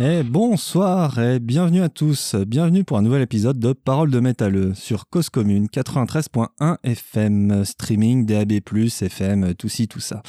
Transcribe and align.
Et 0.00 0.22
bonsoir 0.22 1.18
et 1.18 1.40
bienvenue 1.40 1.82
à 1.82 1.88
tous. 1.88 2.36
Bienvenue 2.36 2.84
pour 2.84 2.98
un 2.98 3.02
nouvel 3.02 3.20
épisode 3.20 3.58
de 3.58 3.72
Parole 3.72 4.12
de 4.12 4.20
métalleux 4.20 4.72
sur 4.74 5.08
Cause 5.08 5.28
Commune 5.28 5.66
93.1 5.66 6.76
FM, 6.84 7.64
streaming, 7.64 8.24
DAB+, 8.24 8.52
FM, 8.52 9.54
tout 9.56 9.68
ci, 9.68 9.88
tout 9.88 9.98
ça. 9.98 10.22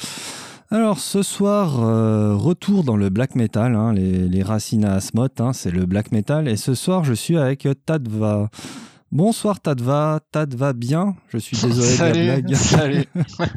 Alors 0.72 0.98
ce 0.98 1.22
soir, 1.22 1.84
euh, 1.84 2.34
retour 2.34 2.82
dans 2.82 2.96
le 2.96 3.10
black 3.10 3.36
metal, 3.36 3.76
hein, 3.76 3.92
les, 3.92 4.42
racines 4.42 4.84
à 4.84 4.94
Asmoth, 4.94 5.40
hein, 5.40 5.52
c'est 5.52 5.70
le 5.70 5.86
black 5.86 6.10
metal. 6.10 6.48
Et 6.48 6.56
ce 6.56 6.74
soir, 6.74 7.04
je 7.04 7.14
suis 7.14 7.38
avec 7.38 7.68
Tadva. 7.86 8.48
Bonsoir 9.12 9.60
Tadva, 9.60 10.18
Tadva 10.32 10.72
bien? 10.72 11.14
Je 11.28 11.38
suis 11.38 11.56
désolé 11.62 11.96
de 11.96 12.26
la 12.26 12.40
blague. 12.40 12.54
Salut, 12.56 13.04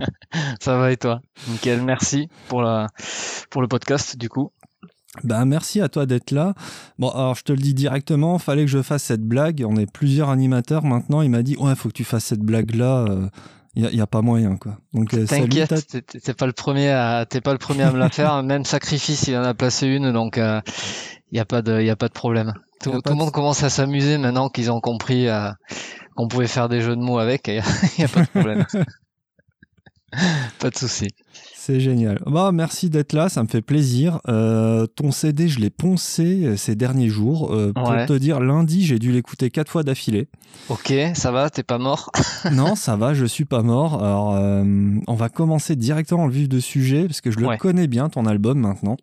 ça 0.59 0.77
va 0.77 0.91
et 0.91 0.97
toi? 0.97 1.21
Nickel, 1.49 1.81
merci 1.81 2.29
pour, 2.49 2.61
la, 2.61 2.89
pour 3.49 3.63
le 3.63 3.67
podcast 3.67 4.15
du 4.15 4.29
coup. 4.29 4.51
Ben, 5.23 5.45
merci 5.45 5.79
à 5.79 5.89
toi 5.89 6.05
d'être 6.05 6.31
là. 6.31 6.55
Bon, 6.97 7.09
alors 7.09 7.35
je 7.35 7.43
te 7.43 7.51
le 7.51 7.59
dis 7.59 7.75
directement, 7.75 8.39
fallait 8.39 8.65
que 8.65 8.71
je 8.71 8.81
fasse 8.81 9.03
cette 9.03 9.21
blague. 9.21 9.63
On 9.67 9.75
est 9.75 9.91
plusieurs 9.91 10.29
animateurs 10.29 10.83
maintenant. 10.83 11.21
Il 11.21 11.29
m'a 11.29 11.43
dit 11.43 11.55
Ouais, 11.57 11.75
faut 11.75 11.89
que 11.89 11.93
tu 11.93 12.03
fasses 12.03 12.25
cette 12.25 12.41
blague-là. 12.41 13.05
Il 13.75 13.85
euh, 13.85 13.91
n'y 13.91 14.01
a, 14.01 14.07
pas 14.07 14.21
moyen, 14.21 14.57
quoi. 14.57 14.77
Donc, 14.93 15.13
euh, 15.13 15.25
T'inquiète, 15.25 16.03
t'es 16.23 16.33
pas 16.33 16.47
le 16.47 16.53
premier 16.53 16.89
à, 16.89 17.25
t'es 17.29 17.41
pas 17.41 17.51
le 17.51 17.59
premier 17.59 17.83
à 17.83 17.91
me 17.91 17.99
la 17.99 18.09
faire. 18.11 18.41
Même 18.41 18.65
sacrifice, 18.65 19.27
il 19.27 19.37
en 19.37 19.43
a 19.43 19.53
placé 19.53 19.87
une, 19.87 20.11
donc 20.11 20.37
il 20.37 20.43
euh, 20.43 20.61
n'y 21.31 21.39
a 21.39 21.45
pas 21.45 21.61
de, 21.61 21.79
il 21.79 21.89
a 21.89 21.95
pas 21.95 22.07
de 22.07 22.13
problème. 22.13 22.53
Tout, 22.81 22.99
le 23.05 23.13
monde 23.13 23.31
commence 23.31 23.63
à 23.63 23.69
s'amuser 23.69 24.17
maintenant 24.17 24.49
qu'ils 24.49 24.71
ont 24.71 24.81
compris 24.81 25.27
qu'on 26.15 26.27
pouvait 26.27 26.47
faire 26.47 26.67
des 26.69 26.81
jeux 26.81 26.95
de 26.95 27.01
mots 27.01 27.19
avec. 27.19 27.47
Il 27.47 27.61
n'y 27.99 28.03
a, 28.03 28.07
pas 28.07 28.21
de 28.21 28.27
problème. 28.27 28.65
pas 30.59 30.69
de 30.69 30.75
souci. 30.75 31.07
C'est 31.65 31.79
génial. 31.79 32.21
Bah, 32.25 32.51
merci 32.51 32.89
d'être 32.89 33.13
là, 33.13 33.29
ça 33.29 33.41
me 33.41 33.47
fait 33.47 33.61
plaisir. 33.61 34.19
Euh, 34.27 34.85
ton 34.85 35.11
CD, 35.11 35.47
je 35.47 35.61
l'ai 35.61 35.69
poncé 35.69 36.43
euh, 36.43 36.57
ces 36.57 36.75
derniers 36.75 37.07
jours. 37.07 37.55
Euh, 37.55 37.71
pour 37.71 37.87
te 38.05 38.17
dire, 38.17 38.41
lundi, 38.41 38.85
j'ai 38.85 38.99
dû 38.99 39.13
l'écouter 39.13 39.49
quatre 39.49 39.71
fois 39.71 39.83
d'affilée. 39.83 40.27
Ok, 40.67 40.93
ça 41.13 41.31
va, 41.31 41.49
t'es 41.49 41.63
pas 41.63 41.77
mort 41.77 42.11
Non, 42.51 42.75
ça 42.75 42.97
va, 42.97 43.13
je 43.13 43.23
suis 43.23 43.45
pas 43.45 43.61
mort. 43.61 44.03
Alors, 44.03 44.33
on 45.07 45.13
va 45.13 45.29
commencer 45.29 45.77
directement 45.77 46.27
le 46.27 46.33
vif 46.33 46.49
de 46.49 46.59
sujet, 46.59 47.05
parce 47.05 47.21
que 47.21 47.31
je 47.31 47.39
le 47.39 47.55
connais 47.55 47.87
bien, 47.87 48.09
ton 48.09 48.25
album, 48.25 48.59
maintenant. 48.59 48.97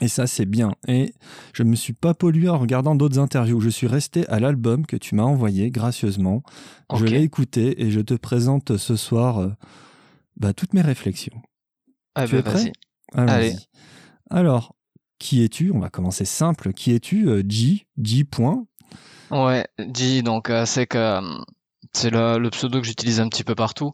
Et 0.00 0.08
ça, 0.08 0.26
c'est 0.26 0.44
bien. 0.44 0.72
Et 0.88 1.14
je 1.52 1.62
me 1.62 1.76
suis 1.76 1.92
pas 1.92 2.14
pollué 2.14 2.48
en 2.48 2.58
regardant 2.58 2.96
d'autres 2.96 3.20
interviews. 3.20 3.60
Je 3.60 3.68
suis 3.68 3.86
resté 3.86 4.26
à 4.26 4.40
l'album 4.40 4.86
que 4.86 4.96
tu 4.96 5.14
m'as 5.14 5.22
envoyé 5.22 5.70
gracieusement. 5.70 6.42
Je 6.92 7.04
l'ai 7.04 7.22
écouté 7.22 7.80
et 7.80 7.92
je 7.92 8.00
te 8.00 8.14
présente 8.14 8.76
ce 8.76 8.96
soir 8.96 9.52
bah, 10.36 10.52
toutes 10.52 10.74
mes 10.74 10.82
réflexions. 10.82 11.40
Ah 12.16 12.26
tu 12.26 12.32
bah, 12.32 12.38
es 12.38 12.42
prêt? 12.42 12.72
Allez. 13.14 13.56
Alors, 14.30 14.74
qui 15.18 15.44
es-tu? 15.44 15.70
On 15.70 15.78
va 15.78 15.90
commencer 15.90 16.24
simple. 16.24 16.72
Qui 16.72 16.92
es-tu? 16.92 17.28
Euh, 17.28 17.42
G, 17.46 17.86
G. 18.02 18.24
Point. 18.24 18.64
Ouais, 19.30 19.66
G, 19.94 20.22
donc 20.22 20.48
euh, 20.48 20.64
c'est 20.64 20.86
que 20.86 20.96
euh, 20.98 21.20
c'est 21.92 22.10
le, 22.10 22.48
pseudo 22.48 22.80
que 22.80 22.86
j'utilise 22.86 23.20
un 23.20 23.28
petit 23.28 23.44
peu 23.44 23.54
partout. 23.54 23.92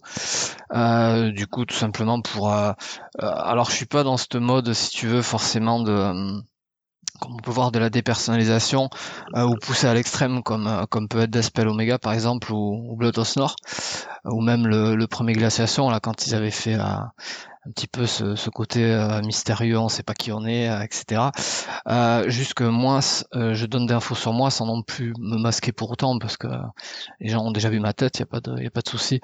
du 0.72 1.46
coup, 1.48 1.64
tout 1.64 1.74
simplement 1.74 2.20
pour. 2.22 2.52
alors, 2.52 3.70
je 3.70 3.74
suis 3.74 3.86
pas 3.86 4.04
dans 4.04 4.16
ce 4.16 4.38
mode, 4.38 4.72
si 4.72 4.90
tu 4.90 5.08
veux, 5.08 5.22
forcément 5.22 5.82
de. 5.82 5.92
comme 7.20 7.34
on 7.34 7.42
peut 7.42 7.50
voir 7.50 7.72
de 7.72 7.80
la 7.80 7.90
dépersonnalisation 7.90 8.88
ou 9.34 9.54
pousser 9.56 9.88
à 9.88 9.94
l'extrême 9.94 10.42
comme 10.42 10.86
comme 10.90 11.08
peut 11.08 11.20
être 11.20 11.30
Despel 11.30 11.68
Omega 11.68 11.98
par 11.98 12.12
exemple 12.12 12.52
ou, 12.52 12.92
ou 12.92 12.96
Blood 12.96 13.18
Nord 13.36 13.56
ou 14.24 14.40
même 14.40 14.66
le, 14.66 14.96
le 14.96 15.06
premier 15.06 15.32
Glaciation 15.32 15.90
là 15.90 16.00
quand 16.00 16.26
ils 16.26 16.34
avaient 16.34 16.50
fait 16.50 16.76
un 17.64 17.70
petit 17.70 17.86
peu 17.86 18.06
ce, 18.06 18.34
ce 18.34 18.50
côté 18.50 18.84
euh, 18.84 19.20
mystérieux, 19.22 19.78
on 19.78 19.88
sait 19.88 20.02
pas 20.02 20.14
qui 20.14 20.32
on 20.32 20.44
est, 20.44 20.68
euh, 20.68 20.82
etc. 20.82 21.30
Euh, 21.86 22.28
juste 22.28 22.54
que 22.54 22.64
moi, 22.64 23.00
euh, 23.34 23.54
je 23.54 23.66
donne 23.66 23.86
des 23.86 23.94
infos 23.94 24.14
sur 24.14 24.32
moi 24.32 24.50
sans 24.50 24.66
non 24.66 24.82
plus 24.82 25.12
me 25.18 25.36
masquer 25.38 25.72
pour 25.72 25.90
autant, 25.90 26.18
parce 26.18 26.36
que 26.36 26.48
les 27.20 27.28
gens 27.28 27.44
ont 27.44 27.52
déjà 27.52 27.70
vu 27.70 27.78
ma 27.78 27.92
tête, 27.92 28.18
il 28.18 28.20
y 28.20 28.22
a 28.24 28.26
pas 28.26 28.40
de, 28.40 28.66
a 28.66 28.70
pas 28.70 28.80
de 28.80 28.88
souci. 28.88 29.20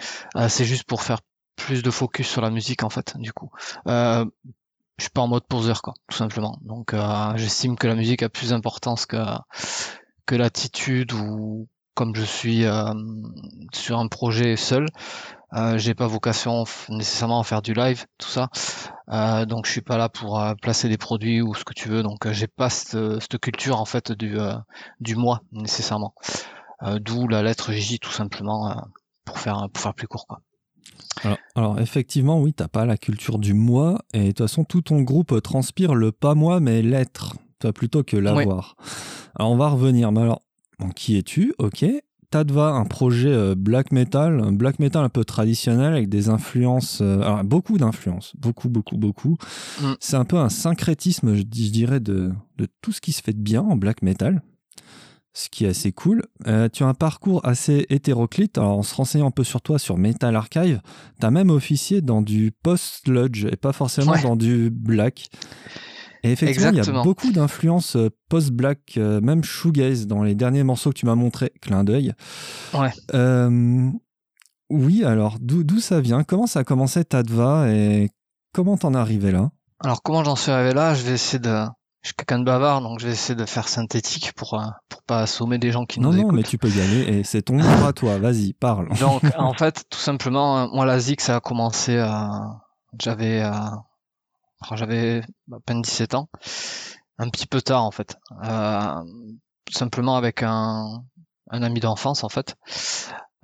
c'est 0.49 0.65
juste 0.65 0.85
pour 0.85 1.03
faire 1.03 1.21
plus 1.57 1.83
de 1.83 1.91
focus 1.91 2.29
sur 2.29 2.41
la 2.41 2.51
musique 2.51 2.85
en 2.85 2.91
fait, 2.91 3.17
du 3.19 3.33
coup. 3.33 3.51
je 3.87 4.25
suis 5.01 5.11
pas 5.11 5.23
en 5.23 5.29
mode 5.29 5.47
poseur, 5.47 5.83
quoi, 5.83 5.95
tout 6.09 6.17
simplement. 6.17 6.59
Donc, 6.63 6.95
j'estime 7.37 7.77
que 7.77 7.89
la 7.89 7.97
musique 7.97 8.23
a 8.23 8.29
plus 8.29 8.51
d'importance 8.51 9.07
que 9.07 9.19
que 10.27 10.35
l'attitude 10.37 11.15
ou 11.15 11.69
comme 11.95 12.15
je 12.15 12.23
suis 12.23 12.65
sur 13.73 13.99
un 13.99 14.07
projet 14.07 14.57
seul, 14.57 14.87
euh, 15.55 15.79
j'ai 15.79 15.95
pas 15.95 16.07
vocation 16.07 16.65
nécessairement 16.89 17.41
à 17.41 17.45
faire 17.45 17.63
du 17.63 17.73
live, 17.73 18.07
tout 18.19 18.29
ça. 18.29 18.49
Euh, 19.11 19.47
donc 19.47 19.67
je 19.67 19.73
suis 19.73 19.81
pas 19.81 19.97
là 19.97 20.09
pour 20.09 20.39
euh, 20.41 20.55
placer 20.55 20.89
des 20.89 20.99
produits 20.99 21.41
ou 21.41 21.55
ce 21.55 21.65
que 21.65 21.73
tu 21.73 21.89
veux. 21.89 22.03
Donc 22.03 22.31
j'ai 22.33 22.47
pas 22.47 22.69
cette, 22.69 23.21
cette, 23.21 23.39
culture 23.39 23.81
en 23.81 23.85
fait 23.85 24.13
du 24.13 24.37
du 25.01 25.17
moi 25.17 25.41
nécessairement. 25.53 26.15
D'où 27.01 27.27
la 27.27 27.43
lettre 27.43 27.73
J 27.73 27.99
tout 27.99 28.13
simplement 28.13 28.77
pour 29.25 29.39
faire 29.39 29.69
pour 29.73 29.83
faire 29.83 29.95
plus 29.95 30.07
court 30.07 30.27
quoi. 30.27 30.41
Alors, 31.25 31.39
alors, 31.57 31.81
effectivement, 31.81 32.41
oui, 32.41 32.53
t'as 32.53 32.69
pas 32.69 32.85
la 32.85 32.97
culture 32.97 33.41
du 33.41 33.53
moi, 33.53 33.99
et 34.15 34.21
de 34.21 34.27
toute 34.29 34.39
façon, 34.39 34.63
tout 34.63 34.83
ton 34.83 35.03
groupe 35.03 35.43
transpire 35.43 35.97
le 35.97 36.13
pas 36.13 36.37
moi, 36.37 36.61
mais 36.61 36.81
l'être, 36.81 37.35
toi 37.59 37.73
plutôt 37.73 38.05
que 38.05 38.17
l'avoir. 38.17 38.77
Alors, 39.35 39.51
on 39.51 39.57
va 39.57 39.69
revenir. 39.69 40.13
Mais 40.13 40.21
alors, 40.21 40.43
bon, 40.79 40.91
qui 40.91 41.17
es-tu? 41.17 41.55
Ok. 41.59 41.85
Tadva, 42.31 42.73
un 42.73 42.85
projet 42.85 43.33
euh, 43.33 43.55
black 43.57 43.91
metal, 43.91 44.41
un 44.41 44.53
black 44.53 44.79
metal 44.79 45.03
un 45.03 45.09
peu 45.09 45.25
traditionnel 45.25 45.95
avec 45.95 46.09
des 46.11 46.29
influences, 46.29 47.01
euh, 47.01 47.21
alors 47.23 47.43
beaucoup 47.43 47.79
d'influences, 47.79 48.35
beaucoup, 48.37 48.69
beaucoup, 48.69 48.99
beaucoup. 48.99 49.39
Mm. 49.81 49.93
C'est 49.99 50.17
un 50.17 50.27
peu 50.27 50.37
un 50.37 50.51
syncrétisme, 50.51 51.35
je, 51.35 51.43
dirais, 51.43 52.01
de, 52.01 52.33
tout 52.83 52.93
ce 52.93 53.01
qui 53.01 53.13
se 53.13 53.23
fait 53.23 53.33
de 53.33 53.41
bien 53.41 53.63
en 53.63 53.77
black 53.77 54.03
metal, 54.03 54.43
ce 55.33 55.49
qui 55.49 55.65
est 55.65 55.69
assez 55.69 55.93
cool. 55.93 56.23
Euh, 56.47 56.69
tu 56.71 56.83
as 56.83 56.87
un 56.87 56.95
parcours 56.95 57.41
assez 57.47 57.87
hétéroclite, 57.89 58.59
alors 58.59 58.79
en 58.79 58.83
se 58.83 58.95
renseignant 58.95 59.29
un 59.29 59.31
peu 59.31 59.45
sur 59.45 59.63
toi 59.63 59.79
sur 59.79 59.97
Metal 59.97 60.37
Archive, 60.37 60.83
tu 61.19 61.27
as 61.27 61.31
même 61.31 61.49
officié 61.49 62.03
dans 62.03 62.21
du 62.21 62.53
post-sludge 62.63 63.47
et 63.47 63.57
pas 63.57 63.73
forcément 63.73 64.21
dans 64.23 64.37
du 64.37 64.69
black. 64.71 65.31
Et 66.23 66.33
effectivement, 66.33 66.71
il 66.71 66.77
y 66.77 66.81
a 66.81 67.03
beaucoup 67.03 67.31
d'influences 67.31 67.97
euh, 67.97 68.11
post-black, 68.29 68.95
euh, 68.97 69.21
même 69.21 69.45
shoegaze 69.45 70.07
dans 70.07 70.23
les 70.23 70.35
derniers 70.35 70.65
morceaux 70.65 70.91
que 70.91 70.99
tu 70.99 71.07
m'as 71.07 71.15
montré, 71.15 71.53
clin 71.61 71.85
d'œil. 71.85 72.13
Ouais. 72.75 72.91
Euh, 73.15 73.91
oui, 74.71 75.05
alors 75.05 75.37
d'où 75.41 75.81
ça 75.81 76.01
vient? 76.01 76.25
Comment 76.25 76.47
ça 76.47 76.61
a 76.61 76.65
commencé 76.65 77.05
Tadva 77.05 77.71
et 77.71 78.11
comment 78.53 78.77
t'en 78.77 78.95
es 78.95 78.99
arrivé 78.99 79.33
là? 79.33 79.51
Alors 79.81 80.03
comment 80.03 80.25
j'en 80.25 80.37
suis 80.37 80.51
arrivé 80.51 80.75
là? 80.75 80.95
Je 80.95 81.05
vais 81.05 81.13
essayer 81.13 81.39
de. 81.39 81.65
Je 82.03 82.09
suis 82.09 82.15
quelqu'un 82.15 82.39
de 82.39 82.45
bavard, 82.45 82.81
donc 82.81 83.01
je 83.01 83.07
vais 83.07 83.13
essayer 83.13 83.35
de 83.35 83.45
faire 83.45 83.67
synthétique 83.67 84.33
pour 84.37 84.61
pour 84.89 85.03
pas 85.03 85.21
assommer 85.21 85.59
des 85.59 85.73
gens 85.73 85.85
qui 85.85 86.01
nous 86.01 86.13
écoutent. 86.13 86.31
Non, 86.31 86.33
mais 86.33 86.43
tu 86.43 86.59
peux 86.59 86.69
y 86.69 86.81
aller 86.81 87.01
et 87.01 87.25
c'est 87.25 87.43
ton 87.43 87.57
livre 87.59 87.87
à 87.87 87.93
toi. 87.93 88.19
Vas-y, 88.19 88.53
parle. 88.53 88.89
Donc 88.99 89.23
en 89.37 89.53
fait, 89.55 89.85
tout 89.89 89.99
simplement, 89.99 90.69
moi 90.73 90.85
la 90.85 90.99
zik 90.99 91.21
ça 91.21 91.37
a 91.37 91.41
commencé. 91.41 91.97
J'avais 92.99 93.43
j'avais 94.75 95.23
à 95.53 95.61
peine 95.65 95.83
17 95.83 96.15
ans, 96.15 96.29
un 97.19 97.29
petit 97.29 97.47
peu 97.47 97.61
tard 97.61 97.85
en 97.85 97.91
fait, 97.91 98.17
euh, 98.45 99.05
simplement 99.71 100.17
avec 100.17 100.43
un, 100.43 101.05
un 101.51 101.63
ami 101.63 101.81
d'enfance 101.81 102.25
en 102.25 102.29
fait, 102.29 102.57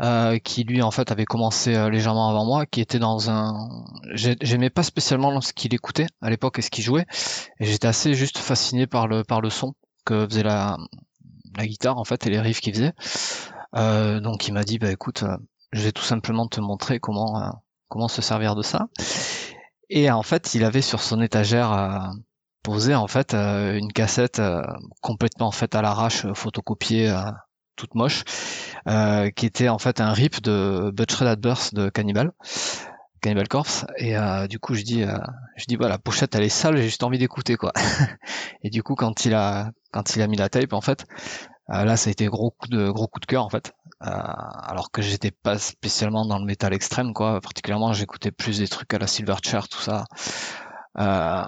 euh, 0.02 0.38
qui 0.38 0.64
lui 0.64 0.82
en 0.82 0.90
fait 0.90 1.11
avait 1.11 1.25
commencé 1.25 1.75
euh, 1.75 1.90
légèrement 1.90 2.28
avant 2.28 2.44
moi, 2.44 2.66
qui 2.66 2.81
était 2.81 2.99
dans 2.99 3.31
un, 3.31 3.69
j'aimais 4.14 4.70
pas 4.70 4.82
spécialement 4.82 5.40
ce 5.40 5.52
qu'il 5.52 5.75
écoutait 5.75 6.06
à 6.20 6.31
l'époque 6.31 6.58
et 6.58 6.62
ce 6.62 6.70
qu'il 6.70 6.84
jouait, 6.84 7.06
et 7.60 7.64
j'étais 7.64 7.88
assez 7.88 8.14
juste 8.14 8.38
fasciné 8.38 8.87
par 8.87 9.06
le 9.06 9.25
par 9.25 9.40
le 9.40 9.50
son 9.50 9.75
que 10.05 10.26
faisait 10.26 10.43
la 10.43 10.76
la 11.56 11.67
guitare 11.67 11.99
en 11.99 12.05
fait 12.05 12.26
et 12.26 12.31
les 12.31 12.40
riffs 12.40 12.60
qu'il 12.60 12.75
faisait. 12.75 12.93
Euh, 13.76 14.20
donc 14.20 14.49
il 14.49 14.52
m'a 14.52 14.64
dit 14.64 14.78
bah 14.78 14.90
écoute, 14.90 15.22
euh, 15.22 15.37
je 15.72 15.82
vais 15.82 15.93
tout 15.93 16.02
simplement 16.02 16.46
te 16.46 16.60
montrer 16.60 17.00
comment 17.00 17.52
comment 17.88 18.08
se 18.08 18.22
servir 18.22 18.55
de 18.55 18.62
ça. 18.62 18.88
Et 19.96 20.11
en 20.11 20.25
fait, 20.25 20.56
il 20.56 20.64
avait 20.64 20.82
sur 20.82 21.00
son 21.00 21.20
étagère 21.20 21.73
euh, 21.73 21.99
posé 22.64 22.96
en 22.96 23.06
fait 23.06 23.32
euh, 23.32 23.79
une 23.79 23.93
cassette 23.93 24.41
euh, 24.41 24.61
complètement 25.00 25.52
faite 25.52 25.76
à 25.76 25.82
l'arrache, 25.82 26.26
photocopiée, 26.35 27.14
toute 27.76 27.94
moche, 27.94 28.25
qui 29.37 29.46
était 29.46 29.69
en 29.69 29.79
fait 29.79 30.00
un 30.00 30.12
rip 30.12 30.43
de 30.43 30.91
Butcher 30.93 31.29
at 31.29 31.37
Birth 31.37 31.75
de 31.75 31.91
Cannibal. 31.91 32.32
Cannibal 33.23 33.49
Corpse 33.49 33.87
et 33.96 34.17
du 34.50 34.58
coup 34.58 34.75
je 34.75 34.82
dis 34.82 35.02
je 35.56 35.64
dis 35.67 35.76
voilà 35.76 35.94
la 35.94 35.99
pochette 35.99 36.35
elle 36.35 36.43
est 36.43 36.50
sale 36.50 36.76
j'ai 36.76 36.82
juste 36.82 37.02
envie 37.02 37.17
d'écouter 37.17 37.56
quoi 37.56 37.73
et 38.62 38.69
du 38.69 38.82
coup 38.82 38.94
quand 38.96 39.25
il 39.25 39.32
a 39.32 39.70
quand 39.93 40.14
il 40.14 40.20
a 40.20 40.26
mis 40.26 40.37
la 40.37 40.50
tape 40.50 40.75
en 40.75 40.82
fait 40.82 41.06
là 41.69 41.96
ça 41.96 42.11
a 42.11 42.12
été 42.12 42.26
gros 42.26 42.50
coup 42.50 42.69
de 42.69 42.91
gros 42.91 43.06
coup 43.06 43.20
de 43.20 43.25
cœur 43.25 43.43
en 43.43 43.49
fait 43.49 43.73
euh, 43.83 43.83
alors 44.00 44.91
que 44.91 45.02
j'étais 45.02 45.31
pas 45.31 45.58
spécialement 45.58 46.26
dans 46.26 46.38
le 46.38 46.44
métal 46.44 46.75
extrême, 46.75 47.12
quoi. 47.14 47.41
Particulièrement, 47.41 47.93
j'écoutais 47.93 48.31
plus 48.31 48.58
des 48.58 48.69
trucs 48.69 48.93
à 48.94 48.99
la 48.99 49.06
Silverchair, 49.06 49.69
tout 49.69 49.81
ça. 49.81 50.05
Euh, 50.99 51.44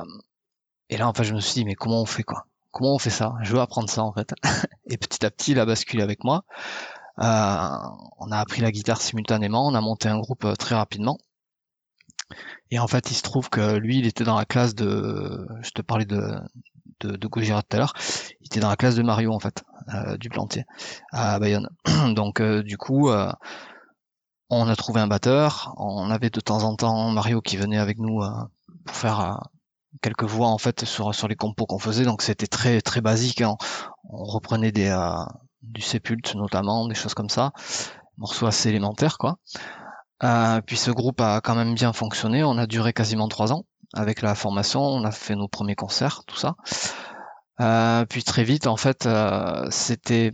et 0.88 0.96
là, 0.96 1.08
en 1.08 1.12
fait, 1.12 1.24
je 1.24 1.34
me 1.34 1.40
suis 1.40 1.54
dit, 1.60 1.64
mais 1.64 1.74
comment 1.74 2.02
on 2.02 2.06
fait, 2.06 2.22
quoi? 2.22 2.46
Comment 2.70 2.94
on 2.94 2.98
fait 2.98 3.10
ça? 3.10 3.34
Je 3.42 3.52
veux 3.52 3.60
apprendre 3.60 3.88
ça, 3.90 4.02
en 4.02 4.12
fait. 4.12 4.34
et 4.90 4.96
petit 4.96 5.24
à 5.26 5.30
petit, 5.30 5.52
il 5.52 5.60
a 5.60 5.66
basculé 5.66 6.02
avec 6.02 6.24
moi. 6.24 6.44
Euh, 7.20 7.68
on 8.18 8.30
a 8.30 8.38
appris 8.38 8.60
la 8.62 8.70
guitare 8.72 9.00
simultanément, 9.00 9.66
on 9.66 9.74
a 9.74 9.80
monté 9.80 10.08
un 10.08 10.18
groupe 10.18 10.46
très 10.58 10.74
rapidement. 10.74 11.18
Et 12.70 12.78
en 12.78 12.86
fait, 12.88 13.10
il 13.10 13.14
se 13.14 13.22
trouve 13.22 13.48
que 13.50 13.76
lui, 13.76 13.98
il 13.98 14.06
était 14.06 14.24
dans 14.24 14.36
la 14.36 14.44
classe 14.44 14.74
de, 14.74 15.46
je 15.62 15.70
te 15.70 15.82
parlais 15.82 16.04
de 16.04 16.40
de, 17.00 17.16
de 17.16 17.28
tout 17.28 17.40
à 17.40 17.76
l'heure, 17.76 17.94
il 18.40 18.46
était 18.46 18.60
dans 18.60 18.68
la 18.68 18.76
classe 18.76 18.94
de 18.94 19.02
Mario 19.02 19.32
en 19.32 19.38
fait, 19.38 19.64
euh, 19.74 19.75
du 20.18 20.28
Plantier, 20.28 20.64
à 21.12 21.38
Bayonne. 21.38 21.68
Donc 22.14 22.40
euh, 22.40 22.62
du 22.62 22.76
coup, 22.76 23.10
euh, 23.10 23.32
on 24.50 24.68
a 24.68 24.76
trouvé 24.76 25.00
un 25.00 25.06
batteur, 25.06 25.74
on 25.76 26.10
avait 26.10 26.30
de 26.30 26.40
temps 26.40 26.62
en 26.62 26.76
temps 26.76 27.10
Mario 27.10 27.40
qui 27.40 27.56
venait 27.56 27.78
avec 27.78 27.98
nous 27.98 28.22
pour 28.84 28.94
faire 28.94 29.40
quelques 30.02 30.24
voix 30.24 30.48
en 30.48 30.58
fait 30.58 30.84
sur, 30.84 31.14
sur 31.14 31.26
les 31.26 31.34
compos 31.34 31.66
qu'on 31.66 31.78
faisait, 31.78 32.04
donc 32.04 32.22
c'était 32.22 32.46
très 32.46 32.80
très 32.80 33.00
basique. 33.00 33.40
Hein. 33.40 33.56
On 34.04 34.24
reprenait 34.24 34.72
des 34.72 34.94
du 35.62 35.80
sépulte 35.80 36.36
notamment, 36.36 36.86
des 36.86 36.94
choses 36.94 37.14
comme 37.14 37.28
ça, 37.28 37.50
morceaux 38.18 38.46
assez 38.46 38.68
élémentaires 38.68 39.18
quoi. 39.18 39.38
puis 40.64 40.76
ce 40.76 40.92
groupe 40.92 41.20
a 41.20 41.40
quand 41.40 41.56
même 41.56 41.74
bien 41.74 41.92
fonctionné, 41.92 42.44
on 42.44 42.56
a 42.56 42.68
duré 42.68 42.92
quasiment 42.92 43.26
trois 43.26 43.52
ans 43.52 43.64
avec 43.94 44.22
la 44.22 44.34
formation, 44.34 44.82
on 44.82 45.04
a 45.04 45.10
fait 45.10 45.34
nos 45.34 45.48
premiers 45.48 45.74
concerts, 45.74 46.22
tout 46.26 46.36
ça. 46.36 46.54
Euh, 47.60 48.04
puis 48.06 48.22
très 48.22 48.44
vite, 48.44 48.66
en 48.66 48.76
fait, 48.76 49.06
euh, 49.06 49.66
c'était 49.70 50.32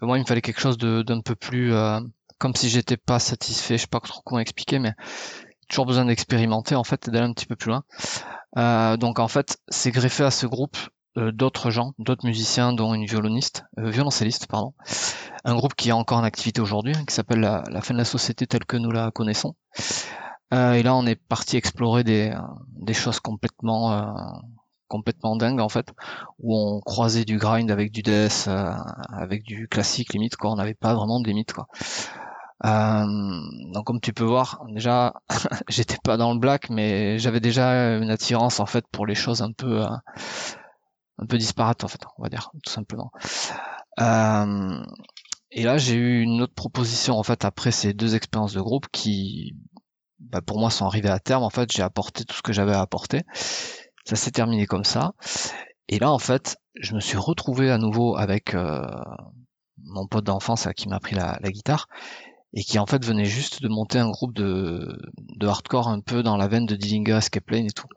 moi, 0.00 0.18
il 0.18 0.22
me 0.22 0.26
fallait 0.26 0.42
quelque 0.42 0.60
chose 0.60 0.78
d'un 0.78 1.20
peu 1.20 1.36
plus, 1.36 1.72
euh, 1.72 2.00
comme 2.38 2.56
si 2.56 2.68
j'étais 2.68 2.96
pas 2.96 3.20
satisfait. 3.20 3.76
Je 3.76 3.82
sais 3.82 3.86
pas 3.86 4.00
trop 4.00 4.20
comment 4.24 4.40
expliquer, 4.40 4.80
mais 4.80 4.94
toujours 5.68 5.86
besoin 5.86 6.04
d'expérimenter 6.06 6.74
en 6.74 6.84
fait, 6.84 7.08
d'aller 7.08 7.26
un 7.26 7.32
petit 7.32 7.46
peu 7.46 7.56
plus 7.56 7.70
loin. 7.70 8.96
donc 8.96 9.18
en 9.20 9.28
fait, 9.28 9.58
c'est 9.68 9.92
greffé 9.92 10.24
à 10.24 10.30
ce 10.30 10.46
groupe 10.46 10.76
d'autres 11.16 11.70
gens, 11.70 11.92
d'autres 11.98 12.26
musiciens, 12.26 12.72
dont 12.72 12.94
une 12.94 13.06
violoniste, 13.06 13.64
violoncelliste, 13.78 14.48
pardon. 14.48 14.74
Un 15.44 15.54
groupe 15.54 15.74
qui 15.74 15.90
est 15.90 15.92
encore 15.92 16.18
en 16.18 16.24
activité 16.24 16.60
aujourd'hui, 16.60 16.94
qui 17.06 17.14
s'appelle 17.14 17.40
la, 17.40 17.80
fin 17.80 17.94
de 17.94 17.98
la 17.98 18.04
société 18.04 18.46
telle 18.46 18.64
que 18.64 18.76
nous 18.76 18.90
la 18.90 19.10
connaissons. 19.12 19.54
Euh, 20.54 20.74
et 20.74 20.82
là, 20.82 20.94
on 20.94 21.06
est 21.06 21.16
parti 21.16 21.56
explorer 21.56 22.04
des, 22.04 22.34
des 22.76 22.94
choses 22.94 23.20
complètement 23.20 23.92
euh, 23.92 24.04
complètement 24.88 25.36
dingues 25.36 25.60
en 25.60 25.68
fait, 25.68 25.92
où 26.38 26.56
on 26.56 26.80
croisait 26.80 27.24
du 27.24 27.38
grind 27.38 27.70
avec 27.70 27.92
du 27.92 28.02
death, 28.02 28.46
euh, 28.48 28.72
avec 29.12 29.42
du 29.44 29.68
classique 29.68 30.12
limite 30.12 30.36
quoi. 30.36 30.50
On 30.52 30.56
n'avait 30.56 30.74
pas 30.74 30.94
vraiment 30.94 31.20
de 31.20 31.26
limite 31.28 31.52
quoi. 31.52 31.66
donc 32.62 33.84
comme 33.84 34.00
tu 34.00 34.12
peux 34.12 34.24
voir, 34.24 34.64
déjà, 34.68 35.14
j'étais 35.68 35.98
pas 36.02 36.16
dans 36.16 36.32
le 36.32 36.38
black, 36.38 36.70
mais 36.70 37.18
j'avais 37.18 37.40
déjà 37.40 37.96
une 37.96 38.10
attirance 38.10 38.60
en 38.60 38.66
fait 38.66 38.86
pour 38.90 39.06
les 39.06 39.14
choses 39.14 39.42
un 39.42 39.52
peu 39.52 39.82
un 41.18 41.26
peu 41.26 41.38
disparates 41.38 41.84
en 41.84 41.88
fait, 41.88 42.00
on 42.18 42.22
va 42.22 42.28
dire 42.28 42.50
tout 42.62 42.72
simplement. 42.72 43.10
et 43.98 45.62
là, 45.64 45.78
j'ai 45.78 45.94
eu 45.94 46.22
une 46.22 46.42
autre 46.42 46.54
proposition 46.54 47.18
en 47.18 47.22
fait 47.22 47.44
après 47.44 47.70
ces 47.70 47.92
deux 47.94 48.14
expériences 48.14 48.52
de 48.54 48.60
groupe 48.60 48.86
qui 48.92 49.54
bah, 50.18 50.40
pour 50.40 50.58
moi 50.58 50.70
sont 50.70 50.86
arrivés 50.86 51.08
à 51.08 51.18
terme. 51.20 51.42
En 51.42 51.50
fait, 51.50 51.70
j'ai 51.72 51.82
apporté 51.82 52.24
tout 52.24 52.36
ce 52.36 52.42
que 52.42 52.52
j'avais 52.52 52.74
à 52.74 52.80
apporter. 52.80 53.22
Ça 54.06 54.16
s'est 54.16 54.30
terminé 54.30 54.66
comme 54.66 54.84
ça. 54.84 55.12
Et 55.88 55.98
là, 55.98 56.12
en 56.12 56.18
fait, 56.18 56.56
je 56.80 56.94
me 56.94 57.00
suis 57.00 57.16
retrouvé 57.16 57.70
à 57.70 57.78
nouveau 57.78 58.16
avec 58.16 58.54
euh, 58.54 58.80
mon 59.82 60.06
pote 60.06 60.24
d'enfance 60.24 60.68
qui 60.76 60.88
m'a 60.88 61.00
pris 61.00 61.16
la, 61.16 61.38
guitare 61.44 61.88
et 62.54 62.62
qui 62.62 62.78
en 62.78 62.86
fait 62.86 63.04
venait 63.04 63.24
juste 63.24 63.62
de 63.62 63.68
monter 63.68 63.98
un 63.98 64.10
groupe 64.10 64.32
de, 64.32 64.96
de 65.36 65.46
hardcore 65.46 65.88
un 65.88 66.00
peu 66.00 66.22
dans 66.22 66.36
la 66.36 66.46
veine 66.46 66.66
de 66.66 66.76
Dillinger 66.76 67.16
Escape 67.16 67.52
et 67.52 67.66
tout. 67.70 67.88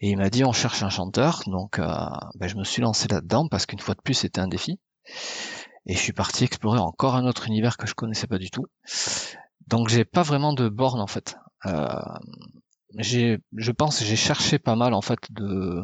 Et 0.00 0.10
il 0.10 0.18
m'a 0.18 0.30
dit 0.30 0.44
on 0.44 0.52
cherche 0.52 0.82
un 0.82 0.90
chanteur, 0.90 1.42
donc 1.46 1.78
euh, 1.78 1.86
bah, 2.34 2.48
je 2.48 2.56
me 2.56 2.64
suis 2.64 2.82
lancé 2.82 3.08
là-dedans 3.08 3.48
parce 3.48 3.66
qu'une 3.66 3.78
fois 3.78 3.94
de 3.94 4.02
plus 4.02 4.14
c'était 4.14 4.40
un 4.40 4.48
défi. 4.48 4.78
Et 5.86 5.94
je 5.94 5.98
suis 5.98 6.12
parti 6.12 6.44
explorer 6.44 6.78
encore 6.78 7.16
un 7.16 7.26
autre 7.26 7.46
univers 7.46 7.76
que 7.76 7.86
je 7.86 7.94
connaissais 7.94 8.26
pas 8.26 8.38
du 8.38 8.50
tout. 8.50 8.66
Donc 9.68 9.88
j'ai 9.88 10.04
pas 10.04 10.22
vraiment 10.22 10.52
de 10.52 10.68
borne 10.68 11.00
en 11.00 11.06
fait. 11.06 11.36
Euh, 11.66 11.88
j'ai, 12.98 13.38
je 13.56 13.72
pense, 13.72 14.02
j'ai 14.02 14.16
cherché 14.16 14.58
pas 14.58 14.76
mal 14.76 14.94
en 14.94 15.02
fait 15.02 15.18
de 15.30 15.82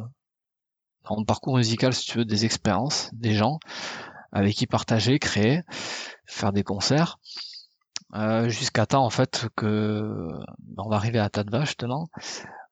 en 1.05 1.25
parcours 1.25 1.56
musical, 1.56 1.94
si 1.94 2.06
tu 2.06 2.19
veux, 2.19 2.25
des 2.25 2.44
expériences, 2.44 3.10
des 3.14 3.32
gens 3.34 3.58
avec 4.32 4.55
qui 4.55 4.66
partager, 4.66 5.19
créer, 5.19 5.62
faire 6.26 6.52
des 6.52 6.62
concerts, 6.62 7.19
euh, 8.14 8.49
jusqu'à 8.49 8.87
temps 8.87 9.05
en 9.05 9.10
fait 9.10 9.46
que 9.56 10.28
ben, 10.58 10.84
on 10.84 10.88
va 10.88 10.96
arriver 10.96 11.19
à 11.19 11.28
Tadva 11.31 11.64
justement, 11.64 12.08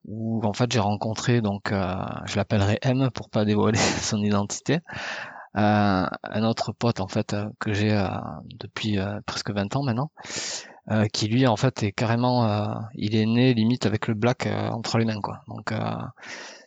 où 0.05 0.45
en 0.45 0.53
fait 0.53 0.71
j'ai 0.73 0.81
rencontré 0.81 1.41
donc, 1.41 1.73
euh, 1.73 1.95
je 2.27 2.37
l'appellerai 2.37 2.79
M 2.83 3.11
pour 3.15 3.31
pas 3.31 3.45
dévoiler 3.45 3.79
son 4.03 4.23
identité, 4.23 4.81
euh, 5.57 6.07
un 6.23 6.43
autre 6.43 6.73
pote 6.73 7.01
en 7.01 7.09
fait 7.09 7.35
que 7.59 7.73
j'ai 7.73 7.93
euh, 7.93 8.09
depuis 8.59 8.99
presque 9.27 9.51
20 9.51 9.77
ans 9.77 9.83
maintenant, 9.83 10.11
euh, 10.91 11.07
qui 11.09 11.27
lui 11.27 11.47
en 11.49 11.57
fait 11.57 11.83
est 11.83 11.91
carrément, 11.91 12.45
euh, 12.49 12.73
il 12.95 13.17
est 13.17 13.27
né 13.27 13.55
limite 13.55 13.87
avec 13.87 14.07
le 14.07 14.15
black 14.15 14.47
euh, 14.47 14.69
entre 14.69 14.99
les 14.99 15.05
mains 15.05 15.21
quoi. 15.21 15.41
Donc 15.49 15.73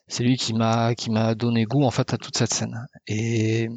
c'est 0.07 0.23
lui 0.23 0.35
qui 0.37 0.53
m'a 0.53 0.95
qui 0.95 1.09
m'a 1.11 1.35
donné 1.35 1.63
goût 1.65 1.83
en 1.83 1.91
fait 1.91 2.13
à 2.13 2.17
toute 2.17 2.37
cette 2.37 2.53
scène. 2.53 2.85
Et 3.07 3.69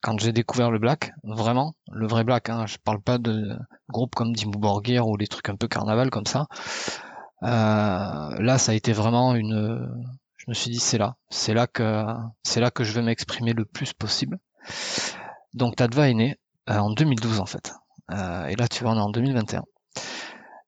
quand 0.00 0.18
j'ai 0.20 0.32
découvert 0.32 0.70
le 0.70 0.78
black, 0.78 1.12
vraiment 1.24 1.74
le 1.90 2.06
vrai 2.06 2.22
black, 2.22 2.50
hein, 2.50 2.66
je 2.66 2.76
parle 2.78 3.00
pas 3.02 3.18
de 3.18 3.58
groupes 3.88 4.14
comme 4.14 4.32
Dimmu 4.32 4.58
Borgir 4.58 5.08
ou 5.08 5.16
des 5.16 5.26
trucs 5.26 5.48
un 5.48 5.56
peu 5.56 5.66
carnaval 5.68 6.10
comme 6.10 6.26
ça. 6.26 6.46
là, 7.42 8.58
ça 8.58 8.72
a 8.72 8.74
été 8.74 8.92
vraiment 8.92 9.34
une. 9.34 9.88
Je 10.36 10.44
me 10.48 10.54
suis 10.54 10.70
dit 10.70 10.78
c'est 10.78 10.98
là, 10.98 11.16
c'est 11.30 11.54
là 11.54 11.66
que 11.66 12.04
c'est 12.44 12.60
là 12.60 12.70
que 12.70 12.84
je 12.84 12.92
vais 12.92 13.02
m'exprimer 13.02 13.52
le 13.54 13.64
plus 13.64 13.92
possible. 13.92 14.38
Donc 15.54 15.76
Tadva 15.76 16.08
est 16.10 16.14
né 16.14 16.36
en 16.68 16.90
2012 16.92 17.40
en 17.40 17.46
fait. 17.46 17.74
Euh, 18.10 18.46
et 18.46 18.56
là, 18.56 18.68
tu 18.68 18.84
vois, 18.84 18.92
on 18.92 18.96
est 18.96 19.00
en 19.00 19.10
2021. 19.10 19.62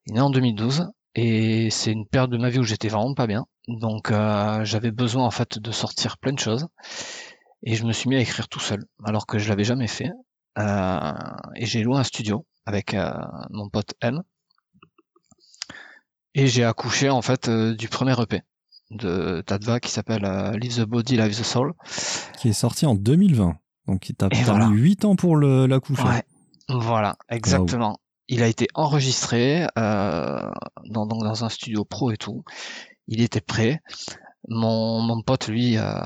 Il 0.07 0.13
est 0.13 0.15
né 0.15 0.21
en 0.21 0.31
2012 0.31 0.89
et 1.15 1.71
c'est 1.71 1.93
une 1.93 2.07
période 2.07 2.31
de 2.31 2.39
ma 2.39 2.51
vie 2.51 2.59
où 2.59 2.65
j'étais 2.65 2.89
vraiment 2.89 3.15
pas 3.15 3.27
bien. 3.27 3.47
Donc 3.67 4.11
euh, 4.11 4.65
j'avais 4.65 4.91
besoin 4.91 5.25
en 5.25 5.31
fait 5.31 5.59
de 5.59 5.71
sortir 5.71 6.19
plein 6.19 6.33
de 6.33 6.39
choses 6.39 6.67
et 7.63 7.75
je 7.75 7.85
me 7.85 7.93
suis 7.93 8.09
mis 8.09 8.17
à 8.17 8.21
écrire 8.21 8.49
tout 8.49 8.61
seul 8.61 8.85
alors 9.05 9.27
que 9.27 9.39
je 9.39 9.49
l'avais 9.49 9.65
jamais 9.65 9.89
fait. 9.89 10.11
Euh, 10.59 11.13
et 11.57 11.67
j'ai 11.67 11.83
loué 11.83 11.99
un 11.99 12.05
studio 12.05 12.47
avec 12.67 12.97
mon 13.51 13.69
pote 13.69 13.95
M 14.01 14.23
et 16.35 16.47
j'ai 16.47 16.65
accouché 16.65 17.11
en 17.11 17.23
fait 17.23 17.49
du 17.49 17.89
premier 17.89 18.21
EP 18.21 18.43
de 18.91 19.43
Tadva 19.47 19.81
qui 19.81 19.91
s'appelle 19.91 20.25
Live 20.59 20.77
the 20.77 20.87
Body, 20.87 21.17
Live 21.17 21.39
the 21.39 21.45
Soul. 21.45 21.75
Qui 22.39 22.49
est 22.49 22.55
sorti 22.55 22.87
en 22.87 22.95
2020. 22.95 23.57
Donc 23.87 24.09
il 24.09 24.15
t'a 24.15 24.29
mis 24.29 24.77
8 24.77 25.05
ans 25.05 25.17
pour 25.17 25.37
l'accoucher. 25.37 26.03
Ouais. 26.03 26.23
Voilà, 26.69 27.17
exactement. 27.29 27.99
Il 28.29 28.43
a 28.43 28.47
été 28.47 28.69
enregistré 28.75 29.67
euh, 29.79 30.51
dans, 30.85 31.07
dans 31.07 31.45
un 31.45 31.49
studio 31.49 31.85
pro 31.85 32.11
et 32.11 32.19
tout. 32.19 32.45
Il 33.07 33.23
était 33.23 33.41
prêt. 33.41 33.81
Mon, 34.49 35.01
mon 35.01 35.23
pote, 35.23 35.49
lui, 35.49 35.79
euh, 35.79 36.01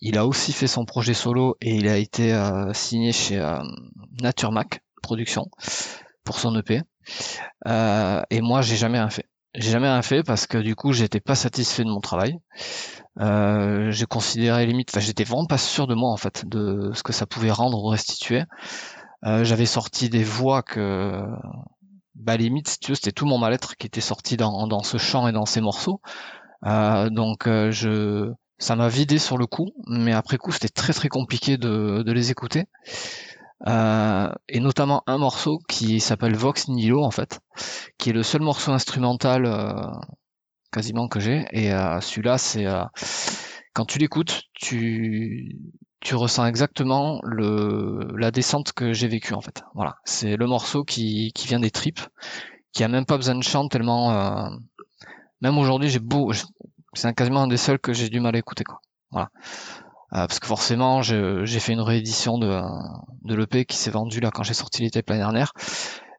il 0.00 0.18
a 0.18 0.26
aussi 0.26 0.52
fait 0.52 0.66
son 0.66 0.84
projet 0.84 1.14
solo 1.14 1.56
et 1.60 1.74
il 1.74 1.88
a 1.88 1.96
été 1.96 2.32
euh, 2.34 2.72
signé 2.74 3.12
chez 3.12 3.38
euh, 3.38 3.58
Nature 4.20 4.52
Mac 4.52 4.82
Production 5.02 5.46
pour 6.24 6.38
son 6.38 6.54
EP. 6.58 6.82
Euh, 7.66 8.22
et 8.30 8.40
moi, 8.42 8.60
j'ai 8.60 8.76
jamais 8.76 8.98
rien 8.98 9.10
fait. 9.10 9.26
J'ai 9.54 9.70
jamais 9.70 9.88
rien 9.88 10.02
fait 10.02 10.22
parce 10.22 10.46
que 10.46 10.58
du 10.58 10.74
coup, 10.76 10.92
j'étais 10.92 11.20
pas 11.20 11.34
satisfait 11.34 11.82
de 11.82 11.88
mon 11.88 12.00
travail. 12.00 12.36
Euh, 13.20 13.90
j'ai 13.90 14.06
considéré 14.06 14.66
limite, 14.66 14.90
enfin, 14.90 15.00
j'étais 15.00 15.24
vraiment 15.24 15.46
pas 15.46 15.58
sûr 15.58 15.86
de 15.86 15.94
moi 15.94 16.12
en 16.12 16.16
fait, 16.16 16.46
de 16.46 16.92
ce 16.94 17.02
que 17.02 17.12
ça 17.12 17.26
pouvait 17.26 17.50
rendre 17.50 17.82
ou 17.82 17.88
restituer. 17.88 18.44
Euh, 19.24 19.44
j'avais 19.44 19.66
sorti 19.66 20.08
des 20.08 20.22
voix 20.22 20.62
que, 20.62 21.22
bah 22.14 22.36
limite, 22.36 22.68
si 22.68 22.94
c'était 22.94 23.12
tout 23.12 23.26
mon 23.26 23.38
mal-être 23.38 23.76
qui 23.76 23.86
était 23.86 24.00
sorti 24.00 24.36
dans, 24.36 24.66
dans 24.66 24.82
ce 24.82 24.96
chant 24.96 25.28
et 25.28 25.32
dans 25.32 25.46
ces 25.46 25.60
morceaux. 25.60 26.00
Euh, 26.66 27.10
donc 27.10 27.46
euh, 27.46 27.70
je, 27.70 28.32
ça 28.58 28.76
m'a 28.76 28.88
vidé 28.88 29.18
sur 29.18 29.38
le 29.38 29.46
coup, 29.46 29.70
mais 29.86 30.12
après 30.12 30.36
coup 30.38 30.52
c'était 30.52 30.68
très 30.68 30.92
très 30.92 31.08
compliqué 31.08 31.56
de, 31.56 32.02
de 32.02 32.12
les 32.12 32.30
écouter. 32.30 32.66
Et 33.66 34.60
notamment 34.60 35.02
un 35.06 35.18
morceau 35.18 35.58
qui 35.68 35.98
s'appelle 35.98 36.36
Vox 36.36 36.68
Nihilo 36.68 37.02
en 37.04 37.10
fait, 37.10 37.40
qui 37.98 38.10
est 38.10 38.12
le 38.12 38.22
seul 38.22 38.40
morceau 38.40 38.70
instrumental 38.72 39.44
quasiment 40.72 41.08
que 41.08 41.20
j'ai. 41.20 41.46
Et 41.52 41.72
euh, 41.72 42.00
celui-là, 42.00 42.38
c'est 42.38 42.66
quand 43.74 43.84
tu 43.84 43.98
l'écoutes, 43.98 44.42
tu 44.54 45.56
tu 46.00 46.14
ressens 46.14 46.46
exactement 46.46 47.20
le, 47.24 48.14
la 48.16 48.30
descente 48.30 48.72
que 48.72 48.92
j'ai 48.92 49.08
vécue 49.08 49.34
en 49.34 49.40
fait. 49.40 49.64
Voilà, 49.74 49.96
c'est 50.04 50.36
le 50.36 50.46
morceau 50.46 50.84
qui, 50.84 51.32
vient 51.46 51.60
des 51.60 51.70
tripes, 51.70 52.00
qui 52.72 52.84
a 52.84 52.88
même 52.88 53.04
pas 53.04 53.16
besoin 53.16 53.34
de 53.34 53.42
chant 53.42 53.68
tellement. 53.68 54.12
Euh, 54.12 54.48
même 55.40 55.58
aujourd'hui, 55.58 55.88
j'ai 55.88 55.98
beau, 55.98 56.32
c'est 56.94 57.14
quasiment 57.14 57.42
un 57.42 57.48
des 57.48 57.56
seuls 57.56 57.78
que 57.78 57.92
j'ai 57.92 58.08
du 58.08 58.20
mal 58.20 58.34
à 58.36 58.38
écouter 58.38 58.64
quoi. 58.64 58.80
Voilà, 59.10 59.30
euh, 60.12 60.26
parce 60.26 60.38
que 60.38 60.46
forcément, 60.46 61.02
j'ai 61.02 61.60
fait 61.60 61.72
une 61.72 61.80
réédition 61.80 62.38
de, 62.38 62.60
de 63.24 63.34
l'EP 63.34 63.64
qui 63.64 63.76
s'est 63.76 63.90
vendu 63.90 64.20
là 64.20 64.30
quand 64.30 64.42
j'ai 64.42 64.54
sorti 64.54 64.82
les 64.82 64.90
tapes 64.90 65.08
l'année 65.10 65.22
dernière. 65.22 65.52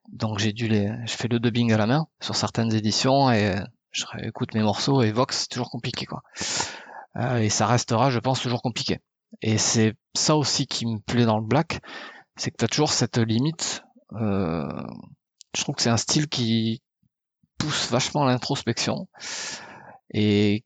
Donc 0.10 0.40
j'ai 0.40 0.54
dû 0.54 0.68
les, 0.68 0.92
je 1.06 1.14
fais 1.14 1.28
le 1.28 1.40
dubbing 1.40 1.72
à 1.72 1.78
la 1.78 1.86
main 1.86 2.08
sur 2.20 2.36
certaines 2.36 2.74
éditions 2.74 3.32
et 3.32 3.54
je 3.92 4.06
réécoute 4.08 4.56
mes 4.56 4.64
morceaux 4.64 5.04
et 5.04 5.12
Vox 5.12 5.42
c'est 5.42 5.50
toujours 5.50 5.70
compliqué 5.70 6.06
quoi. 6.06 6.24
Euh, 7.18 7.38
et 7.38 7.50
ça 7.50 7.66
restera, 7.66 8.10
je 8.10 8.20
pense, 8.20 8.42
toujours 8.42 8.62
compliqué. 8.62 9.00
Et 9.42 9.58
c'est 9.58 9.94
ça 10.16 10.36
aussi 10.36 10.68
qui 10.68 10.86
me 10.86 11.00
plaît 11.00 11.26
dans 11.26 11.40
le 11.40 11.46
black, 11.46 11.82
c'est 12.36 12.52
que 12.52 12.58
tu 12.58 12.66
as 12.66 12.68
toujours 12.68 12.92
cette 12.92 13.18
limite. 13.18 13.84
Euh, 14.14 14.68
je 15.56 15.62
trouve 15.62 15.76
que 15.76 15.82
c'est 15.82 15.90
un 15.90 15.98
style 15.98 16.28
qui 16.28 16.82
pousse 17.58 17.90
vachement 17.92 18.24
l'introspection 18.24 19.08
et 20.12 20.64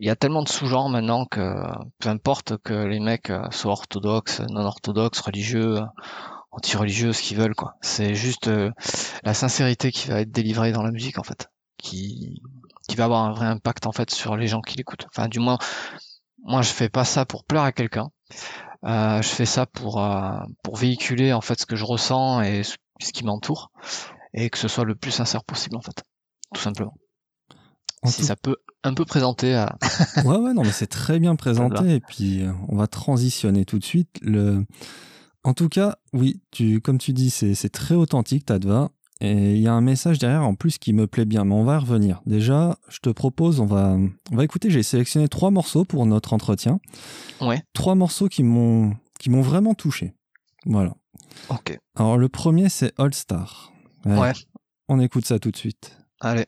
il 0.00 0.06
y 0.06 0.10
a 0.10 0.16
tellement 0.16 0.42
de 0.42 0.48
sous-genres 0.48 0.88
maintenant 0.88 1.26
que 1.26 1.62
peu 1.98 2.08
importe 2.08 2.56
que 2.58 2.72
les 2.72 3.00
mecs 3.00 3.30
euh, 3.30 3.50
soient 3.50 3.72
orthodoxes, 3.72 4.40
non 4.48 4.64
orthodoxes, 4.64 5.20
religieux, 5.20 5.80
anti-religieux, 6.52 7.12
ce 7.12 7.22
qu'ils 7.22 7.36
veulent, 7.36 7.54
quoi. 7.54 7.76
C'est 7.82 8.14
juste 8.14 8.48
euh, 8.48 8.70
la 9.24 9.34
sincérité 9.34 9.92
qui 9.92 10.08
va 10.08 10.22
être 10.22 10.30
délivrée 10.30 10.72
dans 10.72 10.82
la 10.82 10.90
musique, 10.90 11.18
en 11.18 11.22
fait, 11.22 11.50
qui, 11.76 12.40
qui 12.90 12.96
va 12.96 13.04
avoir 13.04 13.24
un 13.24 13.32
vrai 13.32 13.46
impact, 13.46 13.86
en 13.86 13.92
fait, 13.92 14.10
sur 14.10 14.36
les 14.36 14.48
gens 14.48 14.60
qui 14.60 14.76
l'écoutent. 14.76 15.06
Enfin, 15.14 15.28
du 15.28 15.38
moins, 15.38 15.58
moi, 16.42 16.62
je 16.62 16.70
fais 16.70 16.88
pas 16.88 17.04
ça 17.04 17.24
pour 17.24 17.44
pleurer 17.44 17.68
à 17.68 17.72
quelqu'un. 17.72 18.08
Euh, 18.84 19.22
je 19.22 19.28
fais 19.28 19.46
ça 19.46 19.66
pour, 19.66 20.02
pour 20.62 20.76
véhiculer, 20.76 21.32
en 21.32 21.40
fait, 21.40 21.60
ce 21.60 21.66
que 21.66 21.76
je 21.76 21.84
ressens 21.84 22.42
et 22.42 22.62
ce, 22.62 22.76
ce 23.00 23.12
qui 23.12 23.24
m'entoure, 23.24 23.70
et 24.34 24.50
que 24.50 24.58
ce 24.58 24.68
soit 24.68 24.84
le 24.84 24.94
plus 24.94 25.12
sincère 25.12 25.44
possible, 25.44 25.76
en 25.76 25.82
fait. 25.82 26.02
Tout 26.52 26.60
simplement 26.60 26.94
si 28.04 28.24
ça 28.24 28.36
peut 28.36 28.56
un 28.82 28.94
peu 28.94 29.04
présenter 29.04 29.54
à... 29.54 29.76
ouais, 30.24 30.36
ouais, 30.36 30.54
non, 30.54 30.62
mais 30.62 30.72
c'est 30.72 30.86
très 30.86 31.18
bien 31.18 31.36
présenté. 31.36 31.96
Et 31.96 32.00
puis, 32.00 32.42
euh, 32.42 32.52
on 32.68 32.76
va 32.76 32.86
transitionner 32.86 33.64
tout 33.64 33.78
de 33.78 33.84
suite. 33.84 34.18
Le... 34.22 34.64
En 35.44 35.54
tout 35.54 35.68
cas, 35.68 35.96
oui, 36.12 36.40
tu, 36.50 36.80
comme 36.80 36.98
tu 36.98 37.12
dis, 37.12 37.30
c'est 37.30 37.68
très 37.68 37.94
authentique, 37.94 38.46
Tadva. 38.46 38.90
Et 39.22 39.54
il 39.54 39.60
y 39.60 39.68
a 39.68 39.72
un 39.74 39.82
message 39.82 40.18
derrière 40.18 40.44
en 40.44 40.54
plus 40.54 40.78
qui 40.78 40.92
me 40.94 41.06
plaît 41.06 41.26
bien, 41.26 41.44
mais 41.44 41.54
on 41.54 41.64
va 41.64 41.78
revenir. 41.78 42.22
Déjà, 42.24 42.78
je 42.88 43.00
te 43.00 43.10
propose, 43.10 43.60
on 43.60 43.66
va, 43.66 43.98
on 44.30 44.36
va 44.36 44.44
écouter, 44.44 44.70
j'ai 44.70 44.82
sélectionné 44.82 45.28
trois 45.28 45.50
morceaux 45.50 45.84
pour 45.84 46.06
notre 46.06 46.32
entretien. 46.32 46.80
Ouais. 47.40 47.62
Trois 47.74 47.94
morceaux 47.94 48.28
qui 48.28 48.42
m'ont 48.42 48.96
vraiment 49.26 49.74
touché. 49.74 50.14
Voilà. 50.64 50.94
Ok. 51.50 51.78
Alors, 51.96 52.16
le 52.16 52.28
premier, 52.28 52.68
c'est 52.70 52.92
All 52.98 53.12
Star. 53.12 53.72
ouais. 54.06 54.32
On 54.88 54.98
écoute 55.00 55.26
ça 55.26 55.38
tout 55.38 55.50
de 55.50 55.56
suite. 55.56 55.96
Allez. 56.20 56.46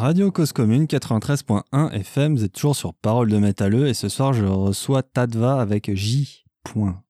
Radio 0.00 0.30
Cause 0.30 0.54
Commune 0.54 0.86
93.1 0.86 1.90
FM, 1.92 2.34
vous 2.34 2.44
êtes 2.44 2.54
toujours 2.54 2.74
sur 2.74 2.94
Parole 2.94 3.28
de 3.28 3.36
Métalleux 3.36 3.86
et 3.86 3.92
ce 3.92 4.08
soir 4.08 4.32
je 4.32 4.46
reçois 4.46 5.02
Tadva 5.02 5.60
avec 5.60 5.94
J. 5.94 6.46
Point. 6.64 7.02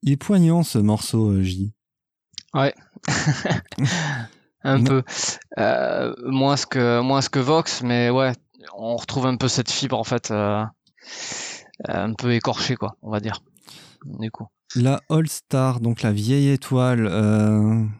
Il 0.00 0.12
est 0.12 0.16
poignant 0.16 0.62
ce 0.62 0.78
morceau 0.78 1.32
euh, 1.32 1.42
J. 1.42 1.74
Ouais. 2.54 2.74
un 4.64 4.82
peu. 4.82 5.02
Euh, 5.58 6.14
moins, 6.24 6.56
ce 6.56 6.64
que, 6.64 7.02
moins 7.02 7.20
que 7.20 7.38
Vox, 7.38 7.82
mais 7.82 8.08
ouais, 8.08 8.32
on 8.74 8.96
retrouve 8.96 9.26
un 9.26 9.36
peu 9.36 9.48
cette 9.48 9.70
fibre 9.70 9.98
en 9.98 10.04
fait, 10.04 10.30
euh, 10.30 10.64
un 11.86 12.14
peu 12.14 12.32
écorchée 12.32 12.76
quoi, 12.76 12.96
on 13.02 13.10
va 13.10 13.20
dire. 13.20 13.42
Du 14.06 14.30
coup. 14.30 14.46
La 14.74 15.02
All 15.10 15.28
Star, 15.28 15.80
donc 15.80 16.00
la 16.00 16.12
vieille 16.12 16.48
étoile, 16.48 17.90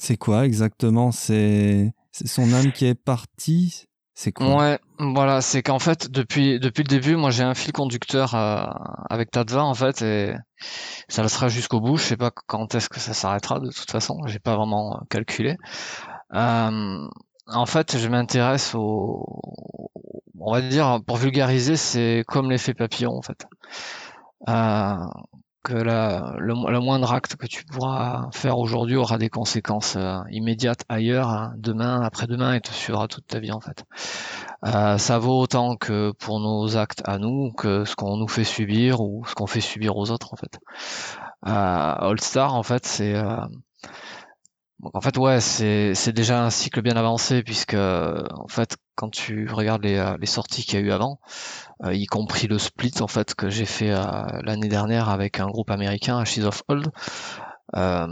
c'est 0.00 0.16
quoi 0.16 0.46
exactement? 0.46 1.10
C'est 1.10 1.92
son 2.24 2.52
âme 2.52 2.72
qui 2.72 2.86
est 2.86 2.94
partie 2.94 3.88
c'est 4.14 4.30
quoi? 4.30 4.56
Ouais, 4.56 4.78
voilà, 5.00 5.40
c'est 5.40 5.62
qu'en 5.62 5.80
fait 5.80 6.08
depuis 6.08 6.60
depuis 6.60 6.84
le 6.84 6.88
début, 6.88 7.16
moi 7.16 7.30
j'ai 7.30 7.42
un 7.42 7.54
fil 7.54 7.72
conducteur 7.72 8.36
euh, 8.36 8.64
avec 9.10 9.32
Tadva 9.32 9.64
en 9.64 9.74
fait 9.74 10.02
et 10.02 10.34
ça 11.08 11.22
le 11.22 11.28
sera 11.28 11.48
jusqu'au 11.48 11.80
bout. 11.80 11.96
Je 11.96 12.04
sais 12.04 12.16
pas 12.16 12.30
quand 12.30 12.76
est-ce 12.76 12.88
que 12.88 13.00
ça 13.00 13.12
s'arrêtera 13.12 13.58
de 13.58 13.70
toute 13.70 13.90
façon, 13.90 14.20
j'ai 14.26 14.38
pas 14.38 14.54
vraiment 14.54 15.00
calculé. 15.10 15.56
Euh, 16.32 17.08
en 17.48 17.66
fait, 17.66 17.98
je 17.98 18.08
m'intéresse 18.08 18.76
au, 18.76 19.26
on 20.38 20.52
va 20.52 20.60
dire 20.60 21.00
pour 21.04 21.16
vulgariser, 21.16 21.76
c'est 21.76 22.22
comme 22.28 22.52
l'effet 22.52 22.72
papillon 22.72 23.16
en 23.16 23.22
fait. 23.22 23.46
Euh, 24.48 24.94
que 25.64 25.72
la, 25.72 26.34
le, 26.38 26.54
moindre 26.80 27.12
acte 27.12 27.36
que 27.36 27.46
tu 27.46 27.64
pourras 27.64 28.28
faire 28.32 28.58
aujourd'hui 28.58 28.96
aura 28.96 29.18
des 29.18 29.30
conséquences 29.30 29.96
euh, 29.96 30.20
immédiates 30.30 30.84
ailleurs, 30.88 31.28
hein, 31.28 31.54
demain, 31.56 32.02
après-demain, 32.02 32.54
et 32.54 32.60
te 32.60 32.70
suivra 32.70 33.08
toute 33.08 33.26
ta 33.26 33.40
vie 33.40 33.50
en 33.50 33.60
fait. 33.60 33.82
Euh, 34.66 34.98
ça 34.98 35.18
vaut 35.18 35.40
autant 35.40 35.76
que 35.76 36.12
pour 36.12 36.38
nos 36.38 36.76
actes 36.76 37.02
à 37.06 37.18
nous, 37.18 37.50
que 37.52 37.84
ce 37.84 37.96
qu'on 37.96 38.18
nous 38.18 38.28
fait 38.28 38.44
subir 38.44 39.00
ou 39.00 39.24
ce 39.26 39.34
qu'on 39.34 39.46
fait 39.46 39.62
subir 39.62 39.96
aux 39.96 40.10
autres 40.10 40.34
en 40.34 40.36
fait. 40.36 40.60
Euh, 41.46 41.50
All 41.50 42.20
Star 42.20 42.54
en 42.54 42.62
fait 42.62 42.86
c'est 42.86 43.14
euh, 44.82 44.88
en 44.92 45.00
fait, 45.00 45.16
ouais, 45.18 45.40
c'est, 45.40 46.12
déjà 46.12 46.44
un 46.44 46.50
cycle 46.50 46.82
bien 46.82 46.96
avancé 46.96 47.42
puisque, 47.42 47.74
en 47.74 48.48
fait, 48.48 48.76
quand 48.96 49.10
tu 49.10 49.48
regardes 49.50 49.84
les, 49.84 50.14
les 50.18 50.26
sorties 50.26 50.64
qu'il 50.64 50.80
y 50.80 50.82
a 50.82 50.86
eu 50.86 50.92
avant, 50.92 51.20
euh, 51.82 51.94
y 51.94 52.06
compris 52.06 52.46
le 52.46 52.58
split 52.58 52.92
en 53.00 53.08
fait 53.08 53.34
que 53.34 53.50
j'ai 53.50 53.66
fait 53.66 53.90
euh, 53.90 54.02
l'année 54.42 54.68
dernière 54.68 55.08
avec 55.08 55.40
un 55.40 55.46
groupe 55.46 55.70
américain, 55.70 56.18
Ashes 56.18 56.44
of 56.44 56.62
Old. 56.68 56.90
Euh, 57.76 58.06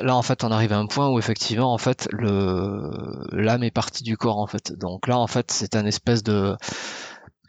là 0.00 0.16
en 0.16 0.22
fait 0.22 0.42
on 0.42 0.50
arrive 0.50 0.72
à 0.72 0.78
un 0.78 0.86
point 0.86 1.08
où 1.08 1.18
effectivement 1.18 1.72
en 1.72 1.78
fait 1.78 2.08
le 2.12 2.90
l'âme 3.30 3.62
est 3.62 3.70
partie 3.70 4.02
du 4.02 4.16
corps 4.16 4.38
en 4.38 4.46
fait 4.46 4.72
donc 4.72 5.06
là 5.06 5.18
en 5.18 5.26
fait 5.26 5.52
c'est 5.52 5.76
un 5.76 5.84
espèce 5.84 6.22
de 6.24 6.56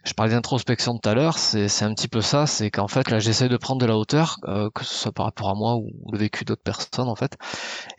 je 0.07 0.13
parlais 0.13 0.33
d'introspection 0.33 0.97
tout 0.97 1.09
à 1.09 1.13
l'heure, 1.13 1.37
c'est 1.37 1.83
un 1.83 1.93
petit 1.93 2.07
peu 2.07 2.21
ça, 2.21 2.47
c'est 2.47 2.71
qu'en 2.71 2.87
fait 2.87 3.11
là 3.11 3.19
j'essaie 3.19 3.49
de 3.49 3.57
prendre 3.57 3.81
de 3.81 3.85
la 3.85 3.97
hauteur, 3.97 4.37
que 4.73 4.83
ce 4.83 4.93
soit 4.93 5.11
par 5.11 5.25
rapport 5.25 5.49
à 5.49 5.53
moi 5.53 5.75
ou 5.75 5.91
le 6.11 6.17
vécu 6.17 6.45
d'autres 6.45 6.63
personnes 6.63 7.09
en 7.09 7.15
fait, 7.15 7.37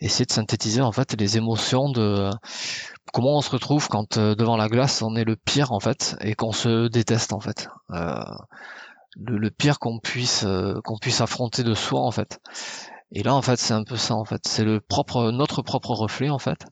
essayer 0.01 0.25
de 0.25 0.31
synthétiser 0.31 0.81
en 0.81 0.91
fait 0.91 1.15
les 1.19 1.37
émotions 1.37 1.89
de 1.91 2.29
comment 3.11 3.37
on 3.37 3.41
se 3.41 3.49
retrouve 3.49 3.87
quand 3.87 4.17
euh, 4.17 4.35
devant 4.35 4.57
la 4.57 4.67
glace 4.67 5.01
on 5.01 5.15
est 5.15 5.23
le 5.23 5.35
pire 5.35 5.71
en 5.71 5.79
fait 5.79 6.15
et 6.21 6.35
qu'on 6.35 6.51
se 6.51 6.87
déteste 6.87 7.33
en 7.33 7.39
fait. 7.39 7.67
Euh, 7.91 8.23
le, 9.17 9.49
pire 9.49 9.79
qu'on 9.79 9.99
puisse 9.99 10.43
euh, 10.45 10.79
qu'on 10.83 10.97
puisse 10.97 11.21
affronter 11.21 11.63
de 11.63 11.73
soi 11.73 12.01
en 12.01 12.11
fait. 12.11 12.39
Et 13.11 13.23
là 13.23 13.33
en 13.33 13.41
fait 13.41 13.57
c'est 13.57 13.73
un 13.73 13.83
peu 13.83 13.95
ça 13.95 14.15
en 14.15 14.25
fait, 14.25 14.41
c'est 14.47 14.63
le 14.63 14.79
propre 14.79 15.31
notre 15.31 15.61
propre 15.61 15.91
reflet 15.91 16.29
en 16.29 16.39
fait. 16.39 16.65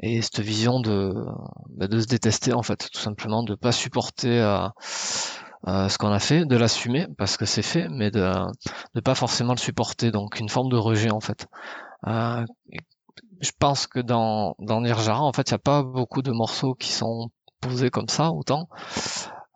Et 0.00 0.22
cette 0.22 0.40
vision 0.40 0.80
de 0.80 1.14
bah, 1.70 1.86
de 1.86 2.00
se 2.00 2.06
détester 2.06 2.52
en 2.52 2.62
fait, 2.62 2.88
tout 2.92 3.00
simplement 3.00 3.42
de 3.42 3.54
pas 3.54 3.72
supporter 3.72 4.38
ce 5.66 5.98
qu'on 5.98 6.12
a 6.12 6.18
fait, 6.18 6.44
de 6.44 6.56
l'assumer 6.56 7.06
parce 7.16 7.36
que 7.36 7.46
c'est 7.46 7.62
fait, 7.62 7.88
mais 7.88 8.10
de 8.10 8.32
ne 8.94 9.00
pas 9.00 9.14
forcément 9.14 9.52
le 9.52 9.58
supporter, 9.58 10.10
donc 10.10 10.40
une 10.40 10.48
forme 10.48 10.68
de 10.68 10.76
rejet 10.76 11.10
en 11.10 11.20
fait 11.20 11.46
je 13.40 13.50
pense 13.58 13.86
que 13.86 14.00
dans, 14.00 14.56
dans 14.58 14.80
Nirjara, 14.80 15.22
en 15.22 15.32
fait, 15.32 15.50
il 15.50 15.54
n'y 15.54 15.56
a 15.56 15.58
pas 15.58 15.82
beaucoup 15.82 16.22
de 16.22 16.32
morceaux 16.32 16.74
qui 16.74 16.92
sont 16.92 17.30
posés 17.60 17.90
comme 17.90 18.08
ça, 18.08 18.30
autant. 18.30 18.68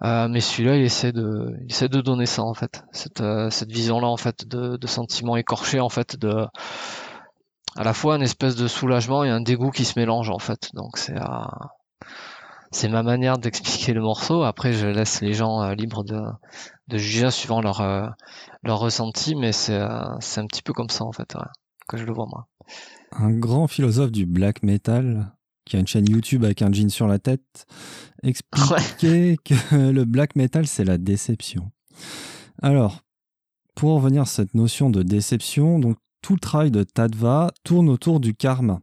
Euh, 0.05 0.29
mais 0.29 0.41
celui-là, 0.41 0.77
il 0.77 0.85
essaie 0.85 1.13
de, 1.13 1.57
il 1.63 1.71
essaie 1.71 1.89
de 1.89 2.01
donner 2.01 2.27
ça, 2.27 2.43
en 2.43 2.55
fait. 2.55 2.85
Cette, 2.93 3.21
euh, 3.21 3.51
cette 3.51 3.73
vision-là, 3.73 4.07
en 4.07 4.17
fait, 4.17 4.47
de, 4.47 4.77
de 4.77 4.87
sentiments 4.87 5.37
écorchés, 5.37 5.81
en 5.81 5.89
fait, 5.89 6.17
de, 6.17 6.47
à 7.79 7.85
la 7.85 7.95
fois 7.95 8.17
une 8.17 8.23
espèce 8.23 8.57
de 8.57 8.69
soulagement 8.69 9.25
et 9.25 9.31
un 9.31 9.41
dégoût 9.41 9.71
qui 9.71 9.85
se 9.85 9.99
mélange, 9.99 10.29
en 10.31 10.39
fait. 10.39 10.69
Donc, 10.75 10.99
c'est, 10.99 11.17
euh, 11.17 11.47
c'est 12.71 12.89
ma 12.89 13.03
manière 13.03 13.39
d'expliquer 13.39 13.95
le 13.95 14.03
morceau. 14.03 14.43
Après, 14.43 14.73
je 14.75 14.87
laisse 14.87 15.23
les 15.23 15.33
gens 15.33 15.63
euh, 15.63 15.75
libres 15.75 16.05
de, 16.05 16.21
de 16.89 16.99
juger 16.99 17.31
suivant 17.31 17.63
leur, 17.63 17.81
leur 18.63 18.79
ressenti, 18.79 19.35
mais 19.35 19.53
c'est, 19.53 19.81
c'est 20.21 20.41
un 20.41 20.47
petit 20.47 20.63
peu 20.63 20.75
comme 20.75 20.91
ça, 20.91 21.05
en 21.05 21.13
fait, 21.13 21.35
que 21.89 21.97
je 21.97 22.05
le 22.05 22.13
vois, 22.13 22.27
moi 22.27 22.47
un 23.13 23.31
grand 23.31 23.67
philosophe 23.67 24.13
du 24.13 24.27
black 24.27 24.63
metal 24.63 25.33
qui 25.65 25.77
a 25.77 25.81
une 25.81 25.87
chaîne 25.87 26.09
YouTube 26.09 26.45
avec 26.45 26.63
un 26.63 26.73
jean 26.73 26.89
sur 26.89 27.07
la 27.07 27.19
tête, 27.19 27.67
expliquait 28.23 29.37
que 29.45 29.91
le 29.91 30.05
black 30.07 30.35
metal, 30.35 30.67
c'est 30.67 30.85
la 30.85 30.97
déception. 30.97 31.71
Alors, 32.63 33.03
pour 33.75 33.95
revenir 33.97 34.23
à 34.23 34.27
cette 34.27 34.55
notion 34.55 34.89
de 34.89 35.03
déception, 35.03 35.79
donc 35.79 35.99
tout 36.23 36.35
le 36.35 36.41
travail 36.41 36.71
de 36.71 36.83
Tadva 36.83 37.51
tourne 37.65 37.89
autour 37.89 38.21
du 38.21 38.35
karma. 38.35 38.81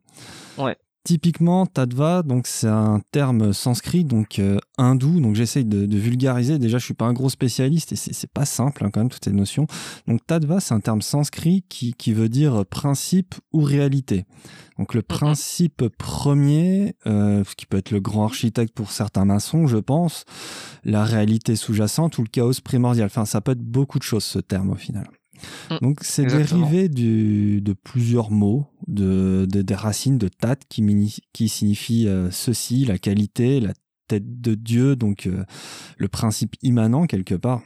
Ouais. 0.57 0.77
Typiquement, 1.05 1.67
Tadva, 1.67 2.23
donc 2.23 2.47
c'est 2.47 2.67
un 2.67 2.99
terme 3.11 3.53
sanskrit, 3.53 4.03
donc 4.03 4.39
euh, 4.39 4.57
hindou. 4.79 5.19
Donc 5.19 5.35
j'essaye 5.35 5.63
de, 5.63 5.85
vulgariser. 5.95 6.57
Déjà, 6.57 6.79
je 6.79 6.85
suis 6.85 6.95
pas 6.95 7.05
un 7.05 7.13
gros 7.13 7.29
spécialiste 7.29 7.91
et 7.91 7.95
c'est 7.95 8.31
pas 8.31 8.45
simple 8.45 8.83
hein, 8.83 8.89
quand 8.91 9.01
même 9.01 9.09
toutes 9.09 9.23
ces 9.23 9.31
notions. 9.31 9.67
Donc 10.07 10.25
Tadva, 10.25 10.59
c'est 10.59 10.73
un 10.73 10.79
terme 10.79 11.03
sanskrit 11.03 11.63
qui, 11.69 11.93
qui 11.93 12.11
veut 12.11 12.27
dire 12.27 12.65
principe 12.65 13.35
ou 13.53 13.61
réalité. 13.61 14.25
Donc 14.79 14.95
le 14.95 15.01
mhm. 15.01 15.05
principe 15.05 15.87
premier, 15.97 16.95
euh, 17.05 17.43
ce 17.43 17.55
qui 17.55 17.67
peut 17.67 17.77
être 17.77 17.91
le 17.91 17.99
grand 17.99 18.25
architecte 18.25 18.73
pour 18.73 18.89
certains 18.89 19.25
maçons, 19.25 19.67
je 19.67 19.77
pense, 19.77 20.25
la 20.83 21.03
réalité 21.03 21.55
sous-jacente 21.55 22.17
ou 22.17 22.23
le 22.23 22.29
chaos 22.29 22.59
primordial. 22.63 23.05
Enfin, 23.05 23.25
ça 23.25 23.41
peut 23.41 23.51
être 23.51 23.63
beaucoup 23.63 23.99
de 23.99 24.03
choses 24.03 24.23
ce 24.23 24.39
terme 24.39 24.71
au 24.71 24.75
final. 24.75 25.07
Mm. 25.69 25.77
Donc 25.81 25.99
c'est 26.01 26.25
dérivé 26.25 26.89
du, 26.89 27.61
de 27.61 27.73
plusieurs 27.73 28.31
mots, 28.31 28.67
de, 28.87 29.45
des 29.49 29.75
racines 29.75 30.17
de 30.17 30.27
tat 30.27 30.57
qui, 30.69 31.21
qui 31.33 31.49
signifie 31.49 32.07
euh, 32.07 32.29
ceci, 32.31 32.85
la 32.85 32.97
qualité, 32.97 33.59
la 33.59 33.73
tête 34.07 34.41
de 34.41 34.55
Dieu, 34.55 34.95
donc 34.95 35.27
euh, 35.27 35.43
le 35.97 36.07
principe 36.07 36.55
immanent 36.61 37.05
quelque 37.07 37.35
part, 37.35 37.61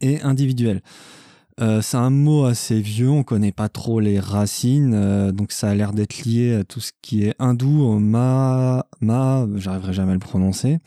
et 0.00 0.20
individuel. 0.22 0.82
Euh, 1.60 1.80
c'est 1.80 1.96
un 1.96 2.10
mot 2.10 2.44
assez 2.44 2.80
vieux, 2.80 3.10
on 3.10 3.22
connaît 3.22 3.52
pas 3.52 3.68
trop 3.68 4.00
les 4.00 4.18
racines, 4.18 5.30
donc 5.30 5.52
ça 5.52 5.70
a 5.70 5.74
l'air 5.74 5.92
d'être 5.92 6.24
lié 6.24 6.54
à 6.54 6.64
tout 6.64 6.80
ce 6.80 6.90
qui 7.00 7.24
est 7.24 7.34
hindou, 7.38 7.98
ma, 8.00 8.86
ma, 9.00 9.46
j'arriverai 9.54 9.92
jamais 9.92 10.10
à 10.10 10.14
le 10.14 10.20
prononcer. 10.20 10.78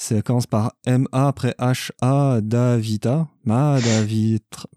Ça 0.00 0.22
commence 0.22 0.46
par 0.46 0.74
M-A 0.86 1.26
après 1.26 1.56
H-A, 1.58 2.40
Davita, 2.40 3.26
ma, 3.44 3.80
Davitra, 3.80 4.68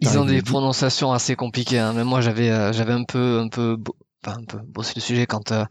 ils 0.00 0.18
ont 0.18 0.24
des 0.24 0.42
prononciations 0.42 1.12
assez 1.12 1.36
compliquées. 1.36 1.78
Hein. 1.78 1.92
Même 1.92 2.06
moi, 2.06 2.20
j'avais 2.20 2.50
euh, 2.50 2.72
j'avais 2.72 2.92
un 2.92 3.04
peu 3.04 3.40
un 3.40 3.48
peu 3.48 3.76
enfin, 4.24 4.38
un 4.40 4.44
peu 4.44 4.58
bossé 4.58 4.92
le 4.96 5.00
sujet 5.00 5.26
quand 5.26 5.52
euh, 5.52 5.64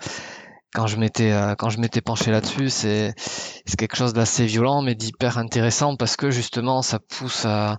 quand 0.74 0.88
je 0.88 0.98
m'étais 0.98 1.32
euh, 1.32 1.56
quand 1.56 1.70
je 1.70 1.80
m'étais 1.80 2.02
penché 2.02 2.32
là-dessus. 2.32 2.70
C'est 2.70 3.14
c'est 3.18 3.78
quelque 3.78 3.96
chose 3.96 4.14
d'assez 4.14 4.46
violent, 4.46 4.82
mais 4.82 4.96
d'hyper 4.96 5.38
intéressant 5.38 5.96
parce 5.96 6.16
que 6.16 6.32
justement, 6.32 6.82
ça 6.82 7.00
pousse 7.00 7.46
à 7.46 7.78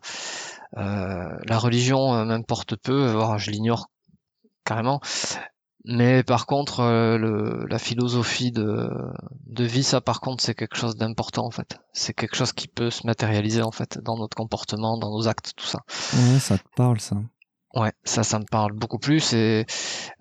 la 0.74 1.59
religion 1.59 2.24
m'importe 2.26 2.76
peu, 2.76 3.11
voire 3.12 3.38
je 3.38 3.50
l'ignore 3.50 3.87
carrément. 4.64 5.00
Mais 5.88 6.25
par 6.25 6.46
contre, 6.46 6.81
euh, 6.81 7.16
le, 7.16 7.64
la 7.68 7.79
philosophie 7.79 8.51
de, 8.51 8.90
de 9.46 9.64
vie, 9.64 9.85
ça 9.85 10.01
par 10.01 10.20
contre, 10.20 10.42
c'est 10.42 10.55
quelque 10.55 10.77
chose 10.77 10.96
d'important 10.96 11.46
en 11.46 11.53
fait. 11.53 11.79
C'est 11.92 12.12
quelque 12.12 12.35
chose 12.35 12.53
qui 12.53 12.66
peut 12.66 12.90
se 12.90 13.07
matérialiser 13.07 13.62
en 13.62 13.70
fait 13.70 13.99
dans 14.03 14.16
notre 14.16 14.37
comportement, 14.37 14.99
dans 14.99 15.11
nos 15.11 15.29
actes, 15.29 15.53
tout 15.57 15.66
ça. 15.66 15.81
Ouais, 16.14 16.40
ça 16.40 16.59
te 16.59 16.64
parle 16.77 17.01
ça. 17.01 17.16
Ouais, 17.77 17.92
ça, 18.05 18.25
ça 18.25 18.38
me 18.38 18.44
parle 18.44 18.72
beaucoup 18.72 18.99
plus 18.99 19.33
et 19.35 19.66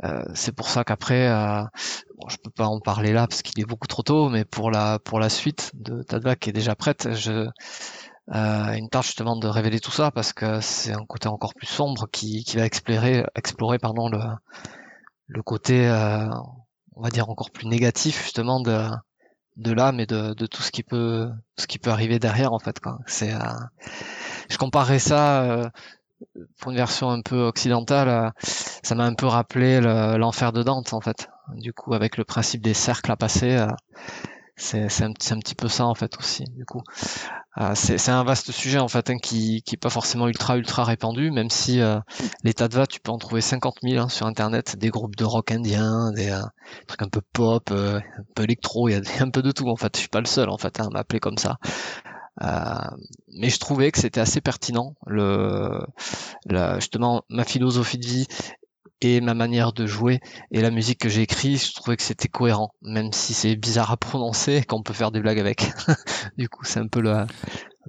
euh, 0.04 0.24
c'est 0.34 0.52
pour 0.52 0.68
ça 0.68 0.84
qu'après, 0.84 1.30
euh, 1.30 1.64
bon, 2.20 2.28
je 2.28 2.38
peux 2.38 2.52
pas 2.52 2.66
en 2.68 2.80
parler 2.80 3.14
là 3.14 3.28
parce 3.28 3.42
qu'il 3.42 3.60
est 3.62 3.66
beaucoup 3.66 3.88
trop 3.88 4.04
tôt, 4.04 4.30
mais 4.30 4.46
pour 4.46 4.70
la 4.70 5.00
pour 5.00 5.20
la 5.20 5.30
suite 5.30 5.72
de 5.74 6.04
Tadva 6.04 6.36
qui 6.36 6.50
est 6.50 6.54
déjà 6.54 6.76
prête, 6.76 7.14
je 7.14 7.48
euh, 8.34 8.74
une 8.74 8.90
tâche 8.90 9.08
justement 9.08 9.36
de 9.38 9.48
révéler 9.48 9.80
tout 9.80 9.92
ça 9.92 10.12
parce 10.12 10.34
que 10.34 10.60
c'est 10.60 10.92
un 10.92 11.06
côté 11.06 11.28
encore 11.28 11.54
plus 11.56 11.68
sombre 11.68 12.08
qui, 12.12 12.44
qui 12.44 12.58
va 12.58 12.66
explorer 12.66 13.24
explorer 13.36 13.80
pardon 13.80 14.10
le 14.10 14.20
le 15.28 15.42
côté, 15.42 15.88
euh, 15.88 16.28
on 16.96 17.02
va 17.02 17.10
dire 17.10 17.30
encore 17.30 17.52
plus 17.52 17.68
négatif 17.68 18.24
justement 18.24 18.60
de 18.60 18.88
de 19.58 19.72
l'âme 19.72 20.02
et 20.02 20.06
de, 20.06 20.34
de 20.34 20.46
tout 20.48 20.62
ce 20.62 20.72
qui 20.72 20.84
peut 20.84 21.30
ce 21.58 21.66
qui 21.68 21.80
peut 21.80 21.90
arriver 21.90 22.20
derrière 22.20 22.54
en 22.54 22.60
fait 22.60 22.80
quoi. 22.80 23.00
C'est 23.06 23.34
euh, 23.34 23.40
je 24.50 24.58
comparais 24.58 25.00
ça 25.00 25.44
euh, 25.44 25.70
pour 26.60 26.72
une 26.72 26.78
version 26.78 27.10
un 27.10 27.22
peu 27.22 27.42
occidentale, 27.44 28.32
ça 28.42 28.96
m'a 28.96 29.06
un 29.06 29.14
peu 29.14 29.26
rappelé 29.26 29.82
l'enfer 29.82 30.54
de 30.54 30.64
Dante 30.64 30.94
en 30.94 31.02
fait. 31.02 31.30
Du 31.56 31.74
coup, 31.74 31.94
avec 31.94 32.18
le 32.18 32.24
principe 32.24 32.62
des 32.62 32.74
cercles 32.74 33.12
à 33.12 33.18
passer, 33.18 33.68
c'est 34.58 35.04
un, 35.04 35.10
un, 35.10 35.40
petit 35.40 35.56
peu 35.56 35.68
ça 35.68 35.86
en 35.86 35.96
fait 35.96 36.18
aussi 36.18 36.46
du 36.46 36.66
coup. 36.66 36.82
Euh, 37.58 37.72
c'est 37.76 38.10
un 38.10 38.24
vaste 38.24 38.52
sujet 38.52 38.80
en 38.80 38.88
fait 38.88 39.10
hein, 39.10 39.18
qui 39.18 39.62
qui 39.64 39.76
est 39.76 39.78
pas 39.78 39.90
forcément 39.90 40.28
ultra 40.28 40.58
ultra 40.58 40.84
répandu 40.84 41.32
même 41.32 41.50
si 41.50 41.82
euh, 41.82 42.00
l'état 42.44 42.68
de 42.68 42.76
va 42.76 42.88
tu 42.88 43.00
peux 43.00 43.12
en 43.12 43.18
trouver 43.18 43.42
50 43.42 43.78
000 43.84 44.02
hein, 44.02 44.10
sur 44.10 44.26
internet. 44.26 44.78
Des 44.78 44.90
groupes 44.90 45.16
de 45.16 45.26
rock 45.26 45.52
indien 45.52 46.12
des 46.14 46.30
euh, 46.30 46.42
trucs 46.88 47.02
un 47.02 47.10
peu 47.10 47.22
pop 47.34 47.70
un 47.72 48.02
peu 48.34 48.44
électro 48.44 48.88
il 48.88 48.94
y 48.94 48.96
a 48.96 49.02
un 49.24 49.30
peu 49.30 49.42
de 49.42 49.52
tout 49.52 49.68
en 49.68 49.76
fait. 49.76 49.96
Je 49.96 50.00
suis 50.02 50.10
pas 50.10 50.22
le 50.22 50.28
seul 50.28 50.50
en 50.50 50.58
fait 50.58 50.80
hein, 50.80 50.88
à 50.88 50.90
m'appeler 50.90 51.20
comme 51.20 51.38
ça. 51.38 51.58
Mais 52.42 53.50
je 53.50 53.60
trouvais 53.60 53.92
que 53.92 54.00
c'était 54.00 54.20
assez 54.22 54.42
pertinent 54.42 54.96
le 55.06 55.82
la, 56.46 56.80
justement 56.80 57.24
ma 57.30 57.44
philosophie 57.44 57.98
de 57.98 58.06
vie 58.06 58.28
et 59.02 59.22
ma 59.22 59.34
manière 59.34 59.74
de 59.74 59.86
jouer 59.86 60.20
et 60.52 60.62
la 60.62 60.72
musique 60.72 61.00
que 61.00 61.10
j'ai 61.10 61.22
écrite, 61.22 61.64
je 61.64 61.74
trouvais 61.74 61.98
que 61.98 62.04
c'était 62.04 62.28
cohérent, 62.28 62.72
même 62.82 63.12
si 63.12 63.34
c'est 63.34 63.56
bizarre 63.56 63.92
à 63.92 63.98
prononcer 63.98 64.64
qu'on 64.64 64.82
peut 64.82 64.94
faire 64.94 65.12
des 65.12 65.22
blagues 65.22 65.40
avec. 65.40 65.72
du 66.38 66.50
coup, 66.50 66.64
c'est 66.64 66.80
un 66.80 66.88
peu 66.88 67.02
le, 67.02 67.12
un 67.12 67.28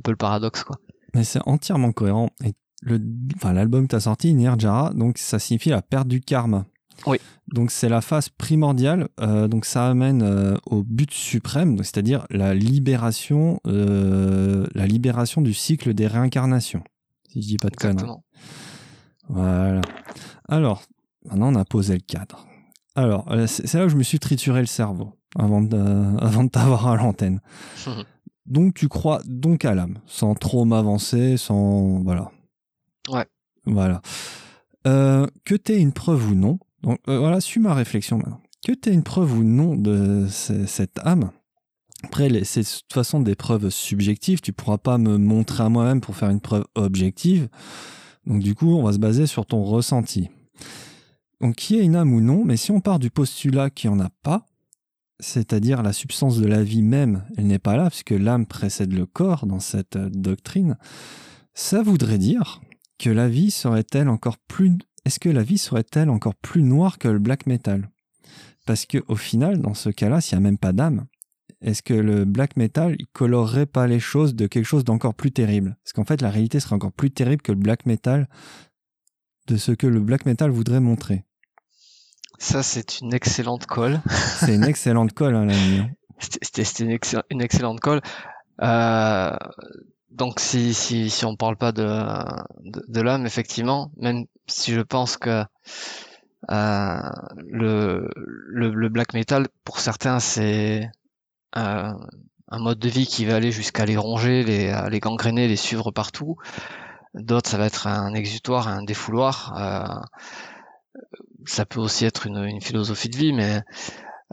peu 0.02 0.10
le 0.10 0.16
paradoxe, 0.16 0.64
quoi. 0.64 0.76
Mais 1.14 1.24
c'est 1.24 1.40
entièrement 1.46 1.92
cohérent. 1.92 2.30
Et 2.44 2.54
le, 2.82 3.00
enfin, 3.36 3.52
l'album 3.52 3.84
que 3.84 3.90
tu 3.90 3.96
as 3.96 4.00
sorti, 4.00 4.34
Nirjara, 4.34 4.92
donc 4.94 5.18
ça 5.18 5.38
signifie 5.38 5.70
la 5.70 5.82
perte 5.82 6.08
du 6.08 6.20
karma. 6.20 6.66
Oui. 7.06 7.18
Donc 7.48 7.70
c'est 7.70 7.88
la 7.88 8.00
phase 8.00 8.28
primordiale. 8.28 9.08
Euh, 9.20 9.48
donc 9.48 9.64
ça 9.64 9.88
amène 9.88 10.22
euh, 10.22 10.56
au 10.66 10.82
but 10.82 11.12
suprême, 11.12 11.78
c'est-à-dire 11.78 12.26
la 12.30 12.54
libération, 12.54 13.60
euh, 13.66 14.66
la 14.74 14.86
libération 14.86 15.42
du 15.42 15.54
cycle 15.54 15.94
des 15.94 16.06
réincarnations. 16.06 16.82
Si 17.28 17.42
je 17.42 17.46
dis 17.48 17.56
pas 17.58 17.68
de 17.68 17.76
conneries. 17.76 18.10
Voilà. 19.28 19.80
Alors, 20.48 20.82
Maintenant, 21.26 21.52
on 21.52 21.56
a 21.56 21.64
posé 21.64 21.94
le 21.94 22.00
cadre. 22.00 22.46
Alors, 22.94 23.30
euh, 23.30 23.46
c'est 23.46 23.74
là 23.74 23.86
où 23.86 23.88
je 23.88 23.96
me 23.96 24.02
suis 24.02 24.18
trituré 24.18 24.60
le 24.60 24.66
cerveau 24.66 25.12
avant 25.38 25.60
de, 25.60 25.76
avant 26.18 26.44
de 26.44 26.48
t'avoir 26.48 26.86
à 26.86 26.96
l'antenne. 26.96 27.40
donc, 28.46 28.74
tu 28.74 28.88
crois 28.88 29.20
donc 29.26 29.64
à 29.64 29.74
l'âme, 29.74 29.98
sans 30.06 30.34
trop 30.34 30.64
m'avancer, 30.64 31.36
sans. 31.36 32.02
Voilà. 32.02 32.30
Ouais. 33.10 33.26
Voilà. 33.66 34.00
Euh, 34.86 35.26
que 35.44 35.54
tu 35.54 35.72
aies 35.72 35.80
une 35.80 35.92
preuve 35.92 36.30
ou 36.30 36.34
non, 36.34 36.60
donc 36.82 37.00
euh, 37.08 37.18
voilà, 37.18 37.40
suis 37.40 37.60
ma 37.60 37.74
réflexion 37.74 38.18
maintenant. 38.18 38.40
Que 38.64 38.72
tu 38.72 38.88
aies 38.88 38.94
une 38.94 39.02
preuve 39.02 39.36
ou 39.36 39.42
non 39.42 39.74
de 39.74 40.26
cette 40.28 41.00
âme, 41.04 41.30
après, 42.04 42.28
c'est 42.44 42.60
de 42.60 42.66
toute 42.66 42.92
façon 42.92 43.20
des 43.20 43.34
preuves 43.34 43.70
subjectives, 43.70 44.40
tu 44.40 44.52
pourras 44.52 44.78
pas 44.78 44.98
me 44.98 45.18
montrer 45.18 45.64
à 45.64 45.68
moi-même 45.68 46.00
pour 46.00 46.14
faire 46.14 46.30
une 46.30 46.40
preuve 46.40 46.64
objective. 46.74 47.48
Donc, 48.26 48.42
du 48.42 48.54
coup, 48.54 48.76
on 48.76 48.82
va 48.82 48.92
se 48.92 48.98
baser 48.98 49.26
sur 49.26 49.46
ton 49.46 49.64
ressenti. 49.64 50.28
Donc, 51.40 51.56
qui 51.56 51.78
est 51.78 51.84
une 51.84 51.96
âme 51.96 52.14
ou 52.14 52.20
non, 52.20 52.44
mais 52.44 52.56
si 52.56 52.70
on 52.70 52.80
part 52.80 52.98
du 52.98 53.10
postulat 53.10 53.70
qu'il 53.70 53.90
n'y 53.90 53.96
en 53.96 54.00
a 54.00 54.10
pas, 54.22 54.46
c'est-à-dire 55.20 55.82
la 55.82 55.92
substance 55.92 56.38
de 56.38 56.46
la 56.46 56.62
vie 56.62 56.82
même, 56.82 57.24
elle 57.36 57.46
n'est 57.46 57.58
pas 57.58 57.76
là, 57.76 57.90
puisque 57.90 58.10
l'âme 58.10 58.46
précède 58.46 58.92
le 58.92 59.06
corps 59.06 59.46
dans 59.46 59.60
cette 59.60 59.96
euh, 59.96 60.10
doctrine, 60.10 60.76
ça 61.54 61.82
voudrait 61.82 62.18
dire 62.18 62.60
que 62.98 63.10
la 63.10 63.28
vie 63.28 63.50
serait-elle 63.50 64.08
encore 64.08 64.38
plus. 64.38 64.76
Est-ce 65.04 65.20
que 65.20 65.28
la 65.28 65.42
vie 65.42 65.58
serait-elle 65.58 66.10
encore 66.10 66.34
plus 66.34 66.62
noire 66.62 66.98
que 66.98 67.08
le 67.08 67.18
black 67.18 67.46
metal? 67.46 67.90
Parce 68.66 68.84
que 68.84 68.98
au 69.08 69.16
final, 69.16 69.60
dans 69.60 69.74
ce 69.74 69.90
cas-là, 69.90 70.20
s'il 70.20 70.38
n'y 70.38 70.44
a 70.44 70.48
même 70.48 70.58
pas 70.58 70.72
d'âme, 70.72 71.06
est-ce 71.62 71.82
que 71.82 71.94
le 71.94 72.24
black 72.24 72.56
metal 72.56 72.96
il 72.98 73.06
colorerait 73.06 73.66
pas 73.66 73.86
les 73.86 74.00
choses 74.00 74.34
de 74.34 74.46
quelque 74.46 74.66
chose 74.66 74.84
d'encore 74.84 75.14
plus 75.14 75.30
terrible? 75.30 75.76
Parce 75.82 75.92
qu'en 75.92 76.04
fait, 76.04 76.20
la 76.20 76.30
réalité 76.30 76.60
serait 76.60 76.74
encore 76.74 76.92
plus 76.92 77.10
terrible 77.10 77.42
que 77.42 77.52
le 77.52 77.58
black 77.58 77.86
metal 77.86 78.28
de 79.46 79.56
ce 79.56 79.72
que 79.72 79.86
le 79.86 80.00
black 80.00 80.26
metal 80.26 80.50
voudrait 80.50 80.80
montrer. 80.80 81.24
Ça, 82.38 82.62
c'est 82.62 83.00
une 83.00 83.14
excellente 83.14 83.66
colle. 83.66 84.00
c'est 84.40 84.54
une 84.54 84.64
excellente 84.64 85.12
colle, 85.12 85.36
hein. 85.36 85.88
C'était 86.18 86.62
une, 86.62 86.98
une, 87.30 87.42
excellente 87.42 87.80
colle. 87.80 88.00
Euh, 88.62 89.36
donc, 90.10 90.40
si, 90.40 90.72
si, 90.72 91.10
si 91.10 91.24
on 91.26 91.36
parle 91.36 91.56
pas 91.56 91.72
de, 91.72 92.02
de, 92.64 93.00
l'âme, 93.02 93.26
effectivement, 93.26 93.90
même 93.98 94.24
si 94.46 94.72
je 94.72 94.80
pense 94.80 95.18
que 95.18 95.44
euh, 96.50 97.10
le, 97.36 98.08
le, 98.48 98.88
black 98.88 99.12
metal, 99.12 99.48
pour 99.64 99.78
certains, 99.78 100.18
c'est 100.20 100.90
euh, 101.56 101.92
un 102.48 102.58
mode 102.58 102.78
de 102.78 102.88
vie 102.88 103.06
qui 103.06 103.26
va 103.26 103.36
aller 103.36 103.52
jusqu'à 103.52 103.84
les 103.84 103.98
ronger, 103.98 104.42
les, 104.42 104.74
les 104.90 105.00
gangréner, 105.00 105.48
les 105.48 105.56
suivre 105.56 105.90
partout. 105.90 106.36
D'autres, 107.16 107.50
ça 107.50 107.58
va 107.58 107.66
être 107.66 107.86
un 107.86 108.14
exutoire, 108.14 108.68
un 108.68 108.82
défouloir. 108.82 109.54
Euh, 109.58 110.00
ça 111.46 111.66
peut 111.66 111.80
aussi 111.80 112.04
être 112.04 112.26
une, 112.26 112.42
une, 112.44 112.60
philosophie 112.60 113.08
de 113.08 113.16
vie, 113.16 113.32
mais 113.32 113.62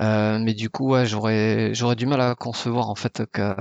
euh, 0.01 0.39
mais 0.39 0.53
du 0.53 0.69
coup, 0.69 0.89
ouais, 0.91 1.05
j'aurais 1.05 1.73
j'aurais 1.73 1.95
du 1.95 2.05
mal 2.05 2.21
à 2.21 2.35
concevoir 2.35 2.89
en 2.89 2.95
fait 2.95 3.23
que 3.31 3.55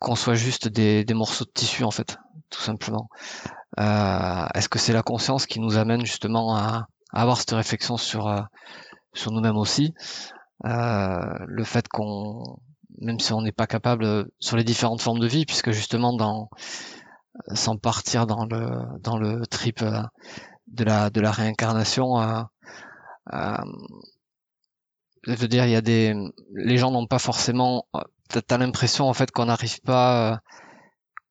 qu'on 0.00 0.16
soit 0.16 0.34
juste 0.34 0.68
des, 0.68 1.04
des 1.04 1.14
morceaux 1.14 1.44
de 1.44 1.50
tissu 1.50 1.84
en 1.84 1.90
fait, 1.92 2.18
tout 2.50 2.60
simplement. 2.60 3.08
Euh, 3.78 4.46
Est-ce 4.54 4.68
que 4.68 4.78
c'est 4.78 4.92
la 4.92 5.02
conscience 5.02 5.46
qui 5.46 5.60
nous 5.60 5.76
amène 5.76 6.04
justement 6.04 6.56
à, 6.56 6.86
à 7.12 7.22
avoir 7.22 7.38
cette 7.38 7.52
réflexion 7.52 7.96
sur 7.96 8.26
euh, 8.28 8.40
sur 9.14 9.30
nous-mêmes 9.32 9.56
aussi? 9.56 9.94
Euh, 10.66 11.34
Le 11.46 11.64
fait 11.64 11.88
qu'on 11.88 12.58
même 13.00 13.18
si 13.20 13.32
on 13.32 13.42
n'est 13.42 13.52
pas 13.52 13.66
capable 13.66 14.26
sur 14.38 14.56
les 14.56 14.64
différentes 14.64 15.00
formes 15.00 15.18
de 15.18 15.26
vie, 15.26 15.46
puisque 15.46 15.70
justement 15.70 16.12
dans 16.12 16.50
sans 17.54 17.76
partir 17.76 18.26
dans 18.26 18.44
le 18.44 18.98
dans 19.00 19.16
le 19.16 19.46
trip 19.46 19.82
euh, 19.82 20.02
de 20.72 20.84
la 20.84 21.10
de 21.10 21.20
la 21.20 21.30
réincarnation 21.30 22.20
euh, 22.20 22.42
euh, 23.32 23.56
je 25.24 25.34
veux 25.34 25.48
dire 25.48 25.64
il 25.66 25.70
y 25.70 25.76
a 25.76 25.80
des 25.80 26.14
les 26.54 26.76
gens 26.76 26.90
n'ont 26.90 27.06
pas 27.06 27.18
forcément 27.18 27.86
t'as 28.28 28.58
l'impression 28.58 29.08
en 29.08 29.14
fait 29.14 29.30
qu'on 29.30 29.46
n'arrive 29.46 29.80
pas 29.82 30.40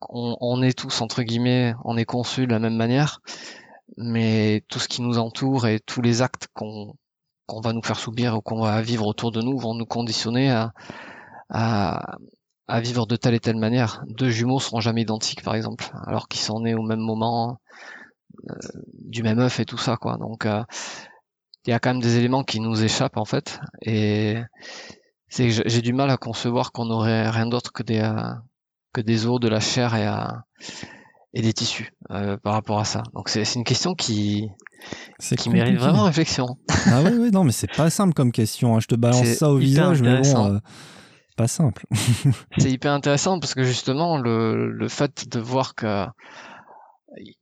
on, 0.10 0.38
on, 0.40 0.62
est 0.64 0.78
tous 0.78 1.02
entre 1.02 1.24
guillemets 1.24 1.74
on 1.84 1.98
est 1.98 2.06
conçus 2.06 2.48
de 2.48 2.52
la 2.52 2.60
même 2.60 2.76
manière 2.76 3.22
mais 3.98 4.64
tout 4.70 4.80
ce 4.80 4.88
qui 4.88 5.02
nous 5.02 5.18
entoure 5.18 5.68
et 5.68 5.80
tous 5.80 6.02
les 6.02 6.22
actes 6.22 6.48
qu'on 6.54 6.96
qu'on 7.46 7.62
va 7.62 7.74
nous 7.74 7.84
faire 7.84 8.00
subir 8.00 8.36
ou 8.36 8.42
qu'on 8.42 8.62
va 8.62 8.82
vivre 8.82 9.06
autour 9.06 9.32
de 9.32 9.42
nous 9.42 9.58
vont 9.58 9.74
nous 9.74 9.86
conditionner 9.86 10.50
à, 10.50 10.74
à, 11.50 12.16
à 12.72 12.80
vivre 12.80 13.06
de 13.06 13.18
telle 13.18 13.34
et 13.34 13.42
telle 13.42 13.58
manière. 13.58 14.04
Deux 14.08 14.30
jumeaux 14.30 14.62
seront 14.62 14.80
jamais 14.80 15.02
identiques, 15.02 15.44
par 15.44 15.56
exemple, 15.56 15.92
alors 16.06 16.30
qu'ils 16.30 16.40
sont 16.40 16.62
nés 16.62 16.74
au 16.74 16.84
même 16.84 17.02
moment, 17.02 17.50
euh, 17.50 17.54
du 18.94 19.24
même 19.24 19.40
œuf 19.40 19.60
et 19.60 19.66
tout 19.66 19.78
ça, 19.78 19.98
quoi. 19.98 20.18
Donc, 20.18 20.46
euh, 20.46 20.64
il 21.66 21.72
y 21.72 21.74
a 21.74 21.80
quand 21.80 21.92
même 21.92 22.02
des 22.02 22.18
éléments 22.18 22.44
qui 22.44 22.60
nous 22.60 22.84
échappent, 22.84 23.18
en 23.18 23.26
fait, 23.26 23.60
et 23.82 24.38
c'est 25.30 25.50
j'ai 25.50 25.82
du 25.82 25.94
mal 25.94 26.10
à 26.10 26.18
concevoir 26.18 26.72
qu'on 26.72 26.90
aurait 26.90 27.30
rien 27.30 27.46
d'autre 27.46 27.72
que 27.72 27.84
des 27.84 28.00
euh, 28.00 28.34
que 28.94 29.02
des 29.02 29.26
os, 29.26 29.40
de 29.40 29.48
la 29.48 29.60
chair 29.60 29.96
et, 29.96 30.10
et 31.34 31.42
des 31.42 31.54
tissus 31.54 31.94
par 32.10 32.54
rapport 32.54 32.80
à 32.80 32.86
ça. 32.86 33.04
Donc, 33.14 33.30
c'est 33.30 33.54
une 33.56 33.64
question 33.64 33.94
qui 33.94 34.50
qui 35.38 35.50
mérite 35.50 35.78
vraiment 35.78 36.04
réflexion. 36.04 36.58
Ah 36.88 37.02
oui, 37.04 37.12
oui, 37.18 37.32
non, 37.32 37.44
mais 37.44 37.52
c'est 37.52 37.72
pas 37.72 37.90
simple 37.90 38.14
comme 38.14 38.32
question. 38.32 38.76
Hein. 38.76 38.80
Je 38.82 38.88
te 38.88 38.96
balance 38.96 39.28
ça 39.34 39.50
au 39.50 39.58
visage, 39.58 40.02
mais 40.02 40.22
bon, 40.22 40.60
pas 41.38 41.48
simple. 41.48 41.86
c'est 42.58 42.72
hyper 42.72 42.92
intéressant 42.92 43.40
parce 43.40 43.54
que 43.54 43.64
justement, 43.64 44.18
le, 44.18 44.72
le 44.72 44.88
fait 44.90 45.30
de 45.30 45.40
voir 45.40 45.76
que 45.76 46.06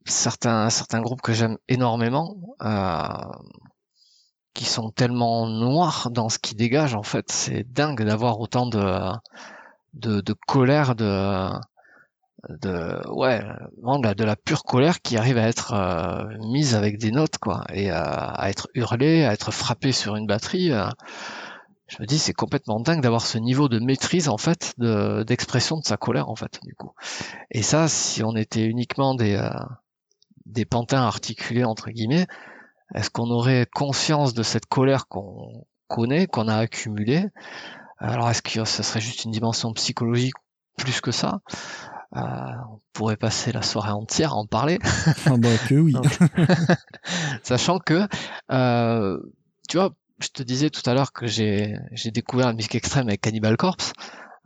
certains, 0.05 0.69
certains 0.69 1.01
groupes 1.01 1.21
que 1.21 1.33
j'aime 1.33 1.57
énormément, 1.67 2.35
euh, 2.63 3.07
qui 4.53 4.65
sont 4.65 4.91
tellement 4.91 5.47
noirs 5.47 6.09
dans 6.11 6.29
ce 6.29 6.39
qu'ils 6.39 6.57
dégagent, 6.57 6.95
en 6.95 7.03
fait, 7.03 7.31
c'est 7.31 7.63
dingue 7.71 8.03
d'avoir 8.03 8.39
autant 8.39 8.65
de, 8.65 9.11
de, 9.93 10.35
colère, 10.47 10.95
de, 10.95 11.49
de 12.49 13.07
ouais 13.09 13.41
de 14.15 14.23
la 14.23 14.35
pure 14.35 14.63
colère 14.63 15.01
qui 15.01 15.17
arrive 15.17 15.37
à 15.37 15.47
être 15.47 15.73
euh, 15.73 16.37
mise 16.51 16.73
avec 16.73 16.97
des 16.97 17.11
notes 17.11 17.37
quoi 17.37 17.65
et 17.73 17.91
à 17.91 18.49
être 18.49 18.69
hurlée 18.75 19.25
à 19.25 19.33
être 19.33 19.51
frappée 19.51 19.91
sur 19.91 20.15
une 20.15 20.25
batterie 20.25 20.71
euh, 20.71 20.87
je 21.89 21.97
me 22.01 22.05
dis 22.05 22.19
c'est 22.19 22.33
complètement 22.33 22.79
dingue 22.79 23.01
d'avoir 23.01 23.25
ce 23.25 23.37
niveau 23.37 23.67
de 23.67 23.79
maîtrise 23.79 24.29
en 24.29 24.37
fait 24.37 24.73
d'expression 24.77 25.77
de, 25.79 25.85
sa 25.85 25.97
colère 25.97 26.29
en 26.29 26.35
fait 26.35 26.59
du 26.63 26.75
coup 26.75 26.91
et 27.51 27.61
ça 27.61 27.87
si 27.87 28.23
on 28.23 28.35
était 28.35 28.65
uniquement 28.65 29.15
des 29.15 29.35
euh, 29.35 29.49
des 30.45 30.65
pantins 30.65 31.01
articulés 31.01 31.63
entre 31.63 31.89
guillemets 31.89 32.27
est-ce 32.95 33.09
qu'on 33.09 33.29
aurait 33.29 33.67
conscience 33.71 34.33
de 34.33 34.43
cette 34.43 34.65
colère 34.65 35.07
qu'on 35.07 35.65
connaît 35.87 36.27
qu'on 36.27 36.47
a 36.47 36.55
accumulée? 36.55 37.25
Alors 37.97 38.29
est-ce 38.29 38.41
que 38.41 38.63
ça 38.65 38.83
serait 38.83 39.01
juste 39.01 39.25
une 39.25 39.31
dimension 39.31 39.73
psychologique 39.73 40.35
plus 40.77 41.01
que 41.01 41.11
ça? 41.11 41.41
Euh, 42.15 42.19
on 42.19 42.79
pourrait 42.93 43.17
passer 43.17 43.51
la 43.51 43.61
soirée 43.61 43.91
entière 43.91 44.33
à 44.33 44.37
en 44.37 44.47
parler. 44.47 44.79
Ah 45.25 45.37
bah 45.37 45.49
que 45.67 45.75
oui. 45.75 45.93
sachant 47.43 47.77
que, 47.77 48.07
euh, 48.51 49.19
tu 49.67 49.77
vois, 49.77 49.91
je 50.19 50.29
te 50.29 50.43
disais 50.43 50.69
tout 50.69 50.87
à 50.89 50.93
l'heure 50.93 51.13
que 51.13 51.27
j'ai 51.27 51.77
découvert 52.05 52.47
la 52.47 52.53
musique 52.53 52.75
extrême 52.75 53.07
avec 53.07 53.21
Cannibal 53.21 53.57
Corpse. 53.57 53.93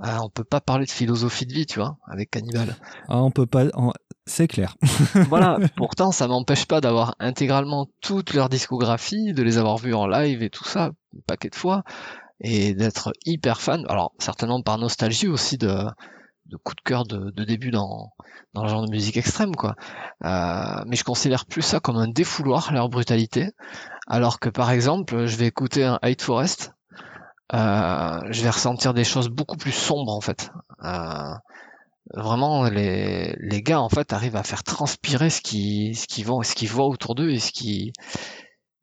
Euh, 0.04 0.18
on 0.22 0.30
peut 0.30 0.44
pas 0.44 0.60
parler 0.60 0.86
de 0.86 0.92
philosophie 0.92 1.46
de 1.46 1.54
vie, 1.54 1.66
tu 1.66 1.80
vois, 1.80 1.98
avec 2.08 2.32
Cannibal. 2.32 2.76
Ah, 3.08 3.22
on 3.22 3.32
peut 3.32 3.46
pas. 3.46 3.66
C'est 4.26 4.48
clair. 4.48 4.76
voilà. 5.30 5.60
Pourtant, 5.76 6.12
ça 6.12 6.28
m'empêche 6.28 6.66
pas 6.66 6.82
d'avoir 6.82 7.16
intégralement 7.20 7.88
toute 8.02 8.34
leur 8.34 8.50
discographie, 8.50 9.34
de 9.34 9.44
les 9.44 9.58
avoir 9.58 9.78
vus 9.78 9.94
en 9.94 10.08
live 10.08 10.42
et 10.44 10.50
tout 10.50 10.66
ça. 10.66 10.92
paquet 11.28 11.50
de 11.50 11.56
fois 11.56 11.84
et 12.42 12.74
d'être 12.74 13.14
hyper 13.26 13.62
fan. 13.62 13.86
Alors 13.88 14.14
certainement 14.20 14.62
par 14.62 14.78
nostalgie 14.78 15.28
aussi 15.28 15.58
de, 15.58 15.86
de 16.54 16.58
coup 16.58 16.76
de 16.76 16.82
cœur 16.82 17.04
de, 17.06 17.32
début 17.44 17.72
dans, 17.72 18.14
le 18.56 18.68
genre 18.68 18.86
de 18.86 18.92
musique 18.92 19.18
extrême 19.18 19.56
quoi. 19.56 19.76
Euh, 20.24 20.84
mais 20.86 20.96
je 20.96 21.04
considère 21.04 21.46
plus 21.46 21.64
ça 21.64 21.80
comme 21.80 21.98
un 21.98 22.08
défouloir 22.08 22.72
leur 22.72 22.90
brutalité, 22.90 23.50
alors 24.08 24.40
que 24.40 24.50
par 24.50 24.70
exemple 24.70 25.26
je 25.26 25.36
vais 25.36 25.48
écouter 25.48 25.84
un 25.84 25.98
Hate 26.04 26.22
Forest, 26.22 26.74
euh, 27.54 28.20
je 28.30 28.44
vais 28.44 28.50
ressentir 28.50 28.94
des 28.94 29.04
choses 29.04 29.30
beaucoup 29.30 29.58
plus 29.58 29.72
sombres 29.72 30.14
en 30.14 30.22
fait. 30.22 30.52
Euh, 30.84 31.34
vraiment 32.14 32.66
les, 32.66 33.36
gars 33.64 33.82
en 33.82 33.90
fait 33.90 34.14
arrivent 34.14 34.36
à 34.36 34.44
faire 34.44 34.64
transpirer 34.64 35.32
ce 35.32 35.42
qui 35.42 35.96
ce 35.96 36.06
qu'ils 36.06 36.26
vont 36.26 36.44
ce 36.44 36.54
qu'ils 36.54 36.70
voient 36.70 36.88
autour 36.88 37.16
d'eux 37.16 37.32
et 37.32 37.40
ce 37.40 37.52
qui 37.52 37.94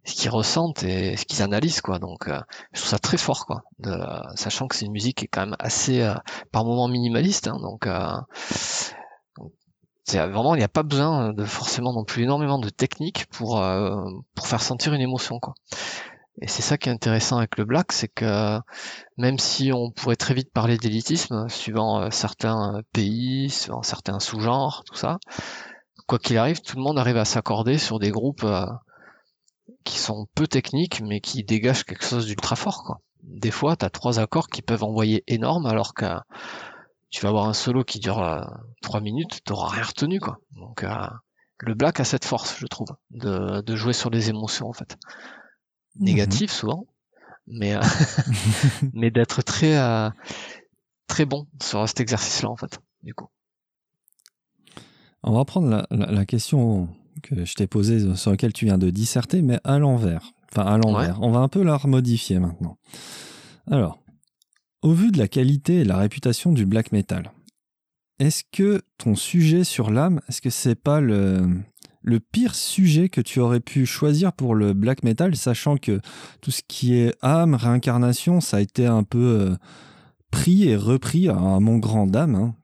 ce 0.04 0.14
qu'ils 0.14 0.30
ressentent 0.30 0.82
et 0.82 1.16
ce 1.16 1.24
qu'ils 1.24 1.42
analysent 1.42 1.80
quoi. 1.80 1.98
Donc 1.98 2.28
euh, 2.28 2.40
je 2.72 2.80
trouve 2.80 2.90
ça 2.90 2.98
très 2.98 3.16
fort 3.16 3.46
quoi 3.46 3.62
de, 3.78 3.94
sachant 4.36 4.66
que 4.66 4.76
c'est 4.76 4.86
une 4.86 4.92
musique 4.92 5.18
qui 5.18 5.24
est 5.26 5.28
quand 5.28 5.46
même 5.46 5.56
assez 5.58 6.02
euh, 6.02 6.14
par 6.52 6.64
moments 6.64 6.88
minimaliste 6.88 7.48
hein, 7.48 7.58
donc 7.60 7.86
euh, 7.86 8.16
c'est 10.04 10.18
vraiment 10.18 10.54
il 10.54 10.58
n'y 10.58 10.64
a 10.64 10.68
pas 10.68 10.82
besoin 10.82 11.32
de 11.32 11.44
forcément 11.44 11.92
non 11.92 12.04
plus 12.04 12.22
énormément 12.22 12.58
de 12.58 12.70
technique 12.70 13.26
pour 13.26 13.62
pour 14.34 14.46
faire 14.46 14.62
sentir 14.62 14.92
une 14.94 15.00
émotion 15.00 15.38
quoi. 15.38 15.54
Et 16.42 16.48
c'est 16.48 16.62
ça 16.62 16.78
qui 16.78 16.88
est 16.88 16.92
intéressant 16.92 17.36
avec 17.36 17.58
le 17.58 17.64
black 17.64 17.92
c'est 17.92 18.08
que 18.08 18.58
même 19.18 19.38
si 19.38 19.72
on 19.72 19.90
pourrait 19.90 20.16
très 20.16 20.34
vite 20.34 20.50
parler 20.52 20.78
d'élitisme 20.78 21.48
suivant 21.48 22.10
certains 22.10 22.80
pays 22.92 23.50
suivant 23.50 23.82
certains 23.82 24.18
sous-genres 24.18 24.82
tout 24.84 24.96
ça 24.96 25.18
quoi 26.08 26.18
qu'il 26.18 26.38
arrive 26.38 26.60
tout 26.60 26.76
le 26.76 26.82
monde 26.82 26.98
arrive 26.98 27.18
à 27.18 27.26
s'accorder 27.26 27.78
sur 27.78 28.00
des 28.00 28.10
groupes 28.10 28.46
qui 29.84 29.98
sont 29.98 30.26
peu 30.34 30.46
techniques, 30.46 31.00
mais 31.00 31.20
qui 31.20 31.44
dégagent 31.44 31.84
quelque 31.84 32.04
chose 32.04 32.26
d'ultra 32.26 32.56
fort, 32.56 32.84
quoi. 32.84 33.00
Des 33.22 33.50
fois, 33.50 33.76
tu 33.76 33.84
as 33.84 33.90
trois 33.90 34.18
accords 34.18 34.48
qui 34.48 34.62
peuvent 34.62 34.84
envoyer 34.84 35.24
énorme, 35.26 35.66
alors 35.66 35.94
que 35.94 36.06
tu 37.10 37.22
vas 37.22 37.28
avoir 37.30 37.48
un 37.48 37.52
solo 37.52 37.84
qui 37.84 37.98
dure 37.98 38.22
euh, 38.22 38.42
trois 38.82 39.00
minutes, 39.00 39.40
t'auras 39.44 39.68
rien 39.68 39.82
retenu, 39.82 40.20
quoi. 40.20 40.38
Donc, 40.52 40.84
euh, 40.84 41.06
le 41.58 41.74
black 41.74 42.00
a 42.00 42.04
cette 42.04 42.24
force, 42.24 42.58
je 42.58 42.66
trouve, 42.66 42.88
de, 43.10 43.60
de 43.60 43.76
jouer 43.76 43.92
sur 43.92 44.10
les 44.10 44.30
émotions, 44.30 44.68
en 44.68 44.72
fait. 44.72 44.96
Mhm. 45.96 46.04
Négatives, 46.04 46.50
souvent, 46.50 46.86
mais, 47.46 47.74
euh, 47.74 47.80
mais 48.94 49.10
d'être 49.10 49.42
très, 49.42 49.76
très 51.06 51.24
bon 51.24 51.46
sur 51.62 51.86
cet 51.88 52.00
exercice-là, 52.00 52.48
en 52.48 52.56
fait, 52.56 52.80
du 53.02 53.14
coup. 53.14 53.28
On 55.22 55.32
va 55.32 55.44
prendre 55.44 55.68
la, 55.68 55.86
la 55.90 56.24
question 56.24 56.88
que 57.20 57.44
je 57.44 57.54
t'ai 57.54 57.66
posé 57.66 58.14
sur 58.16 58.30
lequel 58.30 58.52
tu 58.52 58.64
viens 58.64 58.78
de 58.78 58.90
disserter, 58.90 59.42
mais 59.42 59.60
à 59.64 59.78
l'envers. 59.78 60.32
Enfin, 60.50 60.66
à 60.66 60.78
l'envers. 60.78 61.20
On 61.22 61.30
va 61.30 61.40
un 61.40 61.48
peu 61.48 61.62
la 61.62 61.76
remodifier 61.76 62.38
maintenant. 62.38 62.76
Alors, 63.70 63.98
au 64.82 64.92
vu 64.92 65.10
de 65.10 65.18
la 65.18 65.28
qualité 65.28 65.80
et 65.80 65.84
la 65.84 65.96
réputation 65.96 66.52
du 66.52 66.66
black 66.66 66.92
metal, 66.92 67.32
est-ce 68.18 68.42
que 68.50 68.82
ton 68.98 69.14
sujet 69.14 69.64
sur 69.64 69.90
l'âme, 69.90 70.20
est-ce 70.28 70.40
que 70.42 70.50
c'est 70.50 70.74
pas 70.74 71.00
le, 71.00 71.62
le 72.02 72.20
pire 72.20 72.54
sujet 72.54 73.08
que 73.08 73.20
tu 73.20 73.40
aurais 73.40 73.60
pu 73.60 73.86
choisir 73.86 74.32
pour 74.32 74.54
le 74.54 74.72
black 74.72 75.02
metal, 75.02 75.36
sachant 75.36 75.76
que 75.76 76.00
tout 76.40 76.50
ce 76.50 76.62
qui 76.66 76.94
est 76.94 77.14
âme, 77.22 77.54
réincarnation, 77.54 78.40
ça 78.40 78.58
a 78.58 78.60
été 78.60 78.86
un 78.86 79.02
peu 79.02 79.18
euh, 79.18 79.56
pris 80.30 80.68
et 80.68 80.76
repris 80.76 81.28
à, 81.28 81.34
mon 81.34 81.78
grand 81.78 82.06
dame. 82.06 82.34
Hein 82.34 82.54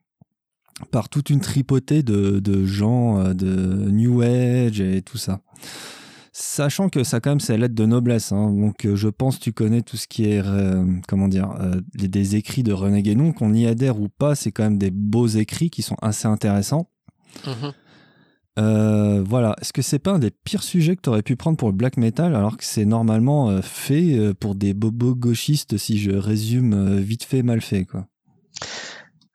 par 0.90 1.08
toute 1.08 1.30
une 1.30 1.40
tripotée 1.40 2.02
de, 2.02 2.38
de 2.38 2.66
gens 2.66 3.18
euh, 3.18 3.34
de 3.34 3.90
New 3.90 4.20
Age 4.22 4.80
et 4.80 5.02
tout 5.02 5.18
ça. 5.18 5.40
Sachant 6.32 6.90
que 6.90 7.02
ça 7.02 7.20
quand 7.20 7.30
même 7.30 7.40
c'est 7.40 7.56
lettre 7.56 7.74
de 7.74 7.86
noblesse, 7.86 8.30
hein. 8.30 8.52
donc 8.52 8.84
euh, 8.84 8.94
je 8.94 9.08
pense 9.08 9.40
tu 9.40 9.54
connais 9.54 9.80
tout 9.80 9.96
ce 9.96 10.06
qui 10.06 10.26
est 10.26 10.42
euh, 10.44 10.84
comment 11.08 11.28
dire 11.28 11.54
des 11.94 12.36
écrits 12.36 12.62
de 12.62 12.74
René 12.74 13.00
Guénon, 13.02 13.32
qu'on 13.32 13.54
y 13.54 13.66
adhère 13.66 13.98
ou 13.98 14.10
pas, 14.10 14.34
c'est 14.34 14.52
quand 14.52 14.64
même 14.64 14.76
des 14.76 14.90
beaux 14.90 15.28
écrits 15.28 15.70
qui 15.70 15.80
sont 15.80 15.96
assez 16.02 16.28
intéressants. 16.28 16.90
Mm-hmm. 17.44 19.22
voilà, 19.22 19.56
est-ce 19.62 19.72
que 19.72 19.80
c'est 19.80 19.98
pas 19.98 20.12
un 20.12 20.18
des 20.18 20.30
pires 20.30 20.62
sujets 20.62 20.94
que 20.96 21.00
tu 21.00 21.08
aurais 21.08 21.22
pu 21.22 21.36
prendre 21.36 21.56
pour 21.56 21.70
le 21.70 21.74
black 21.74 21.96
metal 21.96 22.34
alors 22.34 22.58
que 22.58 22.64
c'est 22.64 22.84
normalement 22.84 23.62
fait 23.62 24.34
pour 24.34 24.56
des 24.56 24.74
bobos 24.74 25.14
gauchistes 25.14 25.78
si 25.78 25.98
je 25.98 26.10
résume 26.10 26.98
vite 26.98 27.24
fait 27.24 27.42
mal 27.42 27.62
fait 27.62 27.86
quoi? 27.86 28.08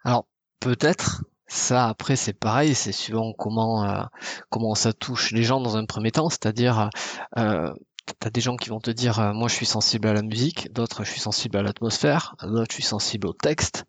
Alors 0.03 0.27
peut-être, 0.59 1.23
ça, 1.51 1.89
après, 1.89 2.15
c'est 2.15 2.31
pareil, 2.31 2.73
c'est 2.73 2.93
suivant 2.93 3.33
comment 3.37 3.83
euh, 3.83 4.03
comment 4.49 4.73
ça 4.73 4.93
touche 4.93 5.31
les 5.31 5.43
gens 5.43 5.59
dans 5.59 5.75
un 5.75 5.85
premier 5.85 6.11
temps, 6.11 6.29
c'est-à-dire 6.29 6.89
euh, 7.37 7.73
t'as 8.19 8.29
des 8.29 8.39
gens 8.39 8.55
qui 8.55 8.69
vont 8.69 8.79
te 8.79 8.89
dire 8.89 9.19
euh, 9.19 9.33
moi 9.33 9.49
je 9.49 9.55
suis 9.55 9.65
sensible 9.65 10.07
à 10.07 10.13
la 10.13 10.21
musique, 10.21 10.71
d'autres 10.71 11.03
je 11.03 11.11
suis 11.11 11.19
sensible 11.19 11.57
à 11.57 11.61
l'atmosphère, 11.61 12.35
d'autres 12.41 12.71
je 12.71 12.75
suis 12.75 12.83
sensible 12.83 13.27
au 13.27 13.33
texte. 13.33 13.83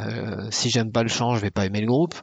Euh, 0.00 0.48
si 0.50 0.68
j'aime 0.68 0.90
pas 0.90 1.04
le 1.04 1.08
chant, 1.08 1.36
je 1.36 1.40
vais 1.40 1.52
pas 1.52 1.64
aimer 1.64 1.80
le 1.80 1.86
groupe. 1.86 2.16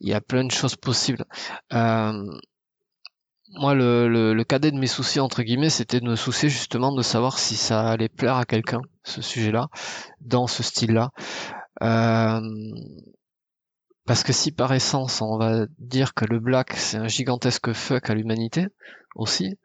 Il 0.00 0.08
y 0.08 0.14
a 0.14 0.20
plein 0.20 0.44
de 0.44 0.52
choses 0.52 0.76
possibles. 0.76 1.24
moi, 1.72 3.74
le, 3.74 4.08
le, 4.08 4.34
le, 4.34 4.44
cadet 4.44 4.70
de 4.70 4.78
mes 4.78 4.86
soucis 4.86 5.18
entre 5.18 5.42
guillemets, 5.42 5.70
c'était 5.70 5.98
de 5.98 6.08
me 6.08 6.14
soucier 6.14 6.48
justement 6.48 6.92
de 6.92 7.02
savoir 7.02 7.40
si 7.40 7.56
ça 7.56 7.88
allait 7.88 8.08
plaire 8.08 8.36
à 8.36 8.44
quelqu'un, 8.44 8.82
ce 9.02 9.20
sujet-là, 9.20 9.66
dans 10.20 10.46
ce 10.46 10.62
style-là. 10.62 11.10
Euh, 14.08 14.14
parce 14.14 14.22
que 14.22 14.32
si 14.32 14.52
par 14.52 14.72
essence 14.72 15.20
on 15.22 15.38
va 15.38 15.66
dire 15.78 16.14
que 16.14 16.24
le 16.24 16.40
black 16.40 16.72
c'est 16.76 16.96
un 16.96 17.08
gigantesque 17.08 17.72
fuck 17.72 18.10
à 18.10 18.14
l'humanité 18.14 18.66
aussi, 19.14 19.58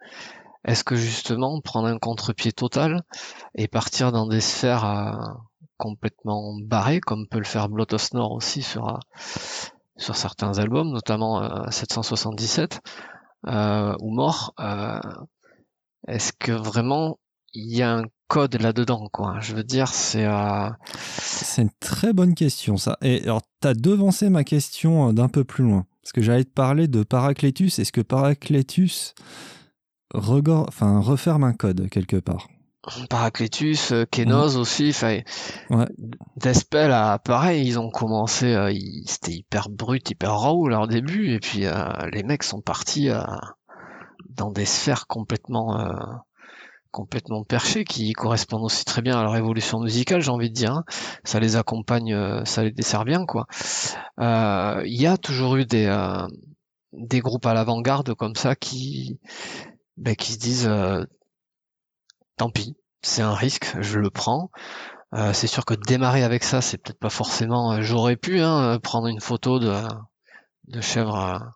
est-ce 0.65 0.84
que 0.84 0.95
justement 0.95 1.60
prendre 1.62 1.88
un 1.88 1.97
contre-pied 1.97 2.51
total 2.51 3.03
et 3.56 3.67
partir 3.67 4.12
dans 4.12 4.27
des 4.27 4.41
sphères 4.41 4.86
euh, 4.86 5.12
complètement 5.77 6.56
barrées, 6.62 7.01
comme 7.01 7.27
peut 7.27 7.39
le 7.39 7.45
faire 7.45 7.69
Blood 7.69 7.93
of 7.93 8.01
Snore 8.01 8.32
aussi 8.32 8.62
sur, 8.62 8.88
euh, 8.88 8.97
sur 9.97 10.15
certains 10.15 10.60
albums, 10.60 10.91
notamment 10.91 11.69
777 11.69 12.79
euh, 13.47 13.95
ou 13.99 14.12
Mort, 14.13 14.53
est-ce 16.08 16.32
que 16.34 16.51
vraiment 16.51 17.19
il 17.53 17.75
y 17.75 17.82
a 17.82 17.97
un 17.97 18.03
code 18.27 18.59
là-dedans, 18.62 19.07
quoi. 19.12 19.38
Je 19.41 19.53
veux 19.53 19.63
dire, 19.63 19.88
c'est. 19.88 20.25
Euh... 20.25 20.69
C'est 21.19 21.62
une 21.62 21.71
très 21.79 22.13
bonne 22.13 22.36
question, 22.36 22.77
ça. 22.77 22.97
Et 23.01 23.23
alors, 23.23 23.41
t'as 23.59 23.73
devancé 23.73 24.29
ma 24.29 24.43
question 24.43 25.09
euh, 25.09 25.13
d'un 25.13 25.29
peu 25.29 25.43
plus 25.43 25.63
loin. 25.63 25.86
Parce 26.01 26.12
que 26.12 26.21
j'allais 26.21 26.43
te 26.43 26.53
parler 26.53 26.88
de 26.88 27.03
Paracletus. 27.03 27.79
Est-ce 27.79 27.91
que 27.91 28.01
Paracletus 28.01 29.13
enfin, 30.13 30.99
referme 30.99 31.43
un 31.43 31.53
code 31.53 31.89
quelque 31.89 32.17
part? 32.17 32.47
Paracletus, 33.09 33.93
euh, 33.93 34.03
Kenos 34.12 34.57
aussi, 34.57 34.89
enfin, 34.89 35.19
ouais. 35.69 35.88
Despel, 36.36 36.91
pareil, 37.23 37.65
ils 37.65 37.79
ont 37.79 37.89
commencé, 37.89 38.53
euh, 38.53 38.73
c'était 39.05 39.31
hyper 39.31 39.69
brut, 39.69 40.09
hyper 40.09 40.36
raw 40.36 40.67
leur 40.67 40.88
début, 40.88 41.33
et 41.33 41.39
puis 41.39 41.65
les 42.12 42.23
mecs 42.23 42.43
sont 42.43 42.59
partis 42.62 43.07
dans 44.29 44.51
des 44.51 44.65
sphères 44.65 45.07
complètement 45.07 45.77
complètement 46.93 47.43
perchés 47.43 47.84
qui 47.84 48.13
correspondent 48.13 48.63
aussi 48.63 48.86
très 48.86 49.01
bien 49.01 49.19
à 49.19 49.23
leur 49.23 49.36
évolution 49.36 49.82
musicale, 49.82 50.21
j'ai 50.21 50.29
envie 50.29 50.49
de 50.49 50.53
dire. 50.53 50.71
Hein. 50.71 50.86
Ça 51.25 51.39
les 51.39 51.58
accompagne, 51.58 52.13
euh, 52.13 52.45
ça 52.45 52.63
les 52.63 52.71
dessert 52.71 53.03
bien, 53.03 53.25
quoi. 53.25 53.47
Euh, 54.19 54.82
il 54.86 55.01
y 55.01 55.08
a 55.08 55.17
toujours 55.17 55.58
eu 55.58 55.65
des 55.65 55.88
euh, 55.88 56.25
des 56.93 57.19
groupes 57.19 57.47
à 57.47 57.56
l'avant-garde 57.56 58.13
comme 58.13 58.36
ça 58.36 58.56
qui 58.56 59.19
ben, 59.97 60.15
se 60.19 60.38
disent 60.38 60.71
tant 62.38 62.49
pis, 62.51 62.75
c'est 63.01 63.23
un 63.23 63.34
risque, 63.34 63.75
je 63.82 63.99
le 63.99 64.12
prends. 64.12 64.51
c'est 65.34 65.47
sûr 65.47 65.65
que 65.65 65.73
démarrer 65.73 66.23
avec 66.23 66.43
ça, 66.43 66.62
c'est 66.62 66.77
peut-être 66.77 66.99
pas 66.99 67.10
forcément. 67.10 67.82
J'aurais 67.82 68.17
pu 68.17 68.39
hein, 68.41 68.79
prendre 68.79 69.08
une 69.08 69.21
photo 69.21 69.60
de 69.60 69.73
de 70.67 70.82
chèvre 70.82 71.56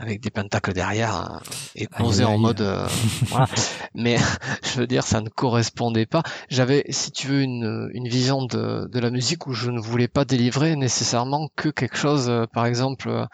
avec 0.00 0.20
des 0.20 0.30
pentacles 0.30 0.72
derrière 0.72 1.30
euh, 1.30 1.38
et 1.76 1.86
posé 1.86 2.24
en 2.24 2.38
mode 2.38 2.62
euh, 2.62 2.88
voilà. 3.26 3.46
mais 3.94 4.16
je 4.64 4.80
veux 4.80 4.86
dire 4.86 5.04
ça 5.04 5.20
ne 5.20 5.28
correspondait 5.28 6.06
pas. 6.06 6.22
J'avais 6.48 6.84
si 6.88 7.12
tu 7.12 7.28
veux 7.28 7.42
une, 7.42 7.90
une 7.92 8.08
vision 8.08 8.44
de, 8.44 8.88
de 8.90 8.98
la 8.98 9.10
musique 9.10 9.46
où 9.46 9.52
je 9.52 9.70
ne 9.70 9.78
voulais 9.78 10.08
pas 10.08 10.24
délivrer 10.24 10.74
nécessairement 10.74 11.48
que 11.54 11.68
quelque 11.68 11.96
chose 11.96 12.30
euh, 12.30 12.46
par 12.46 12.66
exemple 12.66 13.26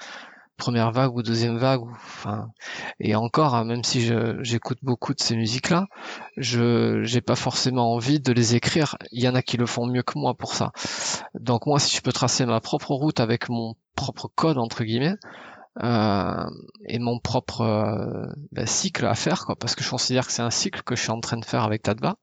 première 0.57 0.91
vague 0.91 1.15
ou 1.15 1.23
deuxième 1.23 1.59
vague 1.59 1.83
ou 1.83 1.91
enfin 1.91 2.49
et 2.99 3.15
encore 3.15 3.55
hein, 3.55 3.65
même 3.65 3.85
si 3.85 4.11
j'écoute 4.41 4.79
beaucoup 4.83 5.13
de 5.13 5.21
ces 5.21 5.37
musiques 5.37 5.69
là 5.69 5.87
je 6.39 7.03
j'ai 7.05 7.21
pas 7.21 7.37
forcément 7.37 7.93
envie 7.93 8.21
de 8.21 8.33
les 8.33 8.57
écrire. 8.57 8.97
Il 9.13 9.23
y 9.23 9.29
en 9.29 9.35
a 9.35 9.43
qui 9.43 9.57
le 9.59 9.67
font 9.67 9.87
mieux 9.87 10.03
que 10.03 10.19
moi 10.19 10.35
pour 10.35 10.55
ça. 10.55 10.73
Donc 11.39 11.67
moi 11.67 11.79
si 11.79 11.95
je 11.95 12.01
peux 12.01 12.13
tracer 12.13 12.45
ma 12.47 12.61
propre 12.61 12.93
route 12.93 13.21
avec 13.21 13.51
mon 13.51 13.75
propre 13.95 14.29
code 14.35 14.59
entre 14.59 14.83
guillemets 14.83 15.17
euh, 15.83 16.47
et 16.87 16.99
mon 16.99 17.19
propre 17.19 17.61
euh, 17.61 18.27
bah, 18.53 18.67
cycle 18.67 19.07
à 19.07 19.15
faire, 19.15 19.45
quoi, 19.45 19.57
parce 19.57 19.75
que 19.75 19.85
je 19.85 19.91
considère 19.91 20.27
que 20.27 20.33
c'est 20.33 20.43
un 20.43 20.51
cycle 20.51 20.83
que 20.83 20.97
je 20.97 21.03
suis 21.03 21.11
en 21.11 21.21
train 21.21 21.37
de 21.37 21.45
faire 21.45 21.65
avec 21.65 21.83
Tadva. 21.83 22.17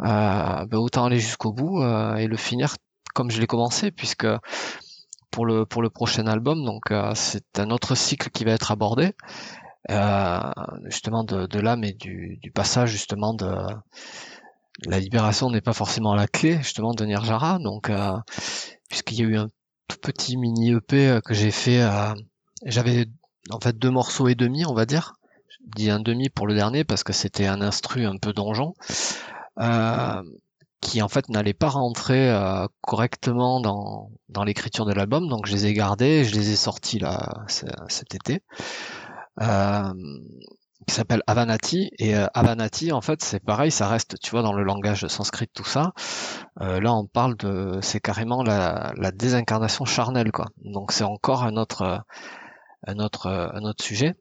Euh, 0.00 0.66
bah, 0.66 0.78
autant 0.78 1.04
aller 1.04 1.18
jusqu'au 1.18 1.52
bout 1.52 1.82
euh, 1.82 2.14
et 2.16 2.26
le 2.26 2.36
finir 2.36 2.76
comme 3.14 3.30
je 3.30 3.40
l'ai 3.40 3.46
commencé, 3.46 3.90
puisque 3.90 4.26
pour 5.32 5.46
le 5.46 5.66
pour 5.66 5.82
le 5.82 5.90
prochain 5.90 6.26
album, 6.26 6.64
donc 6.64 6.92
c'est 7.14 7.58
un 7.58 7.70
autre 7.70 7.96
cycle 7.96 8.30
qui 8.30 8.44
va 8.44 8.52
être 8.52 8.70
abordé, 8.70 9.14
justement 10.84 11.24
de, 11.24 11.46
de 11.46 11.60
l'âme 11.60 11.82
et 11.82 11.92
du, 11.92 12.38
du 12.40 12.52
passage 12.52 12.90
justement 12.90 13.34
de 13.34 13.52
la 14.86 15.00
libération 15.00 15.50
n'est 15.50 15.60
pas 15.60 15.72
forcément 15.72 16.14
la 16.14 16.28
clé 16.28 16.58
justement 16.58 16.94
de 16.94 17.04
Nirjara. 17.04 17.58
Donc, 17.58 17.90
puisqu'il 18.88 19.18
y 19.18 19.22
a 19.22 19.24
eu 19.24 19.36
un 19.36 19.48
tout 19.88 19.98
petit 20.00 20.36
mini 20.36 20.70
EP 20.70 21.18
que 21.24 21.34
j'ai 21.34 21.50
fait, 21.50 21.82
j'avais 22.64 23.06
en 23.50 23.60
fait 23.60 23.78
deux 23.78 23.90
morceaux 23.90 24.28
et 24.28 24.34
demi, 24.34 24.64
on 24.66 24.74
va 24.74 24.86
dire. 24.86 25.14
Je 25.48 25.56
dis 25.76 25.90
un 25.90 26.00
demi 26.00 26.28
pour 26.28 26.46
le 26.46 26.54
dernier 26.54 26.84
parce 26.84 27.02
que 27.04 27.12
c'était 27.12 27.46
un 27.46 27.60
instru 27.60 28.06
un 28.06 28.16
peu 28.16 28.32
donjon. 28.32 28.74
Euh, 29.58 30.22
qui 30.80 31.02
en 31.02 31.08
fait 31.08 31.28
n'allaient 31.28 31.52
pas 31.52 31.68
rentrer 31.68 32.30
euh, 32.30 32.66
correctement 32.80 33.60
dans, 33.60 34.10
dans 34.28 34.44
l'écriture 34.44 34.86
de 34.86 34.92
l'album, 34.92 35.28
donc 35.28 35.46
je 35.46 35.52
les 35.52 35.66
ai 35.66 35.74
gardés, 35.74 36.24
je 36.24 36.34
les 36.34 36.50
ai 36.52 36.56
sortis 36.56 36.98
là 36.98 37.44
cet 37.88 38.14
été, 38.14 38.42
euh, 39.42 39.92
qui 40.86 40.94
s'appelle 40.94 41.22
Avanati, 41.26 41.90
et 41.98 42.16
euh, 42.16 42.26
Avanati 42.32 42.92
en 42.92 43.02
fait 43.02 43.22
c'est 43.22 43.44
pareil, 43.44 43.70
ça 43.70 43.88
reste, 43.88 44.18
tu 44.20 44.30
vois, 44.30 44.42
dans 44.42 44.54
le 44.54 44.64
langage 44.64 45.06
sanskrit 45.06 45.48
tout 45.52 45.66
ça, 45.66 45.92
euh, 46.62 46.80
là 46.80 46.94
on 46.94 47.06
parle 47.06 47.36
de, 47.36 47.78
c'est 47.82 48.00
carrément 48.00 48.42
la, 48.42 48.94
la 48.96 49.10
désincarnation 49.10 49.84
charnelle 49.84 50.32
quoi, 50.32 50.46
donc 50.64 50.92
c'est 50.92 51.04
encore 51.04 51.44
un 51.44 51.58
autre, 51.58 52.02
un 52.86 52.98
autre, 52.98 53.26
un 53.28 53.62
autre 53.64 53.84
sujet. 53.84 54.14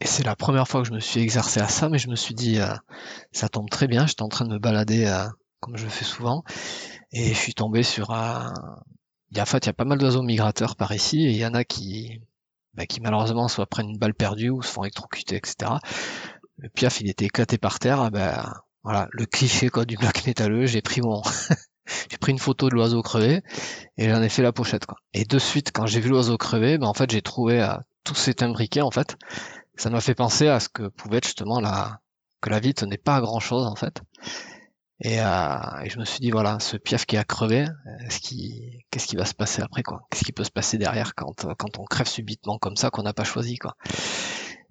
Et 0.00 0.06
c'est 0.06 0.22
la 0.22 0.36
première 0.36 0.68
fois 0.68 0.82
que 0.82 0.88
je 0.88 0.92
me 0.92 1.00
suis 1.00 1.20
exercé 1.20 1.60
à 1.60 1.68
ça, 1.68 1.88
mais 1.88 1.98
je 1.98 2.08
me 2.08 2.14
suis 2.14 2.34
dit, 2.34 2.60
euh, 2.60 2.72
ça 3.32 3.48
tombe 3.48 3.68
très 3.68 3.88
bien, 3.88 4.06
j'étais 4.06 4.22
en 4.22 4.28
train 4.28 4.44
de 4.44 4.52
me 4.52 4.58
balader 4.58 5.06
euh, 5.06 5.26
comme 5.60 5.76
je 5.76 5.84
le 5.84 5.90
fais 5.90 6.04
souvent, 6.04 6.44
et 7.12 7.28
je 7.28 7.38
suis 7.38 7.54
tombé 7.54 7.82
sur 7.82 8.12
un... 8.12 8.52
Il 9.30 9.36
y 9.36 9.40
a, 9.40 9.42
en 9.42 9.46
fait, 9.46 9.66
il 9.66 9.66
y 9.66 9.70
a 9.70 9.74
pas 9.74 9.84
mal 9.84 9.98
d'oiseaux 9.98 10.22
migrateurs 10.22 10.76
par 10.76 10.92
ici, 10.92 11.26
et 11.26 11.30
il 11.30 11.36
y 11.36 11.44
en 11.44 11.54
a 11.54 11.64
qui, 11.64 12.20
bah, 12.74 12.86
qui 12.86 13.00
malheureusement 13.00 13.48
soit 13.48 13.66
prennent 13.66 13.90
une 13.90 13.98
balle 13.98 14.14
perdue 14.14 14.50
ou 14.50 14.62
se 14.62 14.70
font 14.70 14.84
électrocuter, 14.84 15.36
etc. 15.36 15.72
Le 16.58 16.68
piaf, 16.68 17.00
il 17.00 17.10
était 17.10 17.26
éclaté 17.26 17.58
par 17.58 17.78
terre, 17.80 18.10
ben 18.12 18.52
voilà, 18.84 19.08
le 19.10 19.26
cliché 19.26 19.68
quoi 19.68 19.84
du 19.84 19.96
black 19.96 20.24
métalleux, 20.26 20.66
j'ai 20.66 20.82
pris 20.82 21.00
mon... 21.00 21.22
j'ai 22.10 22.18
pris 22.18 22.32
une 22.32 22.38
photo 22.38 22.68
de 22.68 22.74
l'oiseau 22.74 23.02
crevé 23.02 23.42
et 23.96 24.08
j'en 24.08 24.22
ai 24.22 24.28
fait 24.28 24.42
la 24.42 24.52
pochette 24.52 24.86
quoi. 24.86 24.98
Et 25.14 25.24
de 25.24 25.38
suite 25.38 25.70
quand 25.72 25.86
j'ai 25.86 26.00
vu 26.00 26.10
l'oiseau 26.10 26.36
crevé, 26.36 26.78
ben 26.78 26.86
en 26.86 26.94
fait 26.94 27.10
j'ai 27.10 27.22
trouvé 27.22 27.62
euh, 27.62 27.74
tout 28.04 28.14
s'est 28.14 28.42
imbriqué 28.42 28.80
en 28.82 28.90
fait 28.90 29.16
ça 29.78 29.90
m'a 29.90 30.00
fait 30.00 30.14
penser 30.14 30.48
à 30.48 30.60
ce 30.60 30.68
que 30.68 30.88
pouvait 30.88 31.20
justement 31.22 31.60
la 31.60 32.00
que 32.40 32.50
la 32.50 32.60
vie 32.60 32.74
tenait 32.74 32.98
pas 32.98 33.16
à 33.16 33.20
grand 33.20 33.40
chose 33.40 33.66
en 33.66 33.74
fait. 33.74 34.02
Et, 35.00 35.20
euh, 35.20 35.80
et 35.84 35.90
je 35.90 35.98
me 35.98 36.04
suis 36.04 36.18
dit 36.18 36.32
voilà, 36.32 36.58
ce 36.58 36.76
piaf 36.76 37.06
qui 37.06 37.16
a 37.16 37.24
crevé, 37.24 37.66
ce 38.10 38.18
qui, 38.18 38.84
qu'est-ce 38.90 39.06
qui 39.06 39.14
va 39.14 39.24
se 39.24 39.34
passer 39.34 39.62
après 39.62 39.84
quoi? 39.84 40.00
Qu'est-ce 40.10 40.24
qui 40.24 40.32
peut 40.32 40.44
se 40.44 40.50
passer 40.50 40.76
derrière 40.76 41.14
quand 41.14 41.46
quand 41.56 41.78
on 41.78 41.84
crève 41.84 42.08
subitement 42.08 42.58
comme 42.58 42.76
ça 42.76 42.90
qu'on 42.90 43.02
n'a 43.02 43.12
pas 43.12 43.24
choisi 43.24 43.56
quoi? 43.56 43.76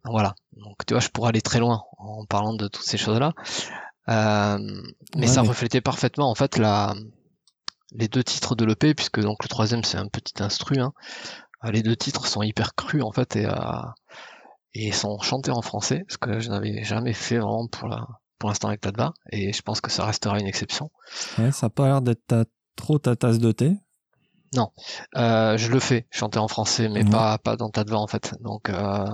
Voilà. 0.04 0.36
Donc 0.54 0.86
tu 0.86 0.94
vois, 0.94 1.02
je 1.02 1.10
pourrais 1.10 1.30
aller 1.30 1.42
très 1.42 1.60
loin 1.60 1.84
en 1.98 2.26
parlant 2.26 2.54
de 2.54 2.68
toutes 2.68 2.86
ces 2.86 2.98
choses 2.98 3.20
là. 3.20 3.34
Euh, 4.10 4.58
mais 5.16 5.28
ça 5.28 5.42
reflétait 5.42 5.82
parfaitement 5.82 6.30
en 6.30 6.36
fait 6.36 6.58
la 6.58 6.96
les 7.92 8.08
deux 8.08 8.24
titres 8.24 8.56
de 8.56 8.66
l'EP 8.66 8.94
puisque 8.94 9.20
donc 9.20 9.44
le 9.44 9.50
troisième 9.50 9.84
c'est 9.84 9.98
un 9.98 10.08
petit 10.08 10.42
instru. 10.42 10.80
Hein. 10.80 10.94
Les 11.64 11.82
deux 11.82 11.96
titres 11.96 12.28
sont 12.28 12.42
hyper 12.42 12.76
crus 12.76 13.04
en 13.04 13.12
fait 13.12 13.36
et 13.36 13.46
euh, 13.46 13.52
et 14.74 14.92
sont 14.92 15.20
chantés 15.20 15.52
en 15.52 15.62
français, 15.62 16.06
ce 16.08 16.18
que 16.18 16.40
je 16.40 16.50
n'avais 16.50 16.84
jamais 16.84 17.14
fait 17.14 17.40
vraiment 17.40 17.68
pour 17.68 17.88
la, 17.88 18.06
pour 18.38 18.50
l'instant 18.50 18.68
avec 18.68 18.82
Tadva, 18.82 19.14
et 19.32 19.52
je 19.54 19.62
pense 19.62 19.82
que 19.82 19.90
ça 19.90 20.06
restera 20.06 20.40
une 20.40 20.46
exception. 20.46 20.92
Ouais, 21.40 21.52
ça 21.52 21.66
n'a 21.66 21.70
pas 21.72 21.88
l'air 21.88 22.02
d'être 22.02 22.48
trop 22.76 23.00
ta 23.00 23.16
tasse 23.16 23.40
de 23.40 23.52
thé. 23.52 23.74
Non, 24.56 24.72
euh, 25.18 25.58
je 25.58 25.72
le 25.72 25.80
fais, 25.80 26.08
chanter 26.10 26.40
en 26.40 26.48
français, 26.48 26.88
mais 26.88 27.04
pas 27.04 27.38
pas 27.38 27.58
dans 27.58 27.70
Tadva 27.70 27.98
en 27.98 28.08
fait. 28.08 28.34
Donc 28.40 28.70
euh, 28.70 29.06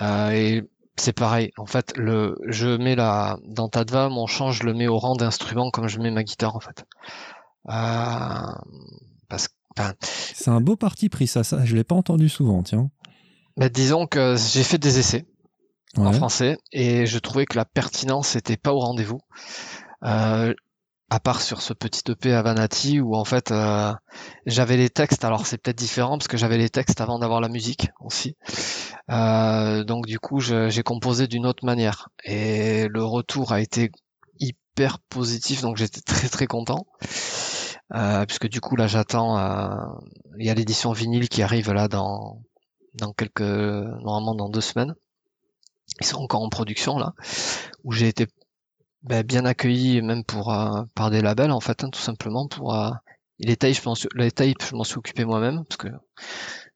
euh, 0.00 0.30
et 0.30 0.62
c'est 1.00 1.12
pareil. 1.12 1.52
En 1.56 1.66
fait, 1.66 1.96
le 1.96 2.36
je 2.46 2.76
mets 2.76 2.94
la 2.94 3.38
dans 3.44 3.68
Tadva, 3.68 4.08
mon 4.08 4.26
chant, 4.26 4.52
je 4.52 4.64
le 4.64 4.74
mets 4.74 4.88
au 4.88 4.98
rang 4.98 5.16
d'instrument 5.16 5.70
comme 5.70 5.88
je 5.88 5.98
mets 5.98 6.10
ma 6.10 6.22
guitare 6.22 6.56
en 6.56 6.60
fait. 6.60 6.84
Euh, 7.68 7.72
parce 9.28 9.48
c'est 10.02 10.50
un 10.50 10.60
beau 10.60 10.76
parti 10.76 11.08
pris 11.08 11.26
ça, 11.26 11.44
ça 11.44 11.64
je 11.64 11.76
l'ai 11.76 11.84
pas 11.84 11.94
entendu 11.94 12.28
souvent, 12.28 12.62
tiens. 12.62 12.90
Bah, 13.56 13.68
disons 13.68 14.06
que 14.06 14.36
j'ai 14.36 14.62
fait 14.62 14.78
des 14.78 14.98
essais 14.98 15.26
en 15.96 16.12
français 16.12 16.56
et 16.72 17.06
je 17.06 17.18
trouvais 17.18 17.46
que 17.46 17.56
la 17.56 17.64
pertinence 17.64 18.34
n'était 18.34 18.56
pas 18.56 18.72
au 18.72 18.78
rendez-vous. 18.78 19.20
Euh, 20.04 20.54
à 21.10 21.18
part 21.18 21.42
sur 21.42 21.60
ce 21.60 21.72
petit 21.72 22.02
EP 22.08 22.32
à 22.32 22.42
Vanati 22.42 23.00
où 23.00 23.16
en 23.16 23.24
fait 23.24 23.50
euh, 23.50 23.92
j'avais 24.46 24.76
les 24.76 24.90
textes, 24.90 25.24
alors 25.24 25.44
c'est 25.44 25.58
peut-être 25.58 25.76
différent 25.76 26.16
parce 26.16 26.28
que 26.28 26.36
j'avais 26.36 26.56
les 26.56 26.70
textes 26.70 27.00
avant 27.00 27.18
d'avoir 27.18 27.40
la 27.40 27.48
musique 27.48 27.88
aussi. 28.00 28.36
Euh, 29.10 29.82
donc 29.82 30.06
du 30.06 30.20
coup 30.20 30.40
j'ai 30.40 30.82
composé 30.84 31.26
d'une 31.26 31.46
autre 31.46 31.64
manière 31.64 32.08
et 32.24 32.86
le 32.88 33.04
retour 33.04 33.52
a 33.52 33.60
été 33.60 33.90
hyper 34.38 35.00
positif 35.00 35.62
donc 35.62 35.76
j'étais 35.76 36.00
très 36.00 36.28
très 36.28 36.46
content. 36.46 36.86
puisque 38.28 38.48
du 38.48 38.60
coup 38.60 38.76
là 38.76 38.86
j'attends, 38.86 39.36
il 40.38 40.46
y 40.46 40.50
a 40.50 40.54
l'édition 40.54 40.92
vinyle 40.92 41.28
qui 41.28 41.42
arrive 41.42 41.72
là 41.72 41.88
dans 41.88 42.40
dans 42.94 43.12
quelques, 43.12 43.40
normalement 43.40 44.34
dans 44.34 44.48
deux 44.48 44.60
semaines. 44.60 44.94
Ils 46.00 46.06
sont 46.06 46.18
encore 46.22 46.42
en 46.42 46.48
production 46.48 46.98
là, 46.98 47.14
où 47.82 47.92
j'ai 47.92 48.06
été 48.08 48.28
ben, 49.02 49.24
bien 49.24 49.44
accueilli 49.44 50.02
même 50.02 50.24
pour 50.24 50.52
euh, 50.52 50.82
par 50.94 51.10
des 51.10 51.22
labels 51.22 51.50
en 51.50 51.60
fait, 51.60 51.84
hein, 51.84 51.90
tout 51.90 52.00
simplement 52.00 52.46
pour 52.48 52.74
euh, 52.74 52.90
les 53.38 53.56
tapes, 53.56 53.74
je 53.74 53.82
m'en 53.88 53.94
suis, 53.94 54.08
les 54.14 54.30
tapes, 54.30 54.62
je 54.68 54.74
m'en 54.74 54.84
suis 54.84 54.98
occupé 54.98 55.24
moi-même 55.24 55.64
parce 55.68 55.78
que 55.78 55.88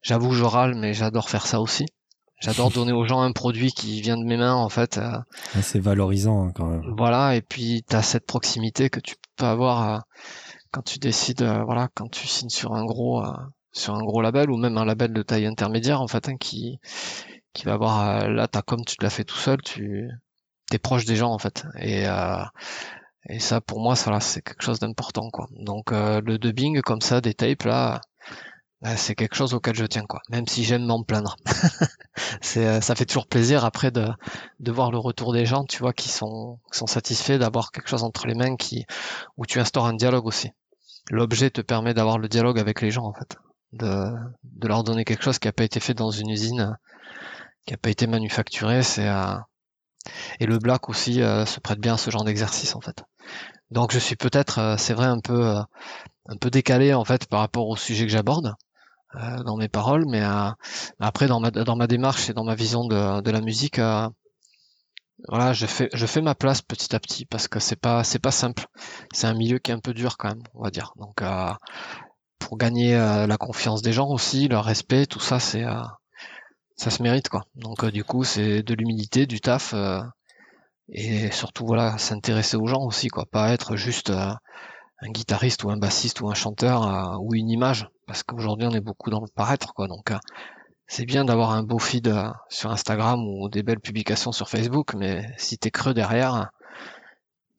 j'avoue 0.03 0.33
je 0.33 0.45
râle, 0.45 0.75
mais 0.75 0.95
j'adore 0.95 1.29
faire 1.29 1.47
ça 1.47 1.61
aussi. 1.61 1.87
J'adore 2.41 2.71
donner 2.73 2.93
aux 2.93 3.05
gens 3.05 3.21
un 3.21 3.33
produit 3.33 3.73
qui 3.73 4.01
vient 4.01 4.17
de 4.17 4.25
mes 4.25 4.37
mains 4.37 4.55
en 4.55 4.69
fait. 4.69 4.99
Euh, 4.99 5.19
c'est 5.61 5.81
valorisant 5.81 6.47
hein, 6.47 6.53
quand 6.55 6.67
même. 6.67 6.83
Voilà, 6.97 7.37
et 7.37 7.43
puis 7.43 7.85
tu 7.89 7.97
as 7.97 8.03
cette 8.03 8.27
proximité 8.27 8.91
que 8.91 9.01
tu 9.01 9.17
peux 9.37 9.47
avoir 9.47 10.05
quand 10.71 10.83
tu 10.83 10.99
décides, 10.99 11.43
voilà, 11.43 11.89
quand 11.95 12.09
tu 12.11 12.27
signes 12.27 12.49
sur 12.49 12.75
un 12.75 12.85
gros 12.85 13.23
sur 13.75 13.95
un 13.95 14.03
gros 14.03 14.23
label 14.23 14.51
ou 14.51 14.57
même 14.57 14.79
un 14.79 14.85
label 14.85 15.13
de 15.13 15.23
taille 15.23 15.47
intermédiaire 15.47 16.01
en 16.01 16.07
fait 16.07 16.29
hein, 16.29 16.37
qui 16.39 16.79
qui 17.53 17.65
va 17.65 17.75
avoir 17.75 18.09
euh, 18.09 18.29
là 18.29 18.49
t'as 18.49 18.63
comme 18.63 18.85
tu 18.85 18.97
te 18.97 19.05
l'as 19.05 19.11
fait 19.11 19.25
tout 19.25 19.37
seul 19.37 19.61
tu 19.63 20.09
t'es 20.71 20.79
proche 20.79 21.05
des 21.05 21.17
gens 21.17 21.31
en 21.33 21.39
fait. 21.39 21.65
Et 21.79 22.07
euh, 22.07 22.45
et 23.29 23.39
ça 23.39 23.61
pour 23.61 23.81
moi 23.81 23.97
ça 23.97 24.21
c'est 24.21 24.43
quelque 24.43 24.63
chose 24.63 24.81
d'important 24.81 25.31
quoi. 25.31 25.47
Donc 25.53 25.93
euh, 25.93 26.21
le 26.25 26.39
dubbing 26.39 26.81
comme 26.83 27.01
ça 27.01 27.21
des 27.21 27.35
tapes 27.35 27.65
là 27.65 28.01
bah, 28.83 28.97
c'est 28.97 29.15
quelque 29.15 29.35
chose 29.35 29.55
auquel 29.55 29.75
je 29.75 29.87
tiens 29.87 30.05
quoi. 30.07 30.21
Même 30.29 30.47
si 30.47 30.65
j'aime 30.65 30.85
m'en 30.85 31.03
plaindre. 31.03 31.37
C'est 32.43 32.81
ça 32.81 32.95
fait 32.95 33.07
toujours 33.07 33.27
plaisir 33.27 33.65
après 33.65 33.91
de 33.91 34.09
de 34.61 34.73
voir 34.73 34.91
le 34.91 34.99
retour 34.99 35.33
des 35.33 35.47
gens 35.47 35.65
tu 35.65 35.79
vois 35.79 35.93
qui 35.93 36.09
sont 36.09 36.61
qui 36.71 36.79
sont 36.79 36.87
satisfaits 36.87 37.39
d'avoir 37.39 37.73
quelque 37.73 37.89
chose 37.89 38.05
entre 38.05 38.27
les 38.27 38.35
mains 38.35 38.57
qui 38.57 38.85
où 39.37 39.47
tu 39.47 39.59
instaures 39.59 39.87
un 39.87 39.95
dialogue 39.95 40.27
aussi. 40.27 40.51
L'objet 41.11 41.51
te 41.51 41.61
permet 41.61 41.95
d'avoir 41.95 42.19
le 42.19 42.29
dialogue 42.29 42.59
avec 42.59 42.81
les 42.81 42.91
gens 42.91 43.05
en 43.05 43.13
fait. 43.13 43.37
De, 43.73 44.13
de 44.45 44.69
leur 44.69 44.85
donner 44.85 45.05
quelque 45.05 45.25
chose 45.25 45.39
qui 45.39 45.49
n'a 45.49 45.53
pas 45.53 45.65
été 45.65 45.81
fait 45.81 45.95
dans 45.95 46.11
une 46.11 46.31
usine, 46.31 46.79
qui 47.67 47.73
n'a 47.73 47.77
pas 47.77 47.91
été 47.91 48.07
manufacturé. 48.07 48.83
C'est 48.83 49.09
euh, 49.09 49.35
et 50.41 50.47
le 50.47 50.59
black 50.59 50.89
aussi 50.89 51.23
euh, 51.23 51.47
se 51.47 51.61
prête 51.61 51.81
bien 51.81 51.95
à 51.95 51.97
ce 51.97 52.11
genre 52.11 52.25
d'exercice 52.25 52.75
en 52.77 52.81
fait. 52.81 53.05
Donc 53.71 53.93
je 53.93 53.99
suis 53.99 54.17
peut-être, 54.17 54.59
euh, 54.59 54.77
c'est 54.79 54.95
vrai, 54.95 55.07
un 55.07 55.21
peu 55.21 55.57
un 56.27 56.37
peu 56.37 56.51
décalé 56.51 56.95
en 56.95 57.05
fait 57.05 57.27
par 57.27 57.41
rapport 57.41 57.69
au 57.69 57.77
sujet 57.77 58.07
que 58.07 58.13
j'aborde 58.13 58.55
dans 59.47 59.57
mes 59.57 59.69
paroles, 59.69 60.07
mais 60.09 60.23
après 60.99 61.29
dans 61.29 61.39
ma 61.39 61.53
dans 61.53 61.77
ma 61.77 61.87
démarche 61.87 62.31
et 62.31 62.33
dans 62.33 62.43
ma 62.43 62.57
vision 62.57 62.85
de, 62.85 63.21
de 63.21 63.31
la 63.31 63.41
musique, 63.41 63.79
voilà, 65.29 65.53
je 65.53 65.67
fais 65.67 65.89
je 65.93 66.07
fais 66.07 66.21
ma 66.21 66.35
place 66.35 66.63
petit 66.63 66.97
à 66.97 66.99
petit 66.99 67.25
parce 67.25 67.47
que 67.47 67.61
c'est 67.61 67.77
pas 67.77 68.03
c'est 68.03 68.19
pas 68.19 68.33
simple. 68.33 68.67
C'est 69.13 69.29
un 69.29 69.35
milieu 69.35 69.59
qui 69.59 69.71
est 69.71 69.75
un 69.75 69.79
peu 69.79 69.95
dur 69.95 70.17
quand 70.19 70.31
même, 70.31 70.43
on 70.55 70.65
va 70.65 70.71
dire. 70.71 70.93
Donc 70.97 71.23
pour 72.45 72.59
gagner 72.59 72.95
euh, 72.95 73.27
la 73.27 73.37
confiance 73.37 73.83
des 73.83 73.93
gens 73.93 74.09
aussi, 74.09 74.49
leur 74.49 74.65
respect, 74.65 75.07
tout 75.07 75.21
ça, 75.21 75.41
c'est 75.41 75.65
euh, 75.65 75.81
ça 76.77 76.91
se 76.91 77.03
mérite 77.03 77.29
quoi. 77.29 77.45
Donc 77.55 77.85
euh, 77.85 77.91
du 77.91 78.05
coup, 78.05 78.25
c'est 78.25 78.63
de 78.63 78.75
l'humilité, 78.75 79.27
du 79.27 79.41
taf 79.41 79.75
et 80.89 81.31
surtout 81.31 81.67
voilà, 81.67 81.97
s'intéresser 81.99 82.57
aux 82.57 82.67
gens 82.67 82.83
aussi 82.83 83.09
quoi, 83.09 83.25
pas 83.27 83.53
être 83.53 83.77
juste 83.77 84.11
un 84.11 85.11
guitariste 85.11 85.65
ou 85.65 85.71
un 85.71 85.79
bassiste 85.79 86.21
ou 86.21 86.29
un 86.29 86.35
chanteur 86.35 87.19
ou 87.23 87.35
une 87.35 87.51
image 87.51 87.89
parce 88.07 88.23
qu'aujourd'hui 88.23 88.67
on 88.67 88.73
est 88.73 88.83
beaucoup 88.83 89.11
dans 89.11 89.21
le 89.21 89.29
paraître 89.35 89.73
quoi. 89.73 89.89
Donc 89.89 90.13
c'est 90.87 91.07
bien 91.07 91.25
d'avoir 91.25 91.53
un 91.53 91.63
beau 91.63 91.79
feed 91.79 92.15
sur 92.51 92.71
Instagram 92.71 93.27
ou 93.27 93.49
des 93.49 93.63
belles 93.63 93.81
publications 93.81 94.33
sur 94.33 94.51
Facebook, 94.51 94.95
mais 94.95 95.27
si 95.39 95.57
t'es 95.57 95.71
creux 95.71 95.95
derrière, 95.95 96.51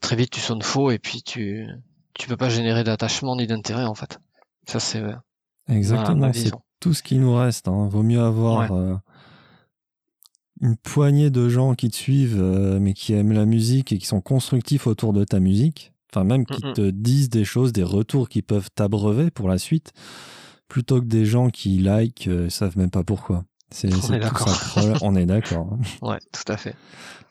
très 0.02 0.16
vite 0.16 0.30
tu 0.30 0.40
sonnes 0.40 0.62
faux 0.62 0.92
et 0.92 1.00
puis 1.00 1.24
tu 1.24 1.68
tu 2.16 2.28
peux 2.28 2.38
pas 2.38 2.50
générer 2.50 2.84
d'attachement 2.84 3.36
ni 3.36 3.46
d'intérêt 3.46 3.86
en 3.86 3.96
fait. 3.96 4.20
Ça, 4.68 4.80
c'est. 4.80 5.04
Exactement, 5.70 6.32
c'est 6.34 6.52
tout 6.86 6.94
ce 6.94 7.02
qui 7.02 7.18
nous 7.18 7.34
reste. 7.34 7.68
Hein. 7.68 7.88
Vaut 7.88 8.04
mieux 8.04 8.22
avoir 8.22 8.72
euh, 8.72 8.94
une 10.62 10.78
poignée 10.78 11.32
de 11.32 11.50
gens 11.50 11.74
qui 11.74 11.90
te 11.90 11.96
suivent, 11.96 12.40
euh, 12.40 12.78
mais 12.80 12.94
qui 12.94 13.14
aiment 13.14 13.32
la 13.32 13.46
musique 13.46 13.92
et 13.92 13.98
qui 13.98 14.06
sont 14.06 14.22
constructifs 14.22 14.86
autour 14.86 15.12
de 15.12 15.24
ta 15.24 15.40
musique. 15.40 15.94
Enfin, 16.14 16.24
même 16.24 16.46
qui 16.46 16.62
te 16.62 16.92
disent 16.92 17.30
des 17.30 17.44
choses, 17.44 17.74
des 17.74 17.82
retours 17.82 18.30
qui 18.30 18.44
peuvent 18.44 18.70
t'abreuver 18.70 19.32
pour 19.32 19.50
la 19.50 19.58
suite, 19.58 19.94
plutôt 20.68 21.02
que 21.02 21.08
des 21.08 21.26
gens 21.26 21.50
qui 21.50 21.80
like, 21.80 22.28
euh, 22.28 22.52
savent 22.52 22.78
même 22.78 22.92
pas 22.92 23.04
pourquoi. 23.04 23.46
C'est, 23.72 23.92
on, 24.08 24.14
est 24.14 24.20
d'accord. 24.20 25.00
on 25.02 25.16
est 25.16 25.26
d'accord. 25.26 25.80
Ouais, 26.04 26.20
tout 26.32 26.52
à 26.52 26.58
fait. 26.58 26.76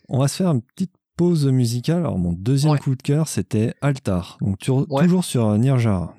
On 0.08 0.18
va 0.18 0.26
se 0.26 0.34
faire 0.34 0.50
une 0.50 0.62
petite 0.62 0.94
pause 1.16 1.46
musicale. 1.46 1.98
Alors, 1.98 2.18
mon 2.18 2.32
deuxième 2.32 2.76
coup 2.80 2.96
de 2.96 3.02
cœur, 3.02 3.28
c'était 3.28 3.72
Altar. 3.82 4.36
Donc, 4.40 4.58
toujours 4.58 5.24
sur 5.24 5.56
Nirjara. 5.56 6.16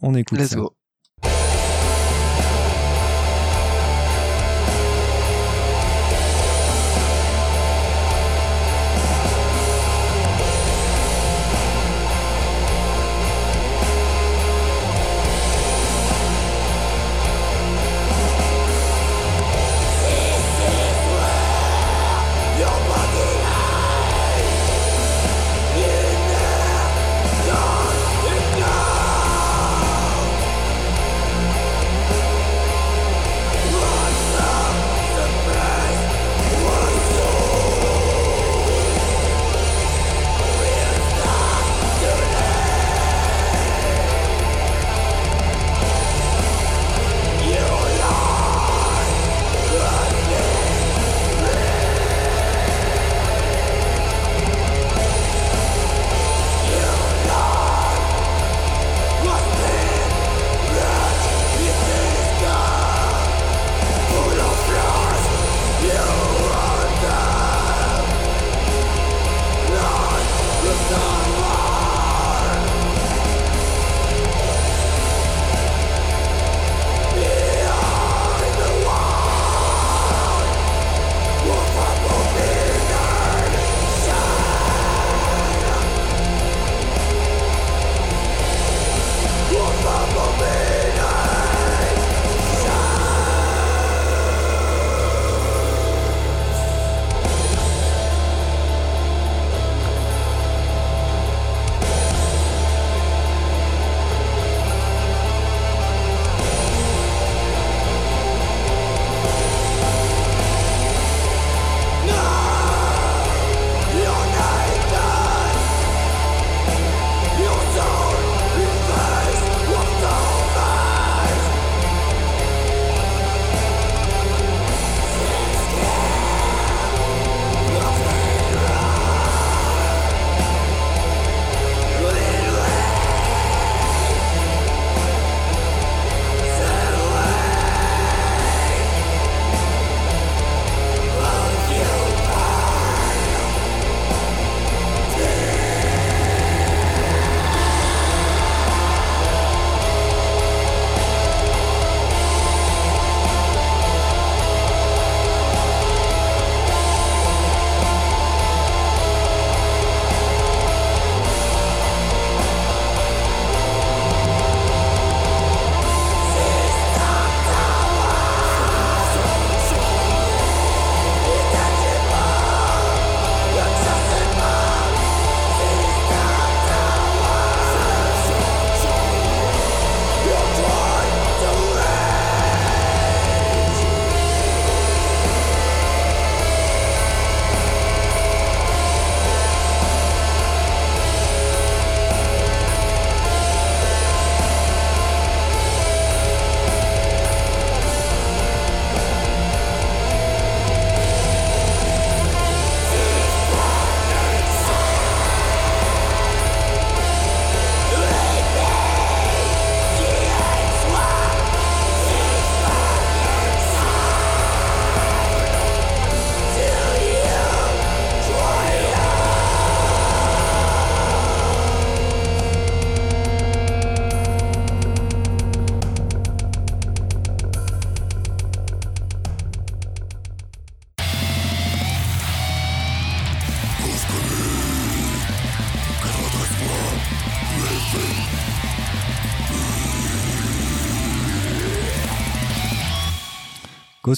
on 0.00 0.14
écoute 0.14 0.38
Let's 0.38 0.48
ça. 0.48 0.56
Go. 0.56 0.72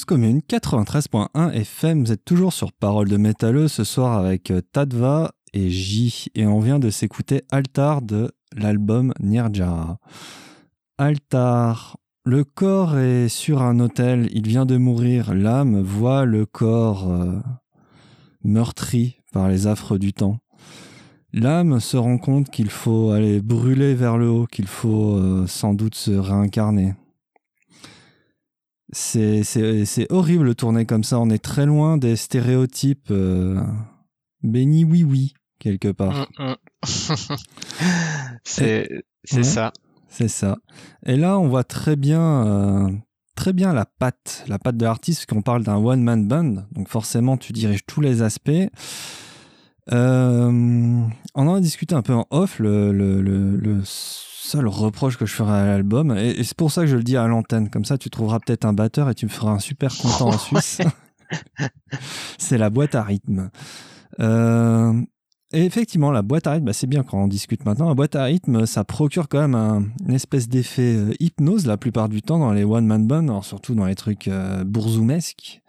Commune 0.05 0.40
93.1 0.40 1.53
FM, 1.53 2.05
vous 2.05 2.12
êtes 2.12 2.24
toujours 2.24 2.53
sur 2.53 2.72
Parole 2.72 3.09
de 3.09 3.16
métalleux 3.16 3.68
ce 3.68 3.84
soir 3.84 4.18
avec 4.18 4.51
euh, 4.51 4.61
Tadva 4.61 5.32
et 5.53 5.70
J 5.70 6.26
et 6.34 6.46
on 6.46 6.61
vient 6.61 6.78
de 6.78 6.90
s'écouter 6.90 7.42
Altar 7.51 8.03
de 8.03 8.30
l'album 8.55 9.12
Nirjara. 9.20 9.99
Altar, 10.99 11.96
le 12.24 12.44
corps 12.44 12.99
est 12.99 13.28
sur 13.28 13.62
un 13.62 13.80
autel, 13.80 14.28
il 14.32 14.46
vient 14.46 14.66
de 14.66 14.76
mourir, 14.76 15.34
l'âme 15.34 15.80
voit 15.80 16.24
le 16.24 16.44
corps 16.44 17.11
euh, 17.11 17.38
meurtri 18.44 19.20
par 19.32 19.49
les 19.49 19.66
affres 19.66 19.99
du 19.99 20.12
temps. 20.12 20.38
L'âme 21.32 21.80
se 21.80 21.96
rend 21.96 22.18
compte 22.18 22.51
qu'il 22.51 22.70
faut 22.70 23.11
aller 23.11 23.40
brûler 23.40 23.94
vers 23.94 24.18
le 24.18 24.28
haut, 24.28 24.46
qu'il 24.46 24.66
faut 24.66 25.16
euh, 25.16 25.46
sans 25.46 25.74
doute 25.74 25.94
se 25.94 26.11
réincarner. 26.11 26.94
C'est 28.93 30.07
horrible 30.11 30.49
de 30.49 30.53
tourner 30.53 30.86
comme 30.86 31.05
ça. 31.05 31.18
On 31.20 31.30
est 31.30 31.43
très 31.43 31.66
loin 31.66 31.99
des 31.99 32.16
stéréotypes 32.16 33.11
euh, 33.11 33.61
béni 34.43 34.84
oui 34.84 35.05
oui 35.05 35.34
quelque 35.59 35.89
part. 35.89 36.28
Mm, 36.39 36.53
mm. 36.53 36.57
c'est 38.45 39.03
ça. 39.43 39.72
C'est 40.09 40.28
ça. 40.28 40.57
Et 41.05 41.16
là, 41.16 41.39
on 41.39 41.49
voit 41.49 41.64
très 41.64 41.97
bien, 41.97 42.47
euh, 42.47 42.91
très 43.34 43.53
bien 43.53 43.74
la 43.74 43.84
patte, 43.84 44.45
la 44.49 44.59
patte 44.59 44.78
de 44.78 44.84
l'artiste, 44.84 45.26
qu'on 45.26 45.43
parle 45.43 45.64
d'un 45.64 45.76
one 45.76 46.03
man 46.03 46.26
band. 46.26 46.64
Donc 46.72 46.89
forcément, 46.89 47.36
tu 47.36 47.53
diriges 47.53 47.84
tous 47.86 48.01
les 48.01 48.22
aspects. 48.22 48.51
on 49.91 51.11
en 51.34 51.55
a 51.55 51.61
discuté 51.61 51.95
un 51.95 52.03
peu 52.03 52.14
en 52.14 52.26
off. 52.30 52.59
Le, 52.59 52.93
le, 52.93 53.20
le, 53.20 53.82
seul 54.49 54.66
reproche 54.66 55.16
que 55.16 55.26
je 55.26 55.34
ferai 55.34 55.53
à 55.53 55.66
l'album, 55.66 56.16
et, 56.16 56.42
c'est 56.42 56.57
pour 56.57 56.72
ça 56.72 56.82
que 56.82 56.86
je 56.86 56.96
le 56.96 57.03
dis 57.03 57.16
à 57.16 57.26
l'antenne, 57.26 57.70
comme 57.70 57.84
ça 57.84 57.99
tu 57.99 58.11
trouveras 58.11 58.40
peut-être 58.40 58.64
un 58.64 58.72
batteur 58.72 59.11
et 59.11 59.14
tu 59.14 59.26
me 59.26 59.30
feras 59.30 59.53
un 59.53 59.59
super 59.59 59.96
content 59.96 60.28
en 60.28 60.38
Suisse. 60.38 60.80
c'est 62.38 62.59
la 62.59 62.70
boîte 62.70 62.94
à 62.94 63.03
rythme. 63.03 63.51
Euh, 64.20 64.92
et 65.53 65.64
effectivement, 65.64 66.11
la 66.11 66.22
boîte 66.22 66.46
à 66.46 66.53
rythme, 66.53 66.66
bah, 66.66 66.72
c'est 66.72 66.86
bien 66.86 67.03
quand 67.03 67.22
on 67.22 67.28
discute 67.28 67.64
maintenant. 67.64 67.88
La 67.88 67.94
boîte 67.94 68.16
à 68.16 68.24
rythme, 68.24 68.66
ça 68.66 68.84
procure 68.84 69.28
quand 69.28 69.40
même 69.40 69.55
un, 69.55 69.84
une 70.07 70.14
espèce 70.14 70.49
d'effet 70.49 70.96
euh, 70.96 71.12
hypnose 71.20 71.66
la 71.66 71.76
plupart 71.76 72.09
du 72.09 72.22
temps 72.22 72.38
dans 72.38 72.53
les 72.53 72.64
one-man 72.64 73.07
bands, 73.07 73.42
surtout 73.42 73.74
dans 73.74 73.86
les 73.86 73.94
trucs 73.94 74.28
euh, 74.28 74.64
bourzoumesques. 74.64 75.62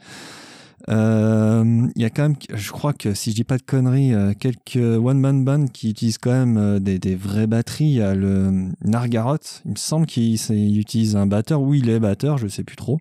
Euh, 0.89 1.87
il 1.95 2.01
y 2.01 2.05
a 2.05 2.09
quand 2.09 2.23
même, 2.23 2.35
je 2.51 2.71
crois 2.71 2.93
que 2.93 3.13
si 3.13 3.31
je 3.31 3.35
dis 3.35 3.43
pas 3.43 3.57
de 3.57 3.63
conneries, 3.63 4.13
quelques 4.39 4.75
one-man 4.75 5.45
bands 5.45 5.67
qui 5.67 5.91
utilisent 5.91 6.17
quand 6.17 6.31
même 6.31 6.79
des, 6.79 6.97
des, 6.99 7.15
vraies 7.15 7.47
batteries. 7.47 7.85
Il 7.85 7.97
y 7.97 8.01
a 8.01 8.15
le 8.15 8.69
Nargarot, 8.83 9.37
il 9.65 9.71
me 9.71 9.77
semble 9.77 10.07
qu'il 10.07 10.79
utilise 10.79 11.15
un 11.15 11.27
batteur, 11.27 11.61
ou 11.61 11.73
il 11.73 11.89
est 11.89 11.99
batteur, 11.99 12.37
je 12.37 12.47
sais 12.47 12.63
plus 12.63 12.75
trop. 12.75 12.99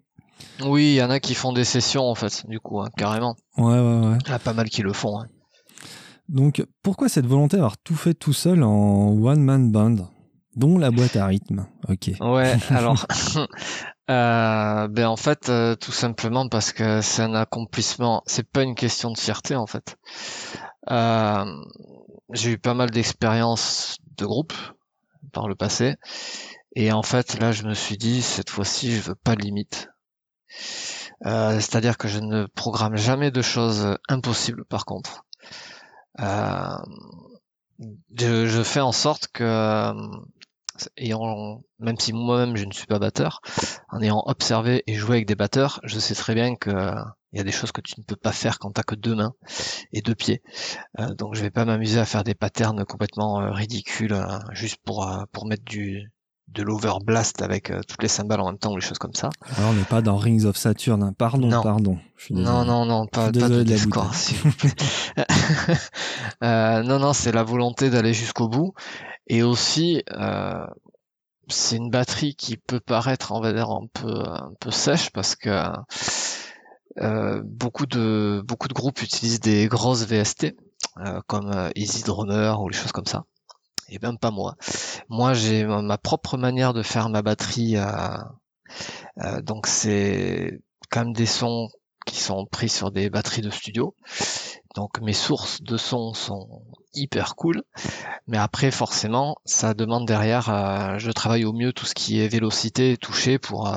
Oui, 0.64 0.93
il 0.93 0.95
y 0.95 1.03
en 1.03 1.11
a 1.11 1.20
qui 1.20 1.34
font 1.34 1.53
des 1.53 1.64
sessions 1.64 2.05
en 2.05 2.14
fait, 2.14 2.45
du 2.49 2.61
coup, 2.61 2.80
hein, 2.80 2.89
carrément. 2.97 3.36
Ouais, 3.57 3.64
ouais, 3.64 4.07
ouais. 4.07 4.18
Il 4.26 4.30
y 4.30 4.32
a 4.32 4.39
pas 4.39 4.53
mal 4.53 4.68
qui 4.68 4.82
le 4.82 4.93
font. 4.93 5.20
Hein. 5.20 5.26
Donc, 6.28 6.64
pourquoi 6.82 7.09
cette 7.09 7.26
volonté 7.26 7.57
d'avoir 7.57 7.78
tout 7.78 7.97
fait 7.97 8.14
tout 8.14 8.32
seul 8.32 8.62
en 8.62 9.12
one-man 9.12 9.70
band? 9.70 10.11
Dont 10.57 10.79
la 10.79 10.91
boîte 10.91 11.17
à 11.17 11.27
rythme. 11.27 11.67
Ok. 11.89 12.11
Ouais, 12.21 12.57
alors, 12.71 13.07
euh, 14.11 14.89
ben 14.89 15.07
en 15.07 15.17
fait, 15.17 15.49
euh, 15.49 15.75
tout 15.75 15.93
simplement 15.93 16.49
parce 16.49 16.73
que 16.73 17.01
c'est 17.01 17.23
un 17.23 17.35
accomplissement. 17.35 18.23
C'est 18.27 18.49
pas 18.49 18.63
une 18.63 18.75
question 18.75 19.11
de 19.11 19.19
fierté 19.19 19.55
en 19.57 19.67
fait. 19.67 19.97
Euh, 20.91 21.45
j'ai 22.33 22.53
eu 22.53 22.59
pas 22.59 22.75
mal 22.75 22.91
d'expériences 22.91 23.99
de 24.17 24.27
groupe 24.27 24.55
par 25.33 25.49
le 25.49 25.55
passé, 25.55 25.97
et 26.75 26.93
en 26.93 27.03
fait 27.03 27.39
là, 27.39 27.53
je 27.53 27.65
me 27.65 27.75
suis 27.75 27.97
dit 27.97 28.23
cette 28.23 28.51
fois-ci, 28.51 28.93
je 28.93 29.03
veux 29.03 29.15
pas 29.15 29.37
de 29.37 29.43
limite. 29.43 29.89
C'est-à-dire 31.21 31.99
que 31.99 32.09
je 32.09 32.21
ne 32.21 32.47
programme 32.47 32.97
jamais 32.97 33.31
de 33.31 33.43
choses 33.43 33.97
impossibles 34.09 34.65
par 34.65 34.85
contre. 34.85 35.25
Euh, 36.21 36.77
je, 38.17 38.63
fais 38.63 38.81
en 38.81 38.93
sorte 38.93 39.29
que, 39.29 39.45
euh, 39.45 39.93
ayant, 40.97 41.62
même 41.79 41.99
si 41.99 42.12
moi-même 42.12 42.57
je 42.57 42.64
ne 42.64 42.72
suis 42.72 42.87
pas 42.87 42.99
batteur, 42.99 43.41
en 43.91 44.01
ayant 44.01 44.22
observé 44.26 44.83
et 44.87 44.95
joué 44.95 45.16
avec 45.16 45.26
des 45.26 45.35
batteurs, 45.35 45.81
je 45.85 45.99
sais 45.99 46.14
très 46.14 46.35
bien 46.35 46.57
que 46.57 46.70
il 47.33 47.39
y 47.39 47.41
a 47.41 47.45
des 47.45 47.53
choses 47.53 47.72
que 47.72 47.83
tu 47.83 47.95
ne 47.99 48.05
peux 48.05 48.16
pas 48.16 48.33
faire 48.33 48.59
quand 48.59 48.70
t'as 48.70 48.83
que 48.83 48.95
deux 48.95 49.14
mains 49.14 49.35
et 49.93 50.01
deux 50.01 50.14
pieds. 50.14 50.43
Euh, 50.99 51.14
donc 51.14 51.35
je 51.35 51.43
vais 51.43 51.51
pas 51.51 51.66
m'amuser 51.66 52.01
à 52.01 52.07
faire 52.07 52.24
des 52.24 52.35
patterns 52.35 52.85
complètement 52.87 53.53
ridicules 53.53 54.16
juste 54.53 54.79
pour 54.85 55.07
pour 55.33 55.47
mettre 55.47 55.64
du 55.64 56.11
de 56.49 56.62
l'overblast 56.62 57.43
avec 57.43 57.70
euh, 57.70 57.81
toutes 57.87 58.03
les 58.03 58.09
cymbales 58.09 58.41
en 58.41 58.47
même 58.47 58.59
temps 58.59 58.72
ou 58.72 58.76
les 58.76 58.83
choses 58.83 58.99
comme 58.99 59.14
ça. 59.14 59.31
Alors 59.57 59.70
on 59.70 59.74
n'est 59.74 59.85
pas 59.85 60.01
dans 60.01 60.16
Rings 60.16 60.45
of 60.47 60.57
Saturn, 60.57 61.03
hein. 61.03 61.12
pardon, 61.16 61.51
pardon. 61.62 61.99
non, 62.31 62.64
non, 62.64 62.87
non, 62.87 63.07
pas, 63.07 63.31
de 63.31 63.62
discours. 63.62 64.11
euh, 66.45 66.83
non, 66.83 66.99
non, 66.99 67.13
c'est 67.13 67.33
la 67.33 67.43
volonté 67.43 67.91
d'aller 67.91 68.15
jusqu'au 68.15 68.49
bout. 68.49 68.75
Et 69.27 69.43
aussi, 69.43 70.03
euh, 70.13 70.67
c'est 71.49 71.77
une 71.77 71.91
batterie 71.91 72.35
qui 72.35 72.57
peut 72.57 72.81
paraître, 72.81 73.33
on 73.33 73.41
va 73.41 73.53
dire, 73.53 73.71
un 73.71 73.87
peu, 73.93 74.23
un 74.27 74.53
peu 74.61 74.71
sèche 74.71 75.11
parce 75.11 75.37
que 75.37 75.73
euh, 77.01 77.43
beaucoup 77.45 77.87
de 77.87 78.43
beaucoup 78.45 78.67
de 78.67 78.75
groupes 78.75 79.03
utilisent 79.03 79.41
des 79.41 79.69
grosses 79.69 80.05
VST 80.05 80.57
euh, 80.99 81.21
comme 81.29 81.53
euh, 81.53 81.71
Easy 81.77 82.03
Drummer 82.03 82.61
ou 82.61 82.69
les 82.69 82.77
choses 82.77 82.93
comme 82.93 83.07
ça 83.07 83.25
et 83.89 83.99
même 84.01 84.19
pas 84.19 84.31
moi. 84.31 84.57
Moi, 85.09 85.35
j'ai 85.35 85.65
ma 85.65 85.99
propre 85.99 86.37
manière 86.37 86.75
de 86.75 86.83
faire 86.83 87.09
ma 87.09 87.23
batterie. 87.23 87.77
Euh, 87.77 89.41
donc, 89.43 89.67
c'est 89.67 90.61
quand 90.91 91.05
même 91.05 91.13
des 91.13 91.27
sons 91.27 91.69
qui 92.07 92.21
sont 92.21 92.47
pris 92.47 92.69
sur 92.69 92.91
des 92.91 93.11
batteries 93.11 93.43
de 93.43 93.51
studio. 93.51 93.95
Donc, 94.75 95.01
mes 95.01 95.12
sources 95.12 95.62
de 95.62 95.77
sons 95.77 96.14
sont 96.14 96.62
hyper 96.95 97.37
cool. 97.37 97.62
Mais 98.27 98.39
après, 98.39 98.71
forcément, 98.71 99.37
ça 99.45 99.75
demande 99.75 100.07
derrière, 100.07 100.51
euh, 100.51 100.99
je 100.99 101.11
travaille 101.11 101.45
au 101.45 101.53
mieux 101.53 101.73
tout 101.73 101.87
ce 101.87 101.95
qui 101.95 102.21
est 102.21 102.29
vélocité, 102.29 102.97
touché 102.97 103.39
pour 103.39 103.73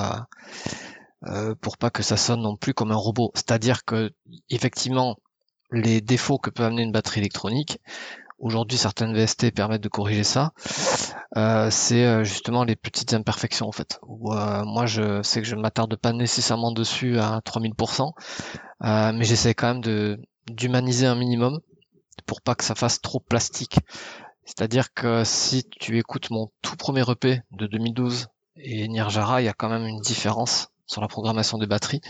pour 1.62 1.78
pas 1.78 1.92
que 1.92 2.02
ça 2.02 2.18
sonne 2.18 2.42
non 2.42 2.58
plus 2.58 2.74
comme 2.74 2.92
un 2.92 2.96
robot. 2.96 3.32
C'est-à-dire 3.36 3.86
que 3.86 4.12
effectivement, 4.50 5.18
les 5.72 6.02
défauts 6.02 6.40
que 6.40 6.50
peut 6.50 6.64
amener 6.64 6.82
une 6.82 6.92
batterie 6.92 7.20
électronique, 7.20 7.80
Aujourd'hui, 8.42 8.80
certaines 8.80 9.14
VST 9.14 9.52
permettent 9.52 9.84
de 9.84 9.88
corriger 9.88 10.24
ça. 10.24 10.52
Euh, 11.38 11.70
c'est 11.70 12.04
euh, 12.04 12.24
justement 12.24 12.64
les 12.64 12.76
petites 12.76 13.14
imperfections 13.14 13.68
en 13.68 13.72
fait. 13.72 14.00
Euh, 14.04 14.64
moi, 14.66 14.88
je 14.88 15.22
sais 15.22 15.42
que 15.42 15.48
je 15.48 15.56
m'attarde 15.56 15.96
pas 15.96 16.12
nécessairement 16.12 16.72
dessus 16.72 17.20
à 17.20 17.40
3000%, 17.46 18.12
mais 19.14 19.24
j'essaie 19.24 19.54
quand 19.54 19.68
même 19.68 19.82
de 19.82 20.20
d'humaniser 20.48 21.06
un 21.06 21.16
minimum 21.16 21.60
pour 22.26 22.42
pas 22.42 22.56
que 22.56 22.64
ça 22.64 22.76
fasse 22.76 23.02
trop 23.02 23.20
plastique. 23.20 23.80
C'est-à-dire 24.46 24.94
que 24.94 25.24
si 25.24 25.64
tu 25.70 25.98
écoutes 25.98 26.30
mon 26.30 26.52
tout 26.62 26.76
premier 26.76 27.04
EP 27.10 27.42
de 27.52 27.68
2012 27.68 28.28
et 28.58 28.88
Nirjara, 28.88 29.42
il 29.42 29.46
y 29.46 29.50
a 29.50 29.54
quand 29.54 29.70
même 29.70 29.86
une 29.86 30.02
différence 30.02 30.70
sur 30.88 31.02
la 31.02 31.08
programmation 31.08 31.58
des 31.58 31.68
batteries 31.68 32.02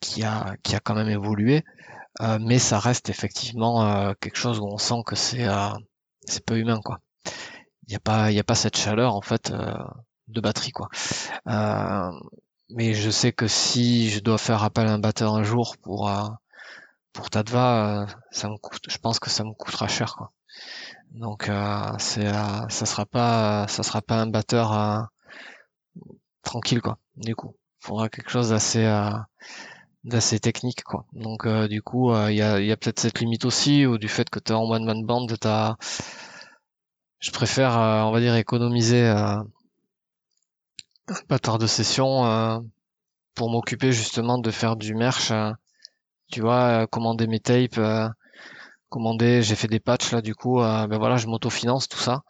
qui 0.00 0.22
a 0.22 0.54
qui 0.62 0.74
a 0.74 0.80
quand 0.80 0.94
même 0.94 1.08
évolué. 1.08 1.64
Euh, 2.20 2.38
mais 2.40 2.58
ça 2.58 2.78
reste 2.78 3.08
effectivement 3.08 3.84
euh, 3.84 4.12
quelque 4.20 4.36
chose 4.36 4.58
où 4.58 4.64
on 4.66 4.78
sent 4.78 5.02
que 5.06 5.16
c'est 5.16 5.46
euh, 5.46 5.70
pas 6.46 6.56
humain 6.56 6.80
quoi. 6.84 6.98
Il 7.86 7.92
y 7.92 7.96
a 7.96 8.00
pas 8.00 8.30
il 8.30 8.36
y 8.36 8.40
a 8.40 8.44
pas 8.44 8.54
cette 8.54 8.76
chaleur 8.76 9.14
en 9.14 9.22
fait 9.22 9.52
de 10.28 10.40
batterie 10.40 10.72
quoi. 10.72 10.88
mais 12.70 12.94
je 12.94 13.10
sais 13.10 13.32
que 13.32 13.48
si 13.48 14.10
je 14.10 14.20
dois 14.20 14.38
faire 14.38 14.62
appel 14.62 14.86
à 14.86 14.92
un 14.92 14.98
batteur 14.98 15.34
un 15.34 15.42
jour 15.42 15.76
pour 15.82 16.08
pour 17.12 17.30
Tadva, 17.30 18.06
ça 18.30 18.48
me 18.48 18.56
coûte, 18.56 18.84
je 18.88 18.98
pense 18.98 19.18
que 19.18 19.30
ça 19.30 19.44
me 19.44 19.52
coûtera 19.52 19.88
cher 19.88 20.14
quoi. 20.16 20.32
Donc 21.12 21.50
c'est 21.98 22.32
ça 22.32 22.86
sera 22.86 23.06
pas 23.06 23.66
ça 23.68 23.82
sera 23.82 24.00
pas 24.02 24.16
un 24.16 24.26
batteur 24.26 25.08
tranquille 26.42 26.80
quoi. 26.80 26.98
Du 27.16 27.34
coup, 27.34 27.54
il 27.82 27.86
faudra 27.86 28.08
quelque 28.08 28.30
chose 28.30 28.48
d'assez 30.04 30.40
technique 30.40 30.82
quoi. 30.84 31.06
Donc 31.12 31.46
euh, 31.46 31.68
du 31.68 31.82
coup 31.82 32.14
il 32.28 32.34
y 32.36 32.42
a, 32.42 32.76
peut-être 32.76 33.00
cette 33.00 33.20
limite 33.20 33.44
aussi 33.44 33.86
ou 33.86 33.98
du 33.98 34.08
fait 34.08 34.28
que 34.30 34.38
tu 34.38 34.52
es 34.52 34.54
en 34.54 34.62
one 34.62 34.84
man 34.84 35.04
band, 35.04 35.26
je 37.20 37.30
préfère 37.30 37.78
euh, 37.78 38.02
on 38.02 38.12
va 38.12 38.20
dire 38.20 38.34
économiser 38.34 39.06
euh, 39.06 39.36
un 41.08 41.14
batteur 41.28 41.58
de 41.58 41.66
session 41.66 42.62
pour 43.34 43.50
m'occuper 43.50 43.92
justement 43.92 44.38
de 44.38 44.50
faire 44.50 44.76
du 44.76 44.94
merch 44.94 45.32
tu 46.30 46.40
vois 46.40 46.86
commander 46.86 47.26
mes 47.26 47.40
tapes 47.40 47.80
commander 48.88 49.42
j'ai 49.42 49.54
fait 49.54 49.68
des 49.68 49.80
patchs 49.80 50.12
là 50.12 50.22
du 50.22 50.34
coup 50.34 50.58
ben 50.58 50.98
voilà 50.98 51.16
je 51.16 51.26
m'autofinance 51.26 51.88
tout 51.88 51.98
ça 51.98 52.22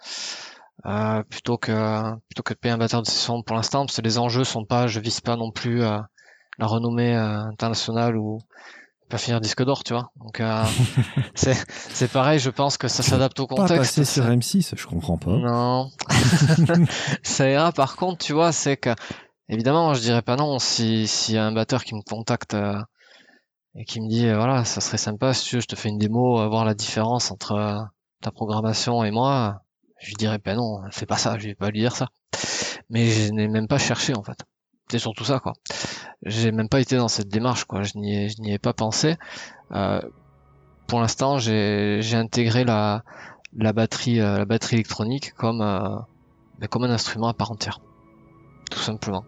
plutôt 1.29 1.59
que 1.59 2.13
plutôt 2.29 2.43
que 2.43 2.55
de 2.55 2.59
payer 2.59 2.75
un 2.75 2.79
batteur 2.79 3.03
de 3.03 3.07
session 3.07 3.43
pour 3.43 3.57
l'instant 3.57 3.87
parce 3.87 3.97
que 3.97 4.03
les 4.03 4.19
enjeux 4.19 4.45
sont 4.45 4.65
pas 4.65 4.87
je 4.87 5.01
vise 5.01 5.21
pas 5.21 5.37
non 5.37 5.51
plus 5.51 5.83
la 6.61 6.67
renommée 6.67 7.17
euh, 7.17 7.41
internationale 7.47 8.17
ou 8.17 8.39
pas 9.09 9.19
finir 9.19 9.41
disque 9.41 9.65
d'or, 9.65 9.83
tu 9.83 9.93
vois. 9.93 10.13
Donc 10.17 10.39
euh, 10.39 10.65
c'est 11.35 12.13
pareil, 12.13 12.39
je 12.39 12.51
pense 12.51 12.77
que 12.77 12.87
ça 12.87 13.03
s'adapte 13.03 13.41
au 13.41 13.49
contexte. 13.49 13.71
Pas 13.71 13.79
passer 13.79 14.05
sur 14.05 14.25
M6, 14.25 14.75
je 14.77 14.87
comprends 14.87 15.19
pas. 15.19 15.33
Non. 15.33 15.91
ça 17.25 17.51
ira. 17.51 17.73
Par 17.73 17.97
contre, 17.97 18.25
tu 18.25 18.35
vois, 18.35 18.53
c'est 18.53 18.77
que 18.77 18.91
évidemment, 19.49 19.95
je 19.95 20.01
dirais 20.01 20.23
pas 20.23 20.37
non 20.37 20.61
si 20.61 21.09
s'il 21.09 21.35
y 21.35 21.39
a 21.39 21.45
un 21.45 21.53
batteur 21.53 21.83
qui 21.83 21.97
me 21.97 22.03
contacte 22.03 22.55
euh, 22.55 22.81
et 23.75 23.85
qui 23.85 24.01
me 24.01 24.09
dit 24.09 24.31
voilà, 24.33 24.65
ça 24.65 24.81
serait 24.81 24.99
sympa 24.99 25.33
si 25.35 25.45
tu 25.47 25.57
veux, 25.57 25.63
je 25.63 25.67
te 25.67 25.77
fais 25.77 25.89
une 25.89 25.99
démo, 25.99 26.49
voir 26.49 26.65
la 26.65 26.75
différence 26.75 27.31
entre 27.31 27.89
ta 28.21 28.31
programmation 28.31 29.05
et 29.05 29.11
moi. 29.11 29.63
Je 30.01 30.09
lui 30.09 30.15
dirais 30.15 30.39
pas 30.39 30.55
non, 30.55 30.81
fais 30.91 31.07
pas 31.07 31.19
ça, 31.19 31.39
je 31.39 31.49
vais 31.49 31.55
pas 31.55 31.71
lui 31.71 31.81
dire 31.81 31.95
ça. 31.95 32.09
Mais 32.89 33.07
je 33.07 33.33
n'ai 33.33 33.49
même 33.49 33.69
pas 33.69 33.79
cherché 33.79 34.15
en 34.17 34.23
fait. 34.23 34.45
C'est 34.91 34.99
surtout 34.99 35.25
ça 35.25 35.39
quoi 35.39 35.53
j'ai 36.25 36.53
même 36.53 36.69
pas 36.69 36.81
été 36.81 36.97
dans 36.97 37.09
cette 37.09 37.29
démarche, 37.29 37.65
quoi. 37.65 37.83
Je 37.83 37.97
n'y 37.97 38.15
ai, 38.15 38.29
je 38.29 38.41
n'y 38.41 38.53
ai 38.53 38.59
pas 38.59 38.73
pensé. 38.73 39.17
Euh, 39.73 40.01
pour 40.87 41.01
l'instant, 41.01 41.39
j'ai, 41.39 41.99
j'ai 42.03 42.17
intégré 42.17 42.65
la, 42.65 43.05
la 43.57 43.73
batterie, 43.73 44.21
euh, 44.21 44.39
la 44.39 44.45
batterie 44.45 44.77
électronique 44.77 45.33
comme, 45.35 45.63
euh, 45.63 45.97
ben, 46.59 46.69
comme 46.69 46.85
un 46.85 46.91
instrument 46.91 47.29
à 47.29 47.35
part 47.35 47.51
entière, 47.53 47.81
tout 48.71 48.79
simplement. 48.81 49.25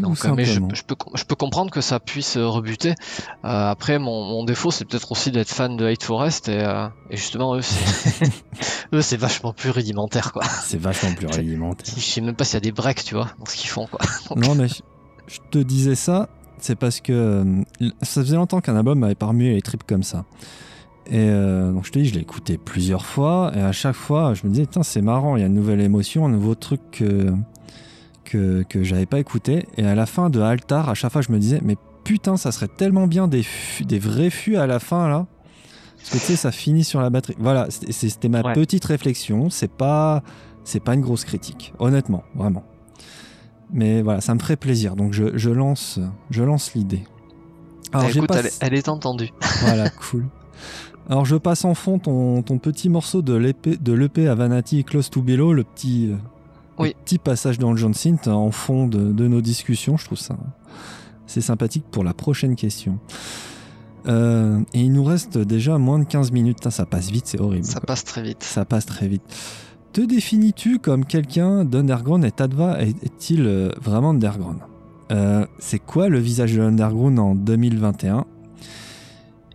Donc, 0.00 0.24
mais 0.36 0.44
je, 0.44 0.60
je, 0.72 0.82
peux, 0.82 0.96
je 1.14 1.24
peux 1.24 1.34
comprendre 1.34 1.70
que 1.70 1.80
ça 1.80 2.00
puisse 2.00 2.36
rebuter. 2.36 2.94
après, 3.42 3.98
mon, 3.98 4.24
mon 4.24 4.44
défaut, 4.44 4.70
c'est 4.70 4.84
peut-être 4.84 5.12
aussi 5.12 5.30
d'être 5.30 5.50
fan 5.50 5.76
de 5.76 5.86
Hate 5.86 6.02
Forest 6.02 6.48
et, 6.48 6.90
et 7.10 7.16
justement, 7.16 7.56
eux, 8.92 9.02
c'est, 9.02 9.16
vachement 9.16 9.52
plus 9.52 9.70
rudimentaire, 9.70 10.32
quoi. 10.32 10.42
C'est 10.64 10.80
vachement 10.80 11.12
plus 11.14 11.26
rudimentaire. 11.26 11.94
Je 11.96 12.00
sais 12.00 12.20
même 12.20 12.34
pas 12.34 12.44
s'il 12.44 12.54
y 12.54 12.56
a 12.58 12.60
des 12.60 12.72
breaks, 12.72 13.04
tu 13.04 13.14
vois, 13.14 13.28
dans 13.38 13.46
ce 13.46 13.56
qu'ils 13.56 13.70
font, 13.70 13.86
quoi. 13.86 14.00
non, 14.36 14.54
mais 14.54 14.68
je 14.68 15.38
te 15.50 15.58
disais 15.58 15.94
ça, 15.94 16.28
c'est 16.58 16.76
parce 16.76 17.00
que 17.00 17.12
euh, 17.12 17.90
ça 18.02 18.22
faisait 18.22 18.36
longtemps 18.36 18.60
qu'un 18.60 18.76
album 18.76 18.98
m'avait 18.98 19.14
pas 19.14 19.26
remué 19.26 19.54
les 19.54 19.62
tripes 19.62 19.84
comme 19.86 20.02
ça. 20.02 20.24
Et 21.06 21.18
euh, 21.18 21.72
donc 21.72 21.86
je 21.86 21.92
te 21.92 21.98
dis, 21.98 22.06
je 22.06 22.14
l'ai 22.14 22.20
écouté 22.20 22.58
plusieurs 22.58 23.04
fois, 23.04 23.52
et 23.54 23.60
à 23.60 23.72
chaque 23.72 23.96
fois, 23.96 24.34
je 24.34 24.46
me 24.46 24.52
disais, 24.52 24.66
tiens, 24.66 24.82
c'est 24.82 25.02
marrant, 25.02 25.36
il 25.36 25.40
y 25.40 25.42
a 25.42 25.46
une 25.46 25.54
nouvelle 25.54 25.80
émotion, 25.80 26.26
un 26.26 26.30
nouveau 26.30 26.54
truc 26.54 26.80
que, 26.92 27.32
que, 28.30 28.62
que 28.68 28.82
j'avais 28.82 29.06
pas 29.06 29.18
écouté. 29.18 29.66
Et 29.76 29.84
à 29.84 29.94
la 29.94 30.06
fin 30.06 30.30
de 30.30 30.40
Altar, 30.40 30.88
à 30.88 30.94
chaque 30.94 31.12
fois, 31.12 31.22
je 31.22 31.32
me 31.32 31.38
disais, 31.38 31.60
mais 31.62 31.76
putain, 32.04 32.36
ça 32.36 32.52
serait 32.52 32.68
tellement 32.68 33.06
bien 33.06 33.28
des, 33.28 33.44
des 33.80 33.98
vrais 33.98 34.30
fûts 34.30 34.56
à 34.56 34.66
la 34.66 34.78
fin, 34.78 35.08
là. 35.08 35.26
Parce 35.98 36.10
que 36.10 36.18
tu 36.18 36.24
sais, 36.24 36.36
ça 36.36 36.50
finit 36.50 36.84
sur 36.84 37.00
la 37.00 37.10
batterie. 37.10 37.36
Voilà, 37.38 37.68
c'était 37.70 38.28
ma 38.28 38.42
petite 38.54 38.84
réflexion. 38.84 39.50
C'est 39.50 39.70
pas, 39.70 40.22
c'est 40.64 40.80
pas 40.80 40.94
une 40.94 41.02
grosse 41.02 41.24
critique, 41.24 41.74
honnêtement, 41.78 42.24
vraiment. 42.34 42.64
Mais 43.72 44.00
voilà, 44.00 44.20
ça 44.20 44.34
me 44.34 44.40
ferait 44.40 44.56
plaisir. 44.56 44.96
Donc 44.96 45.12
je, 45.12 45.36
je 45.36 45.50
lance, 45.50 46.00
je 46.30 46.42
lance 46.42 46.74
l'idée. 46.74 47.04
Alors, 47.92 48.06
bah, 48.06 48.12
écoute, 48.14 48.58
elle, 48.60 48.74
est 48.74 48.88
entendue. 48.88 49.30
Voilà, 49.60 49.90
cool. 49.90 50.26
Alors 51.08 51.24
je 51.24 51.36
passe 51.36 51.64
en 51.64 51.74
fond 51.74 51.98
ton, 51.98 52.42
ton 52.42 52.58
petit 52.58 52.88
morceau 52.88 53.20
de 53.20 53.34
l'EP 53.34 54.28
à 54.28 54.34
Vanity 54.34 54.84
Close 54.84 55.10
to 55.10 55.22
Below, 55.22 55.52
le 55.52 55.64
petit, 55.64 56.14
euh, 56.82 56.92
petit 57.04 57.18
passage 57.18 57.58
dans 57.58 57.72
le 57.72 57.76
John 57.76 57.94
Synth 57.94 58.28
en 58.28 58.50
fond 58.50 58.86
de, 58.86 59.12
de, 59.12 59.28
nos 59.28 59.40
discussions. 59.40 59.96
Je 59.96 60.04
trouve 60.04 60.18
ça 60.18 60.36
c'est 61.30 61.40
sympathique 61.40 61.84
pour 61.90 62.04
la 62.04 62.12
prochaine 62.12 62.56
question. 62.56 62.98
Euh, 64.06 64.60
et 64.74 64.80
il 64.80 64.92
nous 64.92 65.04
reste 65.04 65.38
déjà 65.38 65.78
moins 65.78 65.98
de 65.98 66.04
15 66.04 66.32
minutes. 66.32 66.68
ça 66.70 66.86
passe 66.86 67.10
vite, 67.10 67.26
c'est 67.26 67.40
horrible. 67.40 67.64
Ça 67.64 67.80
passe 67.80 68.04
très 68.04 68.22
vite. 68.22 68.42
Ça 68.42 68.64
passe 68.64 68.86
très 68.86 69.06
vite. 69.06 69.22
Te 69.92 70.00
définis-tu 70.00 70.78
comme 70.78 71.04
quelqu'un 71.04 71.64
d'underground 71.64 72.24
et 72.24 72.30
Tadva 72.30 72.80
est-il 72.80 73.46
euh, 73.46 73.70
vraiment 73.80 74.10
underground? 74.10 74.58
Euh, 75.12 75.46
C'est 75.58 75.78
quoi 75.78 76.08
le 76.08 76.18
visage 76.18 76.54
de 76.54 76.60
l'underground 76.60 77.18
en 77.18 77.34
2021 77.34 78.24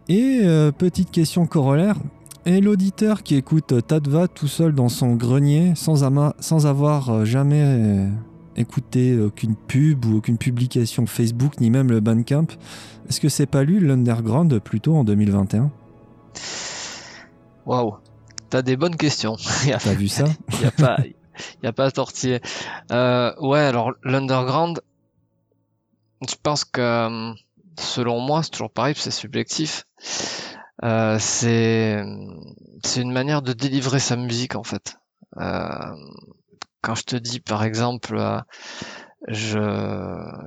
Et 0.07 0.41
petite 0.77 1.11
question 1.11 1.45
corollaire, 1.45 1.97
et 2.45 2.61
l'auditeur 2.61 3.23
qui 3.23 3.35
écoute 3.35 3.73
Tadva 3.87 4.27
tout 4.27 4.47
seul 4.47 4.73
dans 4.73 4.89
son 4.89 5.15
grenier 5.15 5.73
sans, 5.75 6.03
sans 6.39 6.65
avoir 6.67 7.25
jamais 7.25 8.09
écouté 8.55 9.19
aucune 9.19 9.55
pub 9.55 10.05
ou 10.05 10.17
aucune 10.17 10.37
publication 10.37 11.05
Facebook 11.05 11.59
ni 11.59 11.69
même 11.69 11.89
le 11.91 11.99
Bandcamp, 11.99 12.47
est-ce 13.09 13.19
que 13.19 13.29
c'est 13.29 13.45
pas 13.45 13.63
lui 13.63 13.79
l'underground 13.79 14.59
plutôt 14.59 14.95
en 14.95 15.03
2021 15.03 15.71
Waouh, 17.65 17.95
t'as 18.49 18.61
des 18.61 18.77
bonnes 18.77 18.95
questions. 18.95 19.37
T'as 19.83 19.93
vu 19.93 20.07
ça? 20.07 20.25
Il 20.53 20.59
n'y 20.59 20.65
a 20.65 20.71
pas, 20.71 20.97
y 21.63 21.67
a 21.67 21.73
pas 21.73 21.85
à 21.85 21.91
tortiller. 21.91 22.39
Euh, 22.91 23.33
ouais, 23.39 23.59
alors 23.59 23.93
l'underground, 24.03 24.81
je 26.27 26.35
pense 26.41 26.63
que 26.63 27.33
selon 27.79 28.19
moi, 28.19 28.43
c'est 28.43 28.51
toujours 28.51 28.71
pareil, 28.71 28.93
c'est 28.97 29.11
subjectif. 29.11 29.85
Euh, 30.83 31.17
c'est 31.19 32.03
c'est 32.83 33.01
une 33.01 33.11
manière 33.11 33.41
de 33.41 33.53
délivrer 33.53 33.99
sa 33.99 34.15
musique 34.15 34.55
en 34.55 34.63
fait. 34.63 34.97
Euh, 35.37 35.95
quand 36.81 36.95
je 36.95 37.03
te 37.03 37.15
dis 37.15 37.39
par 37.39 37.63
exemple 37.63 38.17
je, 39.27 39.59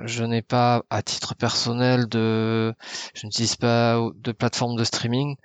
je 0.04 0.24
n'ai 0.24 0.42
pas 0.42 0.82
à 0.90 1.02
titre 1.02 1.34
personnel 1.34 2.08
de, 2.08 2.74
je 3.14 3.26
n'utilise 3.26 3.56
pas 3.56 3.98
de 4.14 4.32
plateforme 4.32 4.76
de 4.76 4.84
streaming. 4.84 5.36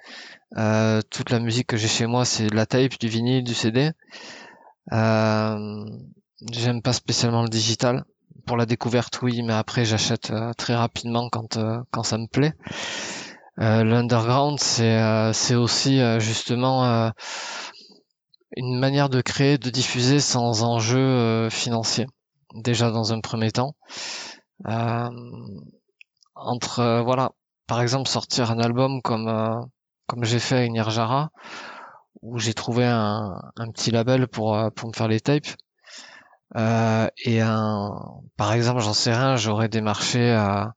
Euh, 0.57 1.01
toute 1.09 1.31
la 1.31 1.39
musique 1.39 1.67
que 1.67 1.77
j'ai 1.77 1.87
chez 1.87 2.05
moi, 2.05 2.25
c'est 2.25 2.47
de 2.47 2.55
la 2.55 2.65
tape, 2.65 2.99
du 2.99 3.07
vinyle, 3.07 3.43
du 3.43 3.53
CD. 3.53 3.91
Euh, 4.91 5.85
j'aime 6.51 6.81
pas 6.81 6.93
spécialement 6.93 7.43
le 7.43 7.49
digital. 7.49 8.05
Pour 8.45 8.57
la 8.57 8.65
découverte, 8.65 9.21
oui, 9.21 9.41
mais 9.41 9.53
après 9.53 9.85
j'achète 9.85 10.31
euh, 10.31 10.51
très 10.53 10.75
rapidement 10.75 11.29
quand 11.29 11.55
euh, 11.55 11.79
quand 11.91 12.03
ça 12.03 12.17
me 12.17 12.27
plaît. 12.27 12.53
L'underground, 13.57 14.59
c'est 14.59 15.31
c'est 15.33 15.55
aussi 15.55 15.99
justement 16.19 17.11
une 18.55 18.79
manière 18.79 19.09
de 19.09 19.21
créer, 19.21 19.57
de 19.57 19.69
diffuser 19.69 20.19
sans 20.19 20.63
enjeu 20.63 21.49
financier 21.49 22.07
déjà 22.53 22.91
dans 22.91 23.13
un 23.13 23.19
premier 23.19 23.51
temps. 23.51 23.75
Euh, 24.67 25.09
entre 26.35 26.79
euh, 26.79 27.01
voilà, 27.01 27.31
par 27.67 27.81
exemple 27.81 28.07
sortir 28.09 28.51
un 28.51 28.59
album 28.59 29.01
comme 29.01 29.27
euh, 29.27 29.59
comme 30.07 30.23
j'ai 30.23 30.39
fait 30.39 30.57
avec 30.57 30.71
Nirjara, 30.71 31.31
où 32.21 32.39
j'ai 32.39 32.53
trouvé 32.53 32.85
un, 32.85 33.41
un, 33.57 33.71
petit 33.71 33.91
label 33.91 34.27
pour 34.27 34.57
pour 34.75 34.89
me 34.89 34.93
faire 34.93 35.07
les 35.07 35.19
tapes. 35.19 35.47
et 37.25 37.41
un, 37.41 37.91
par 38.37 38.53
exemple, 38.53 38.81
j'en 38.81 38.93
sais 38.93 39.13
rien, 39.13 39.35
j'aurais 39.35 39.69
démarché 39.69 40.31
à 40.31 40.73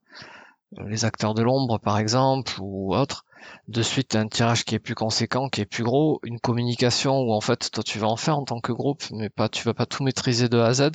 les 0.86 1.04
acteurs 1.04 1.34
de 1.34 1.42
l'ombre, 1.42 1.78
par 1.78 1.98
exemple, 1.98 2.54
ou 2.60 2.94
autre. 2.94 3.24
De 3.68 3.82
suite, 3.82 4.16
un 4.16 4.26
tirage 4.26 4.64
qui 4.64 4.74
est 4.74 4.80
plus 4.80 4.94
conséquent, 4.94 5.48
qui 5.48 5.60
est 5.60 5.66
plus 5.66 5.84
gros, 5.84 6.18
une 6.24 6.40
communication 6.40 7.20
où 7.20 7.32
en 7.32 7.40
fait, 7.40 7.70
toi, 7.70 7.84
tu 7.84 7.98
vas 7.98 8.08
en 8.08 8.16
faire 8.16 8.38
en 8.38 8.44
tant 8.44 8.60
que 8.60 8.72
groupe, 8.72 9.04
mais 9.12 9.28
pas, 9.28 9.48
tu 9.48 9.62
vas 9.64 9.74
pas 9.74 9.86
tout 9.86 10.02
maîtriser 10.02 10.48
de 10.48 10.58
A 10.58 10.66
à 10.66 10.74
Z 10.74 10.90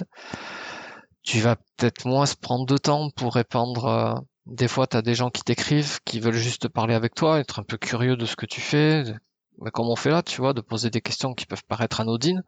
tu 1.24 1.40
vas 1.40 1.56
peut-être 1.78 2.06
moins 2.06 2.26
se 2.26 2.36
prendre 2.36 2.66
de 2.66 2.78
temps 2.78 3.10
pour 3.12 3.34
répandre. 3.36 3.86
Euh, 3.86 4.14
des 4.46 4.68
fois, 4.68 4.88
tu 4.88 5.02
des 5.02 5.14
gens 5.14 5.30
qui 5.30 5.44
t'écrivent, 5.44 6.00
qui 6.04 6.20
veulent 6.20 6.34
juste 6.34 6.68
parler 6.68 6.96
avec 6.96 7.14
toi, 7.14 7.40
être 7.40 7.60
un 7.60 7.64
peu 7.64 7.78
curieux 7.78 8.18
de 8.18 8.26
ce 8.26 8.36
que 8.36 8.46
tu 8.46 8.60
fais, 8.60 9.04
comme 9.74 9.90
on 9.90 9.96
fait 9.96 10.10
là, 10.10 10.24
tu 10.24 10.42
vois, 10.42 10.54
de 10.54 10.62
poser 10.62 10.90
des 10.90 11.02
questions 11.02 11.34
qui 11.34 11.46
peuvent 11.46 11.64
paraître 11.68 12.02
anodines. 12.02 12.44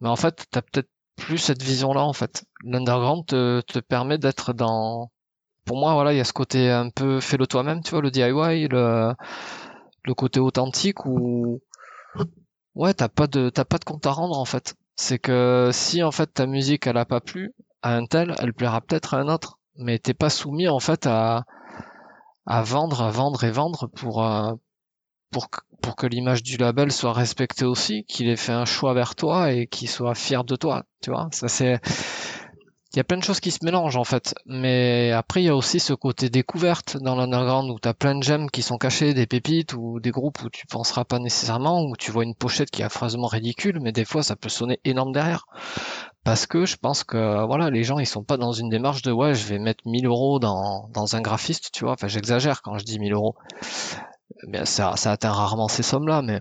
Mais 0.00 0.08
en 0.08 0.16
fait, 0.16 0.46
tu 0.50 0.58
as 0.58 0.62
peut-être 0.62 0.88
plus 1.16 1.38
cette 1.38 1.62
vision-là, 1.62 2.02
en 2.02 2.12
fait. 2.12 2.44
L'underground 2.64 3.26
te, 3.26 3.60
te 3.60 3.80
permet 3.80 4.18
d'être 4.18 4.52
dans... 4.52 5.10
Pour 5.68 5.78
moi, 5.78 5.94
voilà, 5.94 6.12
il 6.12 6.16
y 6.16 6.20
a 6.20 6.24
ce 6.24 6.32
côté 6.32 6.70
un 6.70 6.90
peu 6.90 7.20
fais-le 7.20 7.46
toi-même, 7.46 7.82
tu 7.82 7.92
vois, 7.92 8.02
le 8.02 8.10
DIY, 8.10 8.68
le, 8.68 9.14
le 10.04 10.14
côté 10.14 10.40
authentique 10.40 11.06
où... 11.06 11.60
Ouais, 12.74 12.94
t'as 12.94 13.08
pas 13.08 13.26
de, 13.26 13.50
t'as 13.50 13.64
pas 13.66 13.78
de 13.78 13.84
compte 13.84 14.06
à 14.06 14.12
rendre, 14.12 14.38
en 14.38 14.44
fait 14.46 14.74
c'est 14.96 15.18
que 15.18 15.70
si 15.72 16.02
en 16.02 16.10
fait 16.10 16.26
ta 16.34 16.46
musique 16.46 16.86
elle 16.86 16.96
a 16.96 17.04
pas 17.04 17.20
plu 17.20 17.54
à 17.82 17.94
un 17.94 18.06
tel, 18.06 18.34
elle 18.40 18.52
plaira 18.54 18.80
peut-être 18.80 19.14
à 19.14 19.18
un 19.18 19.28
autre, 19.28 19.58
mais 19.76 19.98
t'es 19.98 20.14
pas 20.14 20.30
soumis 20.30 20.68
en 20.68 20.80
fait 20.80 21.06
à 21.06 21.44
à 22.46 22.62
vendre, 22.62 23.02
à 23.02 23.10
vendre 23.10 23.44
et 23.44 23.50
vendre 23.50 23.86
pour 23.88 24.24
euh, 24.24 24.52
pour 25.30 25.48
pour 25.82 25.96
que 25.96 26.06
l'image 26.06 26.42
du 26.42 26.56
label 26.58 26.92
soit 26.92 27.12
respectée 27.12 27.64
aussi, 27.66 28.04
qu'il 28.06 28.28
ait 28.28 28.36
fait 28.36 28.52
un 28.52 28.66
choix 28.66 28.94
vers 28.94 29.14
toi 29.16 29.52
et 29.52 29.66
qu'il 29.66 29.88
soit 29.88 30.14
fier 30.14 30.44
de 30.44 30.56
toi, 30.56 30.84
tu 31.02 31.10
vois. 31.10 31.28
Ça 31.32 31.48
c'est 31.48 31.80
il 32.94 32.96
y 32.96 33.00
a 33.00 33.04
plein 33.04 33.18
de 33.18 33.22
choses 33.22 33.40
qui 33.40 33.50
se 33.50 33.64
mélangent 33.64 33.96
en 33.96 34.04
fait. 34.04 34.34
Mais 34.46 35.12
après, 35.12 35.42
il 35.42 35.46
y 35.46 35.50
a 35.50 35.56
aussi 35.56 35.78
ce 35.78 35.92
côté 35.92 36.30
découverte 36.30 36.96
dans 36.96 37.16
l'underground 37.16 37.70
où 37.70 37.78
tu 37.78 37.88
as 37.88 37.94
plein 37.94 38.14
de 38.14 38.22
gemmes 38.22 38.50
qui 38.50 38.62
sont 38.62 38.78
cachées, 38.78 39.12
des 39.12 39.26
pépites 39.26 39.74
ou 39.74 40.00
des 40.00 40.10
groupes 40.10 40.42
où 40.42 40.48
tu 40.48 40.66
penseras 40.66 41.04
pas 41.04 41.18
nécessairement, 41.18 41.82
où 41.82 41.96
tu 41.96 42.10
vois 42.10 42.24
une 42.24 42.34
pochette 42.34 42.70
qui 42.70 42.82
est 42.82 42.86
affreusement 42.86 43.26
ridicule, 43.26 43.80
mais 43.82 43.92
des 43.92 44.06
fois 44.06 44.22
ça 44.22 44.36
peut 44.36 44.48
sonner 44.48 44.80
énorme 44.84 45.12
derrière. 45.12 45.46
Parce 46.24 46.46
que 46.46 46.64
je 46.66 46.76
pense 46.76 47.04
que 47.04 47.46
voilà, 47.46 47.70
les 47.70 47.84
gens 47.84 47.98
ils 47.98 48.06
sont 48.06 48.24
pas 48.24 48.36
dans 48.38 48.52
une 48.52 48.70
démarche 48.70 49.02
de 49.02 49.12
ouais, 49.12 49.34
je 49.34 49.46
vais 49.46 49.58
mettre 49.58 49.86
1000 49.86 50.06
euros 50.06 50.38
dans, 50.38 50.88
dans 50.94 51.14
un 51.14 51.20
graphiste, 51.20 51.70
tu 51.72 51.84
vois. 51.84 51.92
Enfin, 51.92 52.08
j'exagère 52.08 52.62
quand 52.62 52.78
je 52.78 52.84
dis 52.84 52.98
1000 52.98 53.12
euros. 53.12 53.34
Bien, 54.46 54.64
ça, 54.64 54.96
ça 54.96 55.12
atteint 55.12 55.32
rarement 55.32 55.68
ces 55.68 55.82
sommes-là, 55.82 56.22
mais 56.22 56.40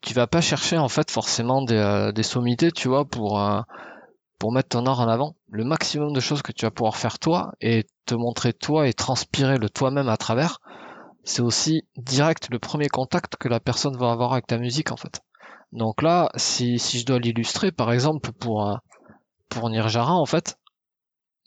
tu 0.00 0.14
vas 0.14 0.26
pas 0.26 0.40
chercher 0.40 0.78
en 0.78 0.88
fait 0.88 1.10
forcément 1.10 1.62
des, 1.62 1.76
euh, 1.76 2.12
des 2.12 2.22
sommités, 2.22 2.72
tu 2.72 2.88
vois, 2.88 3.04
pour 3.04 3.40
euh, 3.40 3.60
pour 4.42 4.50
mettre 4.50 4.70
ton 4.70 4.86
art 4.86 4.98
en 4.98 5.06
avant, 5.06 5.36
le 5.52 5.62
maximum 5.62 6.12
de 6.12 6.18
choses 6.18 6.42
que 6.42 6.50
tu 6.50 6.64
vas 6.64 6.72
pouvoir 6.72 6.96
faire 6.96 7.20
toi 7.20 7.52
et 7.60 7.86
te 8.06 8.16
montrer 8.16 8.52
toi 8.52 8.88
et 8.88 8.92
transpirer 8.92 9.56
le 9.56 9.70
toi-même 9.70 10.08
à 10.08 10.16
travers, 10.16 10.58
c'est 11.22 11.42
aussi 11.42 11.84
direct 11.96 12.48
le 12.50 12.58
premier 12.58 12.88
contact 12.88 13.36
que 13.36 13.46
la 13.46 13.60
personne 13.60 13.96
va 13.96 14.10
avoir 14.10 14.32
avec 14.32 14.48
ta 14.48 14.58
musique 14.58 14.90
en 14.90 14.96
fait. 14.96 15.20
Donc 15.70 16.02
là, 16.02 16.28
si, 16.34 16.80
si 16.80 16.98
je 16.98 17.06
dois 17.06 17.20
l'illustrer, 17.20 17.70
par 17.70 17.92
exemple 17.92 18.32
pour 18.32 18.80
pour 19.48 19.70
Nirjara 19.70 20.14
en 20.14 20.26
fait, 20.26 20.58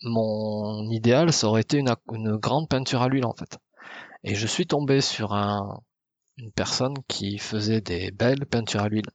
mon 0.03 0.89
idéal 0.89 1.33
ça 1.33 1.47
aurait 1.47 1.63
été 1.63 1.79
une, 1.79 1.93
une 2.13 2.37
grande 2.37 2.69
peinture 2.69 3.01
à 3.01 3.09
l'huile 3.09 3.25
en 3.25 3.33
fait. 3.33 3.57
Et 4.23 4.35
je 4.35 4.47
suis 4.47 4.67
tombé 4.67 5.01
sur 5.01 5.33
un, 5.33 5.81
une 6.37 6.53
personne 6.53 6.93
qui 7.09 7.39
faisait 7.39 7.81
des 7.81 8.11
belles 8.11 8.45
peintures 8.45 8.83
à 8.83 8.87
l'huile, 8.87 9.09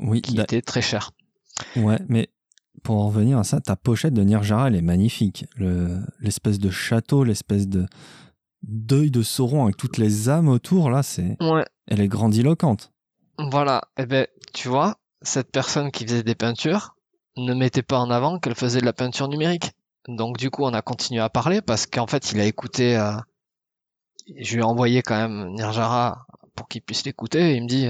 oui, 0.00 0.20
qui 0.20 0.40
étaient 0.40 0.62
très 0.62 0.82
chères. 0.82 1.12
Ouais, 1.76 2.00
mais 2.08 2.28
pour 2.82 2.96
en 2.96 3.08
revenir 3.08 3.38
à 3.38 3.44
ça, 3.44 3.60
ta 3.60 3.76
pochette 3.76 4.14
de 4.14 4.22
Nirjara, 4.22 4.68
elle 4.68 4.76
est 4.76 4.82
magnifique. 4.82 5.46
L'espèce 6.20 6.58
de 6.58 6.70
château, 6.70 7.24
l'espèce 7.24 7.68
de 7.68 7.86
deuil 8.62 9.10
de 9.10 9.22
Sauron 9.22 9.64
avec 9.64 9.76
toutes 9.76 9.98
les 9.98 10.28
âmes 10.28 10.48
autour, 10.48 10.90
là, 10.90 11.02
c'est. 11.02 11.36
Ouais. 11.40 11.64
Elle 11.86 12.00
est 12.00 12.08
grandiloquente. 12.08 12.92
Voilà. 13.38 13.82
Et 13.96 14.02
eh 14.02 14.06
ben, 14.06 14.26
tu 14.52 14.68
vois, 14.68 14.96
cette 15.22 15.50
personne 15.50 15.90
qui 15.90 16.04
faisait 16.04 16.22
des 16.22 16.34
peintures 16.34 16.94
ne 17.36 17.54
mettait 17.54 17.82
pas 17.82 17.98
en 17.98 18.10
avant 18.10 18.38
qu'elle 18.38 18.54
faisait 18.54 18.80
de 18.80 18.84
la 18.84 18.92
peinture 18.92 19.28
numérique. 19.28 19.70
Donc, 20.08 20.36
du 20.36 20.50
coup, 20.50 20.64
on 20.64 20.74
a 20.74 20.82
continué 20.82 21.20
à 21.20 21.28
parler 21.28 21.62
parce 21.62 21.86
qu'en 21.86 22.06
fait, 22.06 22.32
il 22.32 22.40
a 22.40 22.44
écouté. 22.44 22.96
Euh, 22.96 23.12
je 24.38 24.54
lui 24.54 24.60
ai 24.60 24.64
envoyé 24.64 25.02
quand 25.02 25.16
même 25.16 25.54
Nirjara 25.54 26.26
pour 26.54 26.68
qu'il 26.68 26.82
puisse 26.82 27.04
l'écouter 27.04 27.52
et 27.52 27.56
il 27.56 27.62
me 27.62 27.68
dit 27.68 27.88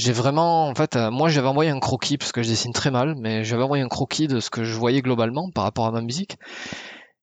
j'ai 0.00 0.12
vraiment, 0.12 0.68
en 0.68 0.74
fait, 0.74 0.96
euh, 0.96 1.10
moi 1.10 1.28
j'avais 1.28 1.48
envoyé 1.48 1.70
un 1.70 1.78
croquis 1.78 2.16
parce 2.16 2.32
que 2.32 2.42
je 2.42 2.48
dessine 2.48 2.72
très 2.72 2.90
mal, 2.90 3.14
mais 3.16 3.44
j'avais 3.44 3.62
envoyé 3.62 3.84
un 3.84 3.88
croquis 3.88 4.28
de 4.28 4.40
ce 4.40 4.48
que 4.48 4.64
je 4.64 4.74
voyais 4.74 5.02
globalement 5.02 5.50
par 5.50 5.64
rapport 5.64 5.86
à 5.86 5.90
ma 5.90 6.00
musique. 6.00 6.38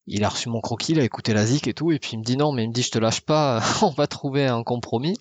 Il 0.05 0.23
a 0.23 0.29
reçu 0.29 0.47
mon 0.49 0.61
croquis, 0.61 0.93
il 0.93 0.99
a 0.99 1.03
écouté 1.03 1.33
la 1.33 1.45
zik 1.45 1.67
et 1.67 1.73
tout, 1.73 1.91
et 1.91 1.99
puis 1.99 2.11
il 2.13 2.19
me 2.19 2.23
dit 2.23 2.37
non, 2.37 2.51
mais 2.51 2.63
il 2.63 2.69
me 2.69 2.73
dit 2.73 2.83
je 2.83 2.91
te 2.91 2.99
lâche 2.99 3.21
pas, 3.21 3.61
on 3.81 3.89
va 3.89 4.05
trouver 4.05 4.45
un 4.45 4.63
compromis. 4.63 5.17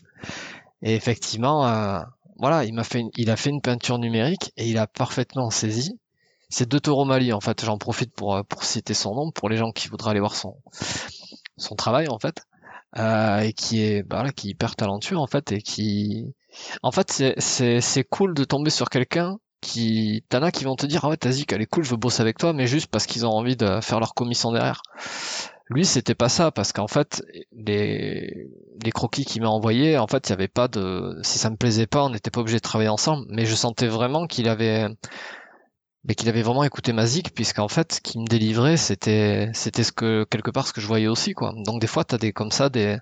Et 0.83 0.95
effectivement, 0.95 1.67
euh, 1.67 2.01
voilà, 2.39 2.65
il 2.65 2.75
m'a 2.75 2.85
fait, 2.85 3.05
il 3.17 3.31
a 3.31 3.37
fait 3.37 3.51
une 3.51 3.63
peinture 3.63 3.99
numérique 3.99 4.53
et 4.59 4.69
il 4.69 4.77
a 4.77 4.87
parfaitement 4.87 5.51
saisi. 5.51 5.99
C'est 6.51 6.69
de 6.69 6.79
Toro 6.79 7.07
Mali 7.07 7.33
en 7.33 7.41
fait. 7.41 7.65
J'en 7.65 7.79
profite 7.79 8.13
pour 8.15 8.45
pour 8.45 8.65
citer 8.65 8.95
son 8.95 9.15
nom 9.15 9.31
pour 9.33 9.49
les 9.49 9.57
gens 9.57 9.73
qui 9.73 9.89
voudraient 9.89 10.11
aller 10.11 10.21
voir 10.21 10.37
son 10.37 10.57
son 11.57 11.75
travail 11.75 12.09
en 12.09 12.19
fait, 12.19 12.43
euh, 12.99 13.41
et 13.41 13.53
qui 13.55 13.83
est 13.83 14.03
bah, 14.03 14.31
qui 14.37 14.49
est 14.49 14.51
hyper 14.53 14.77
talentueux 14.77 15.17
en 15.17 15.27
fait 15.27 15.53
et 15.53 15.63
qui, 15.63 16.35
en 16.83 16.93
fait 16.93 17.11
c'est 17.39 18.05
cool 18.05 18.35
de 18.35 18.45
tomber 18.45 18.71
sur 18.71 18.89
quelqu'un 18.89 19.39
qui 19.61 20.25
t'en 20.29 20.43
as 20.43 20.51
qui 20.51 20.65
vont 20.65 20.77
te 20.77 20.87
dire 20.87 21.05
ah 21.05 21.09
ouais 21.09 21.17
Tazik 21.17 21.53
elle 21.53 21.63
est 21.63 21.67
cool 21.67 21.85
je 21.85 21.91
veux 21.91 21.97
bosser 21.97 22.21
avec 22.21 22.39
toi 22.39 22.53
mais 22.53 22.67
juste 22.67 22.89
parce 22.89 23.07
qu'ils 23.07 23.27
ont 23.27 23.31
envie 23.31 23.57
de 23.57 23.81
faire 23.81 24.01
leur 24.01 24.15
commission 24.15 24.53
derrière. 24.53 24.83
Lui 25.69 25.85
c'était 25.85 26.15
pas 26.15 26.29
ça 26.29 26.53
parce 26.53 26.73
qu'en 26.73 26.87
fait 26.87 27.25
les 27.53 28.49
les 28.85 28.93
croquis 28.93 29.25
qu'il 29.25 29.43
m'a 29.43 29.49
envoyés 29.49 29.99
en 29.99 30.07
fait 30.07 30.29
il 30.29 30.31
y 30.31 30.33
avait 30.35 30.47
pas 30.47 30.69
de 30.69 31.19
si 31.23 31.39
ça 31.39 31.51
me 31.51 31.57
plaisait 31.57 31.89
pas 31.89 32.05
on 32.05 32.11
n'était 32.11 32.31
pas 32.31 32.41
obligé 32.41 32.59
de 32.59 32.63
travailler 32.63 32.91
ensemble 32.91 33.27
mais 33.31 33.47
je 33.47 33.55
sentais 33.57 33.89
vraiment 33.89 34.27
qu'il 34.29 34.49
avait 34.49 34.87
mais 36.05 36.15
qu'il 36.15 36.29
avait 36.29 36.43
vraiment 36.43 36.63
écouté 36.63 36.93
ma 36.93 37.05
zik 37.07 37.35
puisqu'en 37.35 37.67
fait 37.67 37.95
ce 37.95 38.01
qu'il 38.01 38.21
me 38.21 38.27
délivrait 38.27 38.77
c'était 38.77 39.51
c'était 39.55 39.83
ce 39.83 39.91
que 39.91 40.25
quelque 40.31 40.53
part 40.53 40.69
ce 40.69 40.73
que 40.73 40.81
je 40.81 40.87
voyais 40.87 41.09
aussi 41.09 41.33
quoi. 41.33 41.53
Donc 41.65 41.81
des 41.81 41.89
fois 41.89 42.05
t'as 42.05 42.19
des 42.19 42.33
comme 42.33 42.53
ça 42.53 42.69
des 42.69 42.99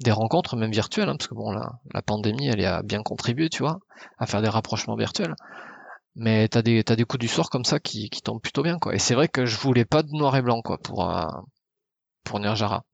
des 0.00 0.12
rencontres 0.12 0.56
même 0.56 0.70
virtuelles 0.70 1.08
hein, 1.08 1.16
parce 1.16 1.28
que 1.28 1.34
bon 1.34 1.52
la, 1.52 1.72
la 1.92 2.02
pandémie 2.02 2.48
elle 2.48 2.60
y 2.60 2.66
a 2.66 2.82
bien 2.82 3.02
contribué 3.02 3.48
tu 3.48 3.62
vois 3.62 3.78
à 4.18 4.26
faire 4.26 4.42
des 4.42 4.48
rapprochements 4.48 4.96
virtuels. 4.96 5.34
Mais 6.16 6.48
t'as 6.48 6.62
des 6.62 6.82
t'as 6.82 6.96
des 6.96 7.04
coups 7.04 7.20
du 7.20 7.28
sort 7.28 7.50
comme 7.50 7.64
ça 7.64 7.78
qui, 7.78 8.10
qui 8.10 8.20
tombent 8.22 8.40
plutôt 8.40 8.62
bien 8.62 8.78
quoi. 8.78 8.94
Et 8.94 8.98
c'est 8.98 9.14
vrai 9.14 9.28
que 9.28 9.46
je 9.46 9.56
voulais 9.58 9.84
pas 9.84 10.02
de 10.02 10.10
noir 10.10 10.36
et 10.36 10.42
blanc 10.42 10.60
quoi 10.62 10.78
pour 10.78 11.08
euh, 11.08 11.26
pour 12.24 12.40
Nirjara 12.40 12.84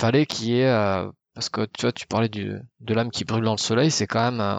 fallait 0.00 0.26
qu'il 0.26 0.48
y 0.48 0.60
ait 0.60 0.68
euh, 0.68 1.10
parce 1.34 1.48
que 1.48 1.66
tu 1.66 1.82
vois 1.82 1.92
tu 1.92 2.06
parlais 2.06 2.28
du 2.28 2.58
de 2.80 2.94
l'âme 2.94 3.10
qui 3.10 3.24
brûle 3.24 3.44
dans 3.44 3.52
le 3.52 3.58
soleil 3.58 3.90
c'est 3.90 4.06
quand 4.06 4.30
même 4.30 4.40
euh, 4.40 4.58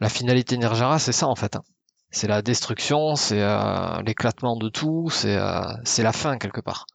la 0.00 0.08
finalité 0.08 0.56
Nirjara 0.58 0.98
c'est 0.98 1.12
ça 1.12 1.28
en 1.28 1.34
fait 1.36 1.56
hein. 1.56 1.62
c'est 2.10 2.26
la 2.28 2.42
destruction 2.42 3.14
c'est 3.14 3.42
l'éclatement 4.04 4.56
de 4.56 4.68
tout 4.68 5.08
c'est 5.10 5.38
c'est 5.84 6.02
la 6.02 6.12
fin 6.12 6.38
quelque 6.38 6.60
part. 6.60 6.86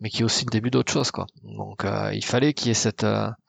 Mais 0.00 0.10
qui 0.10 0.22
est 0.22 0.24
aussi 0.24 0.44
le 0.44 0.50
début 0.50 0.70
d'autre 0.70 0.92
chose 0.92 1.10
quoi. 1.10 1.26
Donc 1.42 1.84
il 2.12 2.24
fallait 2.24 2.54
qu'il 2.54 2.68
y 2.68 2.70
ait 2.70 2.74
cette 2.74 3.04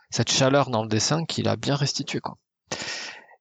cette 0.10 0.32
chaleur 0.32 0.70
dans 0.70 0.84
le 0.84 0.90
dessin 0.90 1.26
qu'il 1.26 1.48
a 1.48 1.56
bien 1.56 1.76
restitué 1.76 2.20
quoi 2.20 2.38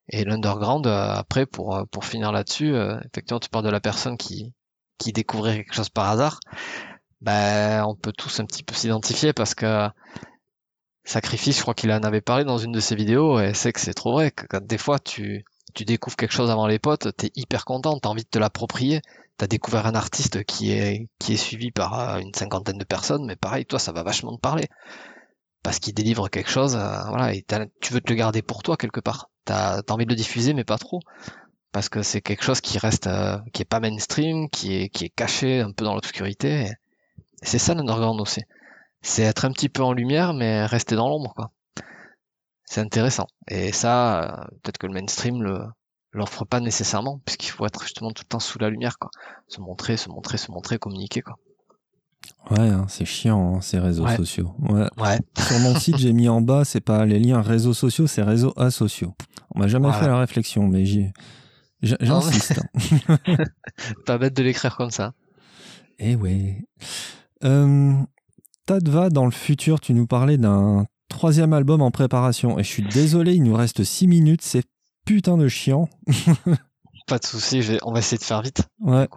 et 0.08 0.24
l'underground, 0.24 0.86
euh, 0.86 1.10
après, 1.12 1.46
pour, 1.46 1.76
euh, 1.76 1.84
pour 1.90 2.04
finir 2.04 2.32
là-dessus, 2.32 2.74
euh, 2.74 2.98
effectivement, 3.12 3.40
tu 3.40 3.48
parles 3.48 3.64
de 3.64 3.70
la 3.70 3.80
personne 3.80 4.16
qui, 4.16 4.52
qui 4.98 5.12
découvrait 5.12 5.56
quelque 5.56 5.74
chose 5.74 5.88
par 5.88 6.08
hasard. 6.10 6.40
Ben, 7.20 7.84
on 7.84 7.96
peut 7.96 8.12
tous 8.12 8.40
un 8.40 8.44
petit 8.46 8.62
peu 8.62 8.74
s'identifier 8.74 9.32
parce 9.32 9.54
que 9.54 9.88
Sacrifice, 11.04 11.56
je 11.56 11.62
crois 11.62 11.74
qu'il 11.74 11.90
en 11.92 12.02
avait 12.02 12.20
parlé 12.20 12.44
dans 12.44 12.58
une 12.58 12.72
de 12.72 12.80
ses 12.80 12.94
vidéos, 12.96 13.40
et 13.40 13.54
c'est 13.54 13.72
que 13.72 13.80
c'est 13.80 13.94
trop 13.94 14.12
vrai, 14.12 14.30
que 14.32 14.44
quand 14.46 14.64
des 14.64 14.78
fois 14.78 14.98
tu, 14.98 15.44
tu 15.74 15.84
découvres 15.84 16.16
quelque 16.16 16.32
chose 16.32 16.50
avant 16.50 16.66
les 16.66 16.78
potes, 16.78 17.16
t'es 17.16 17.30
hyper 17.36 17.64
content, 17.64 17.98
t'as 17.98 18.08
envie 18.08 18.24
de 18.24 18.28
te 18.28 18.38
l'approprier, 18.38 19.02
t'as 19.38 19.46
découvert 19.46 19.86
un 19.86 19.94
artiste 19.94 20.44
qui 20.44 20.72
est, 20.72 21.08
qui 21.18 21.34
est 21.34 21.36
suivi 21.36 21.70
par 21.70 22.18
une 22.18 22.34
cinquantaine 22.34 22.78
de 22.78 22.84
personnes, 22.84 23.24
mais 23.24 23.36
pareil, 23.36 23.66
toi, 23.66 23.78
ça 23.78 23.92
va 23.92 24.02
vachement 24.02 24.34
te 24.36 24.40
parler. 24.40 24.68
Parce 25.66 25.80
qu'il 25.80 25.94
délivre 25.94 26.28
quelque 26.28 26.48
chose, 26.48 26.76
voilà, 27.08 27.34
et 27.34 27.44
tu 27.80 27.92
veux 27.92 28.00
te 28.00 28.10
le 28.10 28.14
garder 28.14 28.40
pour 28.40 28.62
toi 28.62 28.76
quelque 28.76 29.00
part 29.00 29.30
t'as 29.46 29.78
as 29.78 29.92
envie 29.92 30.04
de 30.04 30.10
le 30.10 30.16
diffuser, 30.16 30.52
mais 30.52 30.64
pas 30.64 30.76
trop. 30.76 31.00
Parce 31.72 31.88
que 31.88 32.02
c'est 32.02 32.20
quelque 32.20 32.44
chose 32.44 32.60
qui 32.60 32.78
reste, 32.78 33.06
euh, 33.06 33.38
qui 33.52 33.62
est 33.62 33.66
pas 33.66 33.80
mainstream, 33.80 34.50
qui 34.50 34.76
est, 34.76 34.88
qui 34.90 35.06
est 35.06 35.10
caché 35.10 35.60
un 35.60 35.72
peu 35.72 35.84
dans 35.84 35.94
l'obscurité. 35.94 36.70
C'est 37.42 37.58
ça 37.58 37.74
l'underground 37.74 38.20
aussi. 38.20 38.42
C'est 39.02 39.22
être 39.22 39.44
un 39.46 39.52
petit 39.52 39.68
peu 39.68 39.82
en 39.82 39.92
lumière, 39.92 40.34
mais 40.34 40.66
rester 40.66 40.96
dans 40.96 41.08
l'ombre, 41.08 41.32
quoi. 41.34 41.50
C'est 42.64 42.80
intéressant. 42.80 43.26
Et 43.48 43.72
ça, 43.72 44.22
euh, 44.24 44.44
peut-être 44.62 44.78
que 44.78 44.86
le 44.86 44.92
mainstream 44.94 45.42
le 45.42 45.60
l'offre 46.12 46.44
pas 46.46 46.60
nécessairement, 46.60 47.20
puisqu'il 47.26 47.50
faut 47.50 47.66
être 47.66 47.82
justement 47.82 48.10
tout 48.10 48.22
le 48.24 48.28
temps 48.28 48.40
sous 48.40 48.58
la 48.58 48.70
lumière, 48.70 48.98
quoi. 48.98 49.10
Se 49.48 49.60
montrer, 49.60 49.96
se 49.96 50.08
montrer, 50.08 50.38
se 50.38 50.50
montrer, 50.50 50.78
communiquer, 50.78 51.22
quoi. 51.22 51.38
Ouais, 52.50 52.68
hein, 52.68 52.86
c'est 52.88 53.04
chiant, 53.04 53.56
hein, 53.56 53.60
ces 53.60 53.78
réseaux 53.78 54.06
sociaux. 54.08 54.54
Ouais. 54.60 54.86
ouais. 54.98 55.18
Sur 55.38 55.58
mon 55.60 55.74
site, 55.78 55.98
j'ai 55.98 56.12
mis 56.12 56.28
en 56.28 56.40
bas, 56.40 56.64
c'est 56.64 56.80
pas 56.80 57.04
les 57.04 57.18
liens 57.18 57.40
réseaux 57.40 57.74
sociaux, 57.74 58.06
c'est 58.06 58.22
réseaux 58.22 58.52
asociaux. 58.56 59.14
On 59.54 59.58
m'a 59.60 59.68
jamais 59.68 59.92
fait 59.92 60.06
la 60.06 60.18
réflexion, 60.18 60.68
mais 60.68 60.84
j'y, 60.84 61.10
j'insiste. 61.82 62.60
pas 64.06 64.18
bête 64.18 64.36
de 64.36 64.42
l'écrire 64.42 64.76
comme 64.76 64.90
ça. 64.90 65.12
Eh 65.98 66.14
ouais. 66.14 66.64
Euh, 67.44 67.94
Tadva, 68.66 69.10
dans 69.10 69.24
le 69.24 69.30
futur, 69.30 69.80
tu 69.80 69.94
nous 69.94 70.06
parlais 70.06 70.38
d'un 70.38 70.86
troisième 71.08 71.52
album 71.52 71.82
en 71.82 71.90
préparation. 71.90 72.58
Et 72.58 72.62
je 72.62 72.68
suis 72.68 72.82
désolé, 72.82 73.34
il 73.34 73.42
nous 73.42 73.54
reste 73.54 73.82
six 73.82 74.06
minutes, 74.06 74.42
c'est 74.42 74.64
putain 75.04 75.36
de 75.36 75.48
chiant. 75.48 75.88
pas 77.06 77.18
de 77.18 77.24
souci, 77.24 77.60
on 77.82 77.92
va 77.92 78.00
essayer 78.00 78.18
de 78.18 78.24
faire 78.24 78.42
vite. 78.42 78.62
Ouais. 78.80 79.08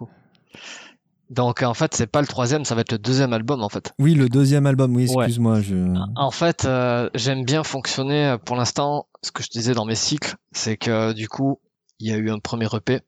Donc 1.30 1.62
en 1.62 1.74
fait, 1.74 1.94
c'est 1.94 2.08
pas 2.08 2.20
le 2.20 2.26
troisième, 2.26 2.64
ça 2.64 2.74
va 2.74 2.80
être 2.80 2.90
le 2.90 2.98
deuxième 2.98 3.32
album 3.32 3.62
en 3.62 3.68
fait. 3.68 3.92
Oui, 4.00 4.14
le 4.14 4.28
deuxième 4.28 4.66
album. 4.66 4.96
Oui, 4.96 5.04
excuse-moi. 5.04 5.60
Je... 5.60 5.94
En 6.16 6.32
fait, 6.32 6.64
euh, 6.64 7.08
j'aime 7.14 7.44
bien 7.44 7.62
fonctionner. 7.62 8.26
Euh, 8.26 8.36
pour 8.36 8.56
l'instant, 8.56 9.06
ce 9.22 9.30
que 9.30 9.42
je 9.44 9.48
disais 9.48 9.72
dans 9.72 9.84
mes 9.84 9.94
cycles, 9.94 10.34
c'est 10.50 10.76
que 10.76 11.12
du 11.12 11.28
coup, 11.28 11.60
il 12.00 12.08
y 12.08 12.12
a 12.12 12.16
eu 12.16 12.30
un 12.30 12.40
premier 12.40 12.66
EP. 12.74 13.00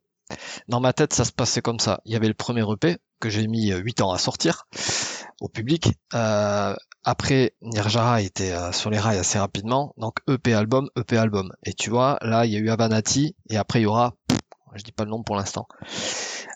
Dans 0.68 0.78
ma 0.78 0.92
tête, 0.92 1.12
ça 1.12 1.24
se 1.24 1.32
passait 1.32 1.62
comme 1.62 1.80
ça. 1.80 2.00
Il 2.04 2.12
y 2.12 2.16
avait 2.16 2.28
le 2.28 2.34
premier 2.34 2.62
EP 2.62 2.96
que 3.20 3.28
j'ai 3.28 3.48
mis 3.48 3.72
8 3.72 4.00
euh, 4.00 4.04
ans 4.04 4.12
à 4.12 4.18
sortir 4.18 4.66
au 5.40 5.48
public. 5.48 5.88
Euh, 6.14 6.76
après, 7.02 7.54
Nirjara 7.60 8.22
était 8.22 8.54
sur 8.72 8.88
les 8.88 9.00
rails 9.00 9.18
assez 9.18 9.40
rapidement. 9.40 9.94
Donc 9.96 10.18
EP 10.28 10.54
album, 10.54 10.88
EP 10.96 11.16
album. 11.16 11.52
Et 11.64 11.72
tu 11.74 11.90
vois, 11.90 12.18
là, 12.22 12.46
il 12.46 12.52
y 12.52 12.56
a 12.56 12.60
eu 12.60 12.70
Avanati 12.70 13.34
et 13.50 13.56
après 13.56 13.80
il 13.80 13.82
y 13.82 13.86
aura, 13.86 14.14
je 14.76 14.84
dis 14.84 14.92
pas 14.92 15.02
le 15.02 15.10
nom 15.10 15.24
pour 15.24 15.34
l'instant. 15.34 15.66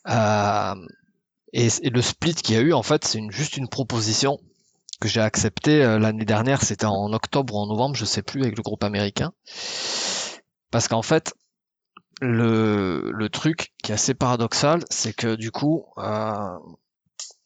Euh, 0.08 0.74
et, 1.52 1.68
le 1.90 2.02
split 2.02 2.34
qu'il 2.34 2.54
y 2.54 2.58
a 2.58 2.62
eu, 2.62 2.72
en 2.72 2.82
fait, 2.82 3.04
c'est 3.04 3.20
juste 3.30 3.56
une 3.56 3.68
proposition 3.68 4.38
que 5.00 5.08
j'ai 5.08 5.20
acceptée 5.20 5.82
euh, 5.82 5.98
l'année 5.98 6.24
dernière. 6.24 6.62
C'était 6.62 6.86
en 6.86 7.12
octobre 7.12 7.54
ou 7.54 7.58
en 7.58 7.66
novembre, 7.66 7.96
je 7.96 8.04
sais 8.04 8.22
plus, 8.22 8.42
avec 8.42 8.56
le 8.56 8.62
groupe 8.62 8.84
américain. 8.84 9.32
Parce 10.70 10.88
qu'en 10.88 11.02
fait, 11.02 11.34
le, 12.20 13.28
truc 13.32 13.72
qui 13.82 13.92
est 13.92 13.94
assez 13.94 14.14
paradoxal, 14.14 14.84
c'est 14.90 15.12
que 15.12 15.34
du 15.36 15.50
coup, 15.50 15.84
euh, 15.98 16.58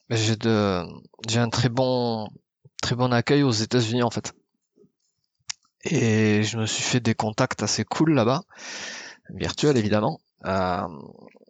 j'ai 0.09 1.39
un 1.39 1.49
très 1.49 1.69
bon 1.69 2.27
très 2.81 2.95
bon 2.95 3.13
accueil 3.13 3.43
aux 3.43 3.51
États-Unis 3.51 4.03
en 4.03 4.09
fait. 4.09 4.33
Et 5.83 6.43
je 6.43 6.57
me 6.57 6.65
suis 6.65 6.83
fait 6.83 6.99
des 6.99 7.15
contacts 7.15 7.63
assez 7.63 7.83
cool 7.83 8.13
là-bas, 8.13 8.43
virtuels 9.29 9.77
évidemment. 9.77 10.19
Euh, 10.45 10.87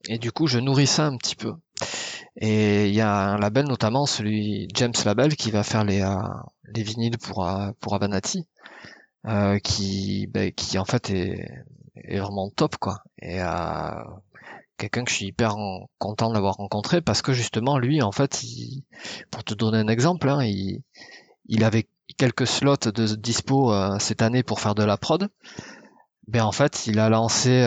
et 0.08 0.18
du 0.18 0.32
coup, 0.32 0.47
je 0.47 0.60
nourris 0.60 0.88
ça 0.88 1.06
un 1.06 1.18
petit 1.18 1.36
peu. 1.36 1.54
Et 2.38 2.88
il 2.88 2.95
y 2.95 3.01
a 3.01 3.13
un 3.13 3.38
label 3.38 3.65
notamment, 3.67 4.05
celui 4.05 4.67
James 4.75 4.93
Label, 5.05 5.36
qui 5.36 5.51
va 5.51 5.63
faire 5.63 5.84
les, 5.84 6.01
euh, 6.01 6.15
les 6.73 6.84
vinyles 6.84 7.17
pour, 7.17 7.47
euh, 7.47 7.71
pour 7.79 7.93
Avanati, 7.95 8.47
euh, 9.27 9.59
qui, 9.59 10.27
ben, 10.27 10.51
qui 10.51 10.77
en 10.79 10.86
fait 10.86 11.09
est, 11.09 11.51
est 11.95 12.19
vraiment 12.19 12.49
top 12.49 12.77
quoi. 12.77 13.03
Et 13.21 13.39
quelqu'un 14.77 15.03
que 15.03 15.11
je 15.11 15.15
suis 15.15 15.27
hyper 15.27 15.55
content 15.99 16.32
d'avoir 16.32 16.55
rencontré 16.55 17.01
parce 17.01 17.21
que 17.21 17.34
justement 17.34 17.77
lui 17.77 18.01
en 18.01 18.11
fait, 18.11 18.41
il, 18.43 18.84
pour 19.29 19.43
te 19.43 19.53
donner 19.53 19.77
un 19.77 19.88
exemple, 19.88 20.27
hein, 20.29 20.43
il, 20.43 20.82
il 21.45 21.63
avait 21.63 21.88
quelques 22.17 22.47
slots 22.47 22.77
de 22.77 23.15
dispo 23.15 23.73
cette 23.99 24.21
année 24.21 24.41
pour 24.43 24.59
faire 24.59 24.73
de 24.73 24.84
la 24.84 24.97
prod. 24.97 25.29
Ben 26.27 26.43
en 26.43 26.51
fait, 26.51 26.88
il 26.88 26.97
a 26.99 27.09
lancé 27.09 27.61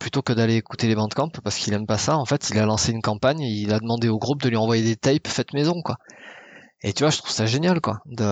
plutôt 0.00 0.22
que 0.22 0.32
d'aller 0.32 0.56
écouter 0.56 0.88
les 0.88 0.96
bandcamps 0.96 1.28
parce 1.44 1.56
qu'il 1.56 1.72
aime 1.74 1.86
pas 1.86 1.98
ça, 1.98 2.16
en 2.16 2.24
fait, 2.24 2.50
il 2.50 2.58
a 2.58 2.66
lancé 2.66 2.90
une 2.90 3.02
campagne 3.02 3.40
il 3.42 3.72
a 3.72 3.78
demandé 3.78 4.08
au 4.08 4.18
groupe 4.18 4.42
de 4.42 4.48
lui 4.48 4.56
envoyer 4.56 4.82
des 4.82 4.96
tapes 4.96 5.28
faites 5.28 5.52
maison, 5.52 5.80
quoi. 5.82 5.98
Et 6.82 6.94
tu 6.94 7.02
vois, 7.02 7.10
je 7.10 7.18
trouve 7.18 7.30
ça 7.30 7.44
génial, 7.44 7.80
quoi. 7.82 8.00
De... 8.06 8.24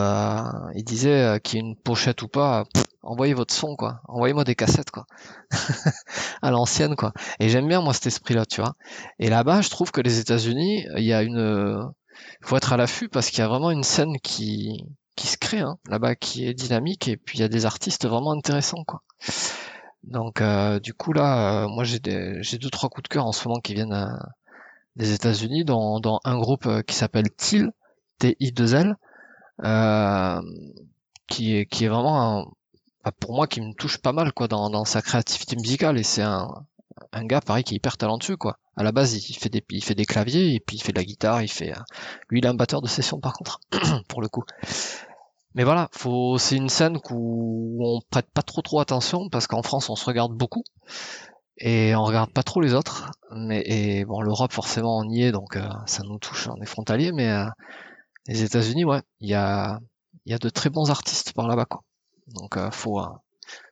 Il 0.75 0.83
disait 0.83 1.23
euh, 1.23 1.39
qu'il 1.39 1.59
y 1.59 1.59
ait 1.59 1.66
une 1.66 1.77
pochette 1.77 2.23
ou 2.23 2.29
pas, 2.29 2.64
envoyez 3.03 3.35
votre 3.35 3.53
son, 3.53 3.77
quoi. 3.77 4.01
Envoyez-moi 4.09 4.45
des 4.45 4.55
cassettes, 4.55 4.91
quoi. 4.91 5.05
à 6.43 6.51
l'ancienne, 6.51 6.97
quoi. 6.97 7.12
Et 7.41 7.51
j'aime 7.51 7.69
bien, 7.69 7.83
moi, 7.83 7.93
cet 7.93 8.07
esprit-là, 8.07 8.47
tu 8.47 8.62
vois. 8.62 8.73
Et 9.19 9.29
là-bas, 9.29 9.61
je 9.61 9.69
trouve 9.69 9.93
que 9.93 10.01
les 10.01 10.19
États-Unis, 10.19 10.87
il 10.97 11.05
y 11.05 11.12
a 11.12 11.23
une... 11.23 11.91
Il 12.41 12.47
faut 12.49 12.57
être 12.57 12.73
à 12.73 12.79
l'affût 12.79 13.09
parce 13.09 13.29
qu'il 13.29 13.41
y 13.41 13.43
a 13.43 13.49
vraiment 13.49 13.71
une 13.71 13.85
scène 13.85 14.19
qui, 14.23 14.87
qui 15.14 15.27
se 15.27 15.37
crée, 15.37 15.61
hein, 15.61 15.77
là-bas, 15.89 16.14
qui 16.14 16.47
est 16.47 16.55
dynamique 16.55 17.07
et 17.07 17.16
puis 17.16 17.39
il 17.39 17.43
y 17.43 17.45
a 17.45 17.49
des 17.49 17.66
artistes 17.66 18.09
vraiment 18.09 18.33
intéressants, 18.33 18.85
quoi. 18.87 19.03
Donc 20.09 20.40
euh, 20.40 20.80
du 20.80 20.94
coup 20.94 21.12
là, 21.12 21.64
euh, 21.64 21.68
moi 21.68 21.84
j'ai 21.84 22.00
j'ai 22.40 22.59
deux 22.59 22.70
trois 22.70 22.88
coups 22.88 23.04
de 23.04 23.09
cœur 23.09 23.26
en 23.26 23.32
ce 23.32 23.46
moment 23.46 23.61
qui 23.61 23.74
viennent 23.74 23.92
euh, 23.92 24.06
des 24.96 25.12
États-Unis, 25.12 25.64
dans, 25.64 26.00
dans 26.00 26.20
un 26.24 26.38
groupe 26.38 26.66
qui 26.86 26.94
s'appelle 26.94 27.30
TIL, 27.36 27.70
T-I-2-L, 28.18 28.96
qui 31.26 31.56
est 31.56 31.66
qui 31.66 31.84
est 31.84 31.88
vraiment 31.88 32.46
bah, 33.04 33.12
pour 33.20 33.34
moi 33.34 33.46
qui 33.46 33.61
me 33.61 33.74
touche 33.74 33.98
pas 33.98 34.12
mal 34.12 34.32
quoi 34.32 34.48
dans, 34.48 34.70
dans 34.70 34.86
sa 34.86 35.02
créativité 35.02 35.56
musicale 35.56 35.98
et 35.98 36.02
c'est 36.02 36.22
un, 36.22 36.48
un 37.12 37.24
gars 37.26 37.42
pareil 37.42 37.62
qui 37.62 37.74
est 37.74 37.76
hyper 37.76 37.98
talentueux 37.98 38.36
quoi. 38.36 38.59
À 38.76 38.84
la 38.84 38.92
base 38.92 39.14
il 39.14 39.34
fait 39.34 39.50
des 39.50 39.62
il 39.68 39.84
fait 39.84 39.94
des 39.94 40.06
claviers 40.06 40.54
et 40.54 40.61
puis 40.61 40.76
il 40.76 40.82
fait 40.82 40.92
de 40.92 40.98
la 40.98 41.04
guitare, 41.04 41.42
il 41.42 41.48
fait 41.48 41.74
lui 42.30 42.38
il 42.38 42.46
est 42.46 42.48
un 42.48 42.54
batteur 42.54 42.80
de 42.80 42.88
session 42.88 43.20
par 43.20 43.34
contre 43.34 43.61
pour 44.09 44.22
le 44.22 44.28
coup. 44.28 44.44
Mais 45.59 45.64
voilà, 45.64 45.90
c'est 46.38 46.54
une 46.54 46.68
scène 46.68 47.00
où 47.11 47.84
on 47.84 48.00
prête 48.11 48.30
pas 48.32 48.42
trop 48.42 48.62
trop 48.62 48.78
attention 48.78 49.28
parce 49.28 49.48
qu'en 49.48 49.64
France 49.64 49.90
on 49.90 49.96
se 49.96 50.04
regarde 50.04 50.32
beaucoup 50.32 50.62
et 51.56 51.96
on 51.96 52.04
regarde 52.04 52.32
pas 52.32 52.44
trop 52.44 52.61
les 52.61 52.74
autres. 52.74 53.11
Mais 53.32 53.64
et 53.66 54.04
bon, 54.04 54.20
l'Europe 54.20 54.52
forcément 54.52 54.98
on 54.98 55.11
y 55.11 55.24
est 55.24 55.32
donc 55.32 55.56
euh, 55.56 55.68
ça 55.86 56.04
nous 56.04 56.20
touche, 56.20 56.46
on 56.46 56.62
est 56.62 56.64
frontalier. 56.64 57.11
Mais 57.11 57.28
euh, 57.28 57.46
les 58.28 58.44
États-Unis, 58.44 58.84
ouais, 58.84 59.02
il 59.18 59.30
y 59.30 59.34
a 59.34 59.80
de 60.28 60.48
très 60.48 60.70
bons 60.70 60.90
artistes 60.90 61.32
par 61.32 61.48
là-bas 61.48 61.64
quoi. 61.64 61.82
Donc 62.28 62.56
euh, 62.56 62.70
faut 62.70 63.02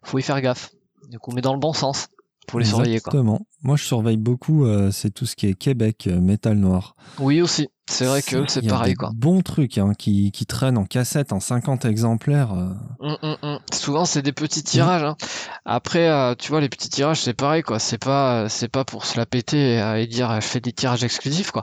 faut 0.03 0.19
y 0.19 0.23
faire 0.23 0.41
gaffe. 0.41 0.73
Du 1.09 1.21
coup, 1.21 1.31
mais 1.31 1.41
dans 1.41 1.53
le 1.53 1.61
bon 1.61 1.73
sens. 1.73 2.09
Faut 2.51 2.59
les 2.59 2.65
surveiller 2.65 3.01
quoi. 3.01 3.13
Exactement. 3.13 3.47
Moi, 3.63 3.77
je 3.77 3.85
surveille 3.85 4.17
beaucoup. 4.17 4.67
c'est 4.93 5.11
tout 5.11 5.27
ce 5.27 5.35
qui 5.35 5.47
est 5.47 5.55
Québec, 5.55 6.07
métal 6.07 6.57
noir. 6.57 6.95
Oui 7.19 7.43
aussi. 7.43 7.69
C'est 7.89 8.05
vrai 8.05 8.21
que 8.21 8.49
c'est 8.49 8.67
pareil 8.67 8.95
quoi. 8.95 9.11
Bon 9.15 9.43
truc 9.43 9.79
hein, 9.79 9.93
qui, 9.97 10.33
qui 10.33 10.45
traîne 10.45 10.77
en 10.77 10.85
cassette 10.85 11.33
en 11.33 11.39
50 11.39 11.85
exemplaires. 11.85 12.53
Hum, 12.53 13.17
hum, 13.23 13.37
hum. 13.43 13.59
Souvent 13.73 14.05
c'est 14.05 14.23
des 14.23 14.33
petits 14.33 14.65
tirages. 14.65 15.05
Hein. 15.05 15.17
Après 15.65 16.35
tu 16.37 16.51
vois 16.51 16.61
les 16.61 16.69
petits 16.69 16.89
tirages 16.89 17.23
c'est 17.23 17.35
pareil 17.35 17.63
quoi. 17.63 17.79
C'est 17.79 17.99
pas 17.99 18.49
c'est 18.49 18.69
pas 18.69 18.85
pour 18.85 19.05
se 19.05 19.17
la 19.17 19.27
péter 19.27 19.77
et 19.99 20.07
dire 20.07 20.41
je 20.41 20.47
fais 20.47 20.61
des 20.61 20.73
tirages 20.73 21.05
exclusifs 21.05 21.53
quoi. 21.53 21.63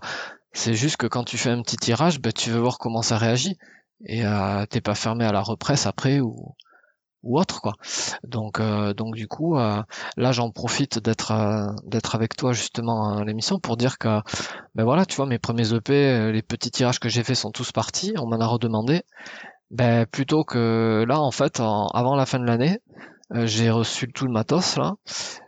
C'est 0.53 0.75
juste 0.75 0.97
que 0.97 1.07
quand 1.07 1.23
tu 1.23 1.37
fais 1.37 1.49
un 1.49 1.61
petit 1.63 1.77
tirage, 1.77 2.21
ben, 2.21 2.31
tu 2.31 2.51
veux 2.51 2.59
voir 2.59 2.77
comment 2.77 3.01
ça 3.01 3.17
réagit 3.17 3.57
et 4.05 4.25
euh, 4.25 4.65
t'es 4.67 4.81
pas 4.81 4.95
fermé 4.95 5.25
à 5.25 5.31
la 5.31 5.41
represse 5.41 5.87
après 5.87 6.19
ou 6.19 6.55
ou 7.23 7.39
autre 7.39 7.61
quoi. 7.61 7.73
Donc 8.23 8.59
euh, 8.59 8.93
donc 8.93 9.15
du 9.15 9.27
coup 9.27 9.57
euh, 9.57 9.81
là 10.17 10.31
j'en 10.31 10.51
profite 10.51 10.99
d'être 10.99 11.31
euh, 11.31 11.71
d'être 11.85 12.15
avec 12.15 12.35
toi 12.35 12.53
justement 12.53 13.17
à 13.17 13.23
l'émission 13.23 13.59
pour 13.59 13.77
dire 13.77 13.97
que 13.97 14.19
ben 14.75 14.83
voilà 14.83 15.05
tu 15.05 15.15
vois 15.15 15.25
mes 15.25 15.39
premiers 15.39 15.73
EP 15.73 16.31
les 16.31 16.41
petits 16.41 16.71
tirages 16.71 16.99
que 16.99 17.09
j'ai 17.09 17.23
fait 17.23 17.35
sont 17.35 17.51
tous 17.51 17.71
partis. 17.71 18.13
On 18.17 18.27
m'en 18.27 18.39
a 18.39 18.45
redemandé. 18.45 19.03
Ben 19.71 20.05
plutôt 20.05 20.43
que 20.43 21.03
là 21.07 21.19
en 21.19 21.31
fait 21.31 21.59
avant 21.59 22.15
la 22.15 22.25
fin 22.25 22.39
de 22.39 22.45
l'année 22.45 22.79
j'ai 23.33 23.71
reçu 23.71 24.11
tout 24.11 24.25
le 24.25 24.31
matos 24.31 24.77
là. 24.77 24.95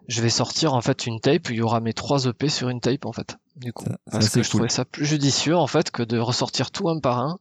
Je 0.07 0.21
vais 0.21 0.29
sortir 0.29 0.73
en 0.73 0.81
fait 0.81 1.05
une 1.05 1.19
tape 1.19 1.49
il 1.49 1.57
y 1.57 1.61
aura 1.61 1.79
mes 1.81 1.93
trois 1.93 2.25
EP 2.25 2.49
sur 2.49 2.69
une 2.69 2.79
tape 2.79 3.05
en 3.05 3.11
fait 3.11 3.37
du 3.55 3.73
coup. 3.73 3.85
Parce 4.09 4.29
que 4.29 4.41
je 4.41 4.49
trouvais 4.49 4.69
ça 4.69 4.85
plus 4.85 5.05
judicieux 5.05 5.55
en 5.55 5.67
fait 5.67 5.91
que 5.91 6.01
de 6.01 6.17
ressortir 6.17 6.71
tout 6.71 6.89
un 6.89 6.99
par 6.99 7.19
un 7.19 7.37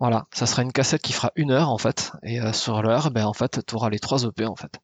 voilà, 0.00 0.26
ça 0.32 0.46
sera 0.46 0.62
une 0.62 0.72
cassette 0.72 1.02
qui 1.02 1.12
fera 1.12 1.32
une 1.34 1.50
heure 1.50 1.70
en 1.70 1.78
fait, 1.78 2.12
et 2.22 2.40
euh, 2.40 2.52
sur 2.52 2.82
l'heure, 2.82 3.10
ben 3.10 3.26
en 3.26 3.32
fait, 3.32 3.60
tu 3.66 3.74
auras 3.74 3.90
les 3.90 3.98
trois 3.98 4.24
OP 4.24 4.40
en 4.42 4.54
fait. 4.54 4.80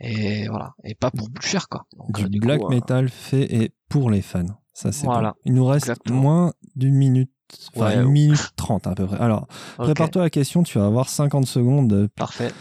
Et 0.00 0.48
voilà, 0.48 0.72
et 0.82 0.94
pas 0.94 1.10
pour 1.10 1.30
plus 1.30 1.46
cher 1.46 1.68
quoi. 1.68 1.86
du, 2.08 2.24
euh, 2.24 2.28
black 2.40 2.62
euh, 2.62 2.68
metal 2.68 3.08
fait 3.10 3.42
et 3.54 3.74
pour 3.88 4.10
les 4.10 4.22
fans. 4.22 4.46
Ça 4.72 4.92
c'est 4.92 5.06
voilà. 5.06 5.34
Il 5.44 5.54
nous 5.54 5.66
reste 5.66 5.92
moins 6.10 6.52
d'une 6.74 6.94
minute, 6.94 7.30
enfin 7.76 8.02
une 8.02 8.08
minute 8.08 8.50
trente 8.56 8.86
à 8.86 8.94
peu 8.94 9.06
près. 9.06 9.18
Alors, 9.18 9.46
prépare-toi 9.76 10.22
à 10.22 10.24
la 10.26 10.30
question, 10.30 10.62
tu 10.62 10.78
vas 10.78 10.86
avoir 10.86 11.08
50 11.08 11.46
secondes. 11.46 12.08
Parfait. 12.16 12.52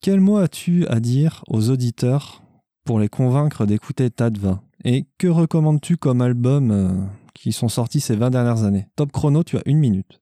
Quel 0.00 0.20
mot 0.20 0.36
as-tu 0.36 0.86
à 0.88 1.00
dire 1.00 1.44
aux 1.48 1.70
auditeurs 1.70 2.42
pour 2.84 2.98
les 2.98 3.08
convaincre 3.08 3.64
d'écouter 3.64 4.10
Tadva 4.10 4.60
Et 4.84 5.06
que 5.16 5.28
recommandes-tu 5.28 5.96
comme 5.96 6.20
album 6.20 7.08
qui 7.32 7.52
sont 7.52 7.68
sortis 7.68 8.00
ces 8.00 8.16
20 8.16 8.30
dernières 8.30 8.64
années? 8.64 8.88
Top 8.96 9.12
chrono, 9.12 9.44
tu 9.44 9.56
as 9.56 9.62
une 9.64 9.78
minute 9.78 10.20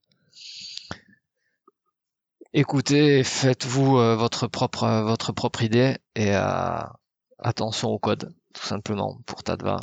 écoutez, 2.53 3.23
faites-vous 3.23 3.97
euh, 3.97 4.15
votre 4.15 4.47
propre 4.47 4.83
euh, 4.83 5.03
votre 5.03 5.31
propre 5.31 5.63
idée 5.63 5.97
et 6.15 6.35
euh, 6.35 6.79
attention 7.39 7.89
au 7.89 7.99
code, 7.99 8.33
tout 8.53 8.65
simplement 8.65 9.17
pour 9.25 9.43
Tadva. 9.43 9.79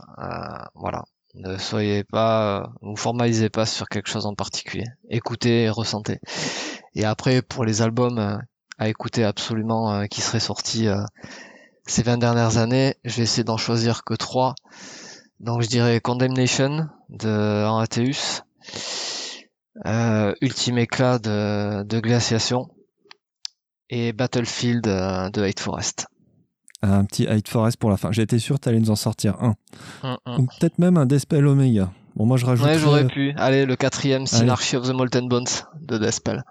voilà, 0.75 1.05
ne 1.35 1.57
soyez 1.59 2.05
pas, 2.05 2.73
vous 2.81 2.97
formalisez 2.97 3.51
pas 3.51 3.67
sur 3.67 3.89
quelque 3.89 4.09
chose 4.09 4.27
en 4.27 4.35
particulier. 4.35 4.87
Écoutez 5.09 5.65
et 5.65 5.71
ressentez. 5.71 6.21
Et 6.95 7.05
après, 7.05 7.43
pour 7.43 7.65
les 7.65 7.83
albums 7.83 8.41
à 8.79 8.89
écouter 8.89 9.25
absolument 9.25 10.07
qui 10.07 10.21
seraient 10.23 10.41
sortis 10.41 10.89
ces 11.87 12.03
20 12.03 12.19
dernières 12.19 12.57
années, 12.57 12.95
je 13.05 13.17
vais 13.17 13.25
essayer 13.25 13.45
d'en 13.45 13.59
choisir 13.59 14.05
que 14.05 14.15
trois. 14.15 14.55
Donc 15.41 15.63
je 15.63 15.69
dirais 15.69 16.01
Condemnation 16.01 16.89
de 17.11 17.65
Anathéus 17.65 18.43
euh, 19.87 20.35
Ultime 20.41 20.79
éclat 20.79 21.19
de, 21.19 21.83
de, 21.83 22.01
glaciation 22.01 22.69
et 23.89 24.13
Battlefield 24.13 24.87
euh, 24.87 25.31
de 25.31 25.43
Hate 25.43 25.61
Forest. 25.61 26.07
Un 26.83 27.05
petit 27.05 27.27
Hate 27.27 27.49
Forest 27.49 27.77
pour 27.77 27.91
la 27.91 27.97
fin. 27.97 28.11
J'étais 28.13 28.39
sûr 28.39 28.57
que 28.57 28.63
tu 28.63 28.69
allais 28.69 28.81
nous 28.81 28.91
en 28.91 28.97
sortir 28.97 29.37
un. 29.41 29.55
Ou 30.39 30.47
peut-être 30.47 30.79
même 30.79 30.97
un 30.97 31.07
Despel 31.07 31.47
Omega. 31.47 31.93
Bon, 32.17 32.27
moi 32.27 32.37
je 32.37 32.47
rajoute. 32.47 32.67
Ouais, 32.67 32.79
j'aurais 32.79 33.07
pu. 33.07 33.33
Allez, 33.37 33.67
le 33.67 33.77
quatrième, 33.77 34.27
Synarchy 34.27 34.77
of 34.77 34.89
the 34.89 34.93
Molten 34.93 35.29
Bones 35.29 35.45
de 35.81 35.99
Despel. 35.99 36.43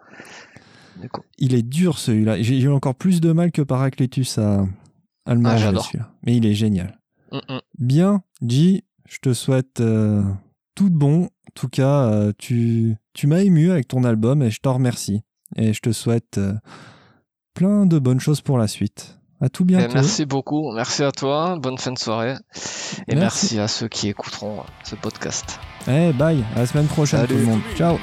Il 1.37 1.55
est 1.55 1.63
dur 1.63 1.97
celui-là. 1.97 2.41
J'ai 2.41 2.59
eu 2.59 2.69
encore 2.69 2.95
plus 2.95 3.21
de 3.21 3.31
mal 3.31 3.51
que 3.51 3.61
Paracletus 3.61 4.37
à, 4.37 4.65
à 5.25 5.33
le 5.33 5.39
manger, 5.39 5.71
ah, 5.99 6.11
Mais 6.23 6.35
il 6.35 6.45
est 6.45 6.53
génial. 6.53 6.99
Bien, 7.77 8.23
G, 8.45 8.83
je 9.07 9.17
te 9.19 9.33
souhaite 9.33 9.81
euh, 9.81 10.23
tout 10.79 10.89
de 10.89 10.95
bon. 10.95 11.23
En 11.23 11.51
tout 11.55 11.67
cas, 11.67 12.05
euh, 12.05 12.31
tu, 12.37 12.95
tu 13.13 13.27
m'as 13.27 13.39
ému 13.39 13.69
avec 13.69 13.89
ton 13.89 14.05
album 14.05 14.41
et 14.41 14.49
je 14.49 14.61
t'en 14.61 14.75
remercie. 14.75 15.23
Et 15.57 15.73
je 15.73 15.81
te 15.81 15.91
souhaite 15.91 16.37
euh, 16.37 16.53
plein 17.53 17.85
de 17.85 17.99
bonnes 17.99 18.21
choses 18.21 18.39
pour 18.39 18.57
la 18.57 18.69
suite. 18.69 19.19
À 19.41 19.49
tout 19.49 19.65
bientôt. 19.65 19.93
merci 19.93 20.25
beaucoup. 20.25 20.71
Merci 20.73 21.03
à 21.03 21.11
toi. 21.11 21.57
Bonne 21.59 21.77
fin 21.77 21.91
de 21.91 21.99
soirée. 21.99 22.35
Et 23.09 23.15
merci, 23.15 23.59
à 23.59 23.67
ceux 23.67 23.89
qui 23.89 24.07
écouteront 24.07 24.63
ce 24.85 24.95
podcast. 24.95 25.59
Eh, 25.89 26.13
bye. 26.13 26.45
À 26.55 26.59
la 26.59 26.65
semaine 26.65 26.87
prochaine, 26.87 27.27
tout 27.27 27.35
le 27.35 27.43
monde. 27.43 27.61
Ciao. 27.75 27.97